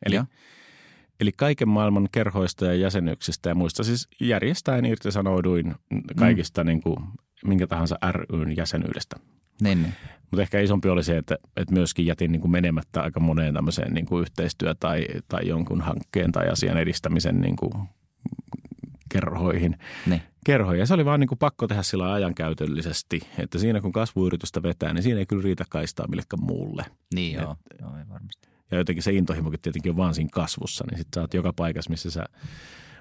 [0.06, 0.20] Eli,
[1.20, 5.76] eli kaiken maailman kerhoista ja jäsenyksistä ja muista siis järjestäen irtisanouduin
[6.16, 6.68] kaikista mm.
[6.68, 6.98] niin kuin,
[7.46, 9.16] minkä tahansa ryn jäsenyydestä.
[9.62, 9.94] Niin, niin.
[10.32, 13.94] Mutta ehkä isompi oli se, että, että myöskin jätin niin kuin menemättä aika moneen tämmöiseen
[13.94, 17.72] niin kuin yhteistyö- tai, tai jonkun hankkeen tai asian edistämisen niin kuin
[19.10, 19.78] kerhoihin.
[20.06, 20.22] Niin.
[20.46, 20.80] kerhoihin.
[20.80, 24.94] Ja se oli vaan niin kuin pakko tehdä sillä ajankäytöllisesti, että siinä kun kasvuyritystä vetää,
[24.94, 26.86] niin siinä ei kyllä riitä kaistaa millekään muulle.
[27.14, 28.47] Niin joo, Et, joo ei varmasti.
[28.72, 31.90] Ja jotenkin se intohimokin tietenkin on vaan siinä kasvussa, niin sitten sä oot joka paikassa,
[31.90, 32.26] missä sä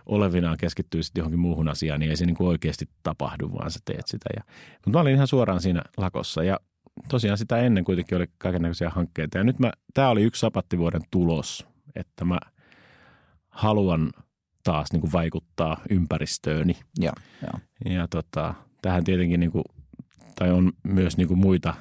[0.06, 3.80] olevinaan keskittyy sitten johonkin muuhun asiaan, niin ei se niin kuin oikeasti tapahdu, vaan sä
[3.84, 4.30] teet sitä.
[4.36, 4.42] Ja,
[4.74, 6.60] mutta mä olin ihan suoraan siinä lakossa ja
[7.08, 9.38] tosiaan sitä ennen kuitenkin oli kaikenlaisia hankkeita.
[9.38, 12.38] Ja nyt mä, tämä oli yksi sapattivuoden tulos, että mä
[13.48, 14.12] haluan
[14.64, 16.76] taas niin kuin vaikuttaa ympäristööni.
[17.00, 17.12] Ja,
[17.42, 17.60] ja.
[17.92, 19.64] ja tota, tähän tietenkin, niin kuin,
[20.38, 21.74] tai on myös niin kuin muita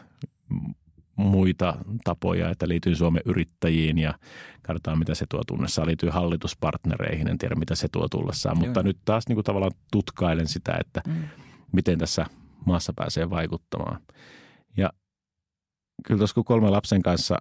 [1.16, 4.14] muita tapoja, että liittyy Suomen yrittäjiin ja
[4.62, 5.88] katsotaan, mitä se tuo tunnessaan.
[5.88, 8.58] Liittyy hallituspartnereihin, en tiedä, mitä se tuo tullessaan.
[8.58, 11.24] Mutta nyt taas niin kuin tavallaan tutkailen sitä, että mm.
[11.72, 12.26] miten tässä
[12.66, 14.02] maassa pääsee vaikuttamaan.
[14.78, 14.90] Ja
[16.08, 17.38] kyllä tuossa kun kolme lapsen kanssa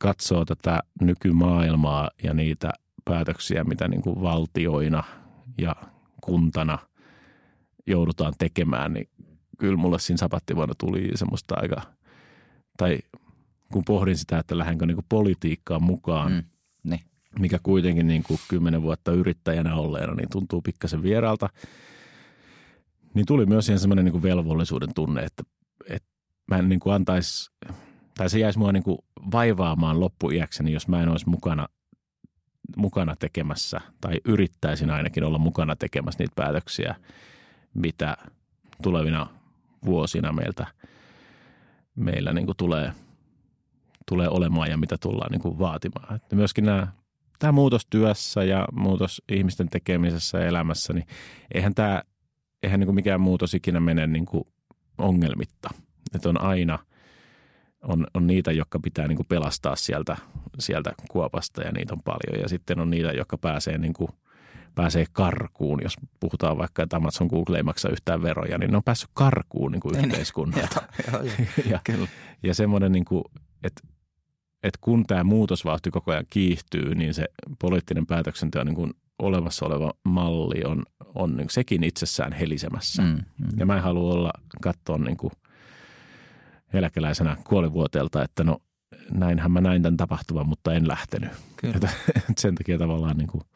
[0.00, 2.70] katsoo tätä nykymaailmaa ja niitä
[3.04, 5.04] päätöksiä, mitä niin kuin valtioina
[5.58, 5.76] ja
[6.20, 6.78] kuntana
[7.86, 9.08] joudutaan tekemään, niin
[9.58, 11.82] kyllä mulle siinä sapattivuonna tuli semmoista aika–
[12.76, 12.98] tai
[13.72, 16.42] kun pohdin sitä, että lähdenkö niin politiikkaan mukaan, mm,
[16.84, 17.00] ne.
[17.38, 21.48] mikä kuitenkin niin kuin kymmenen vuotta yrittäjänä olleena, niin tuntuu pikkasen vieraalta,
[23.14, 25.42] niin tuli myös siihen semmoinen niin kuin velvollisuuden tunne, että,
[25.88, 26.08] että
[26.46, 27.50] mä en niin kuin antaisi,
[28.16, 28.98] tai se jäisi mua niin kuin
[29.32, 31.68] vaivaamaan loppuiäkseni, jos mä en olisi mukana,
[32.76, 36.94] mukana tekemässä, tai yrittäisin ainakin olla mukana tekemässä niitä päätöksiä,
[37.74, 38.16] mitä
[38.82, 39.26] tulevina
[39.84, 40.66] vuosina meiltä–
[41.94, 42.92] meillä niin kuin tulee,
[44.08, 46.16] tulee olemaan ja mitä tullaan niin kuin vaatimaan.
[46.16, 46.86] Että myöskin nämä,
[47.38, 51.06] tämä muutos työssä ja muutos ihmisten tekemisessä ja elämässä, niin
[51.54, 52.02] eihän, tämä,
[52.62, 54.44] eihän niin kuin mikään muutos ikinä mene niin kuin
[54.98, 55.70] ongelmitta.
[56.14, 56.78] Että on aina
[57.82, 60.16] on, on niitä, jotka pitää niin kuin pelastaa sieltä,
[60.58, 62.42] sieltä kuopasta ja niitä on paljon.
[62.42, 64.08] Ja sitten on niitä, jotka pääsee niin kuin–
[64.74, 68.82] pääsee karkuun, jos puhutaan vaikka, että Amazon Google ei maksa yhtään veroja, niin ne on
[68.82, 70.82] päässyt karkuun niin kuin niin, yhteiskunnalta.
[71.12, 72.08] ja, ja,
[72.42, 73.24] ja semmoinen, niin kuin,
[73.64, 73.82] että,
[74.62, 77.24] että kun tämä muutosvauhti koko ajan kiihtyy, niin se
[77.58, 80.82] poliittinen päätöksenteko niin kuin olemassa oleva malli on,
[81.14, 83.02] on niin sekin itsessään helisemässä.
[83.02, 83.48] Mm, mm.
[83.56, 84.30] Ja mä en halua olla
[84.62, 85.32] katsoa niin kuin
[86.72, 88.58] eläkeläisenä kuolivuoteelta, että no
[89.10, 91.30] näinhän mä näin tämän tapahtuvan, mutta en lähtenyt.
[92.38, 93.42] Sen takia tavallaan niin kuin–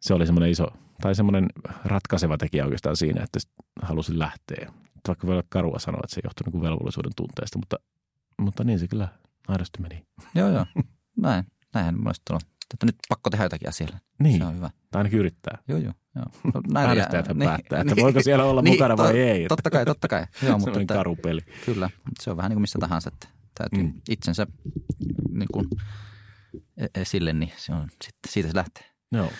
[0.00, 0.66] se oli semmoinen iso,
[1.02, 1.46] tai semmoinen
[1.84, 3.38] ratkaiseva tekijä oikeastaan siinä, että
[3.82, 4.72] halusin lähteä.
[5.08, 7.76] Vaikka voi olla karua sanoa, että se johtui niin velvollisuuden tunteesta, mutta,
[8.38, 9.08] mutta niin se kyllä
[9.48, 10.02] aidosti meni.
[10.34, 10.66] Joo, joo.
[11.16, 11.44] Näin.
[11.74, 12.58] Näinhän mielestäni tullut.
[12.74, 14.00] Että nyt pakko tehdä jotakin asialle.
[14.22, 14.38] Niin.
[14.38, 14.70] Se on hyvä.
[14.90, 15.58] Tai ainakin yrittää.
[15.68, 15.92] Joo, joo.
[16.16, 16.24] joo.
[16.54, 19.48] No, Äänestäjät niin, päättää, että niin, voiko siellä olla niin, mukana vai to, ei.
[19.48, 20.26] Totta kai, totta kai.
[20.42, 21.40] Joo, mutta että, karupeli.
[21.66, 24.00] Kyllä, se on vähän niin kuin missä tahansa, että täytyy mm.
[24.08, 24.46] itsensä
[25.30, 25.66] niin kuin,
[26.76, 28.84] e- esille, niin se on, sitten siitä se lähtee.
[29.12, 29.30] Joo.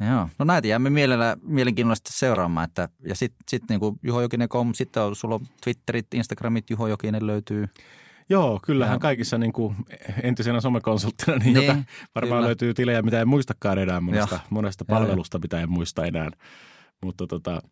[0.00, 0.28] Joo.
[0.38, 2.64] No näitä jäämme mielellä, mielenkiinnolla sitten seuraamaan.
[2.64, 6.86] Että, ja sitten sit niin kuin Juho Jokinen.com, sitten on, sulla on Twitterit, Instagramit, Juho
[6.86, 7.68] Jokinen löytyy.
[8.28, 8.98] Joo, kyllähän ja.
[8.98, 9.76] kaikissa niin kuin
[10.22, 11.78] entisenä somekonsulttina, niin, niin jota
[12.14, 12.46] varmaan kyllä.
[12.46, 16.30] löytyy tilejä, mitä en muistakaan enää monesta, monesta palvelusta, mitä en muista enää.
[17.02, 17.62] Mutta tota,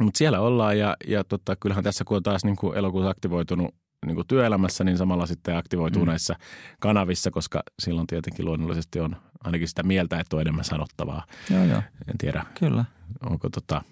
[0.00, 3.74] mut siellä ollaan ja, ja tota, kyllähän tässä kun on taas niin kuin elokuussa aktivoitunut
[4.06, 6.08] niin kuin työelämässä, niin samalla sitten aktivoituu mm.
[6.08, 6.36] näissä
[6.80, 11.26] kanavissa, koska silloin tietenkin luonnollisesti on ainakin sitä mieltä, että on enemmän sanottavaa.
[11.50, 11.82] Joo, joo.
[12.08, 12.84] En tiedä, Kyllä.
[13.20, 13.82] onko tota,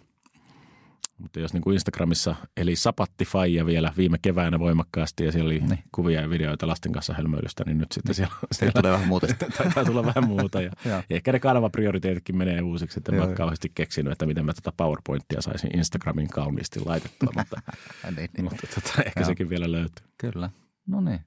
[1.18, 5.60] mutta jos niin kuin Instagramissa, eli sapatti faija vielä viime keväänä voimakkaasti ja siellä oli
[5.60, 5.78] niin.
[5.92, 8.14] kuvia ja videoita lasten kanssa hölmöilystä, niin nyt sitten niin.
[8.14, 9.26] siellä, siellä tulee vähän muuta.
[9.58, 14.12] taitaa tulla vähän muuta ja, ja ehkä ne kanavaprioriteetitkin menee uusiksi, että en kauheasti keksinyt,
[14.12, 17.56] että miten mä tätä PowerPointia saisin Instagramin kauniisti laitettua, mutta,
[18.16, 18.44] niin, niin.
[18.44, 19.26] mutta tota, ehkä Joo.
[19.26, 20.06] sekin vielä löytyy.
[20.18, 20.50] Kyllä,
[20.86, 21.20] no niin.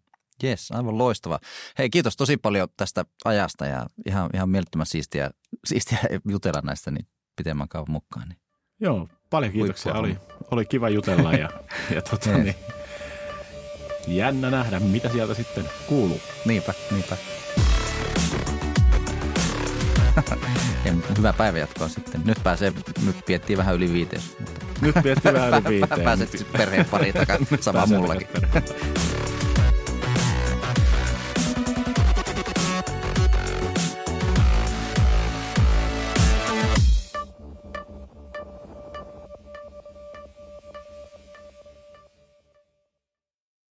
[0.44, 1.40] Jes, aivan loistava.
[1.78, 5.32] Hei, kiitos tosi paljon tästä ajasta ja ihan, ihan mielettömän siistiä,
[5.66, 6.00] siistiä
[6.30, 8.30] jutella näistä niin pitemmän kauan mukaan.
[8.30, 8.40] Niin.
[8.80, 9.94] Joo, paljon kiitoksia.
[9.94, 10.18] Oli,
[10.52, 11.50] oli kiva jutella ja,
[11.96, 12.56] ja tota, niin,
[14.08, 16.22] jännä nähdä, mitä sieltä sitten kuuluu.
[16.46, 17.18] Niinpä, niinpä.
[20.86, 22.22] ja hyvää päivänjatkoa sitten.
[22.26, 22.74] Nyt pääsee,
[23.06, 24.22] nyt piettiin vähän yli viiteen.
[24.40, 24.62] Mutta...
[24.82, 26.02] Nyt piettiin vähän yli viiteen.
[26.02, 28.28] Pääset perheen pariin takaisin, sama mullakin.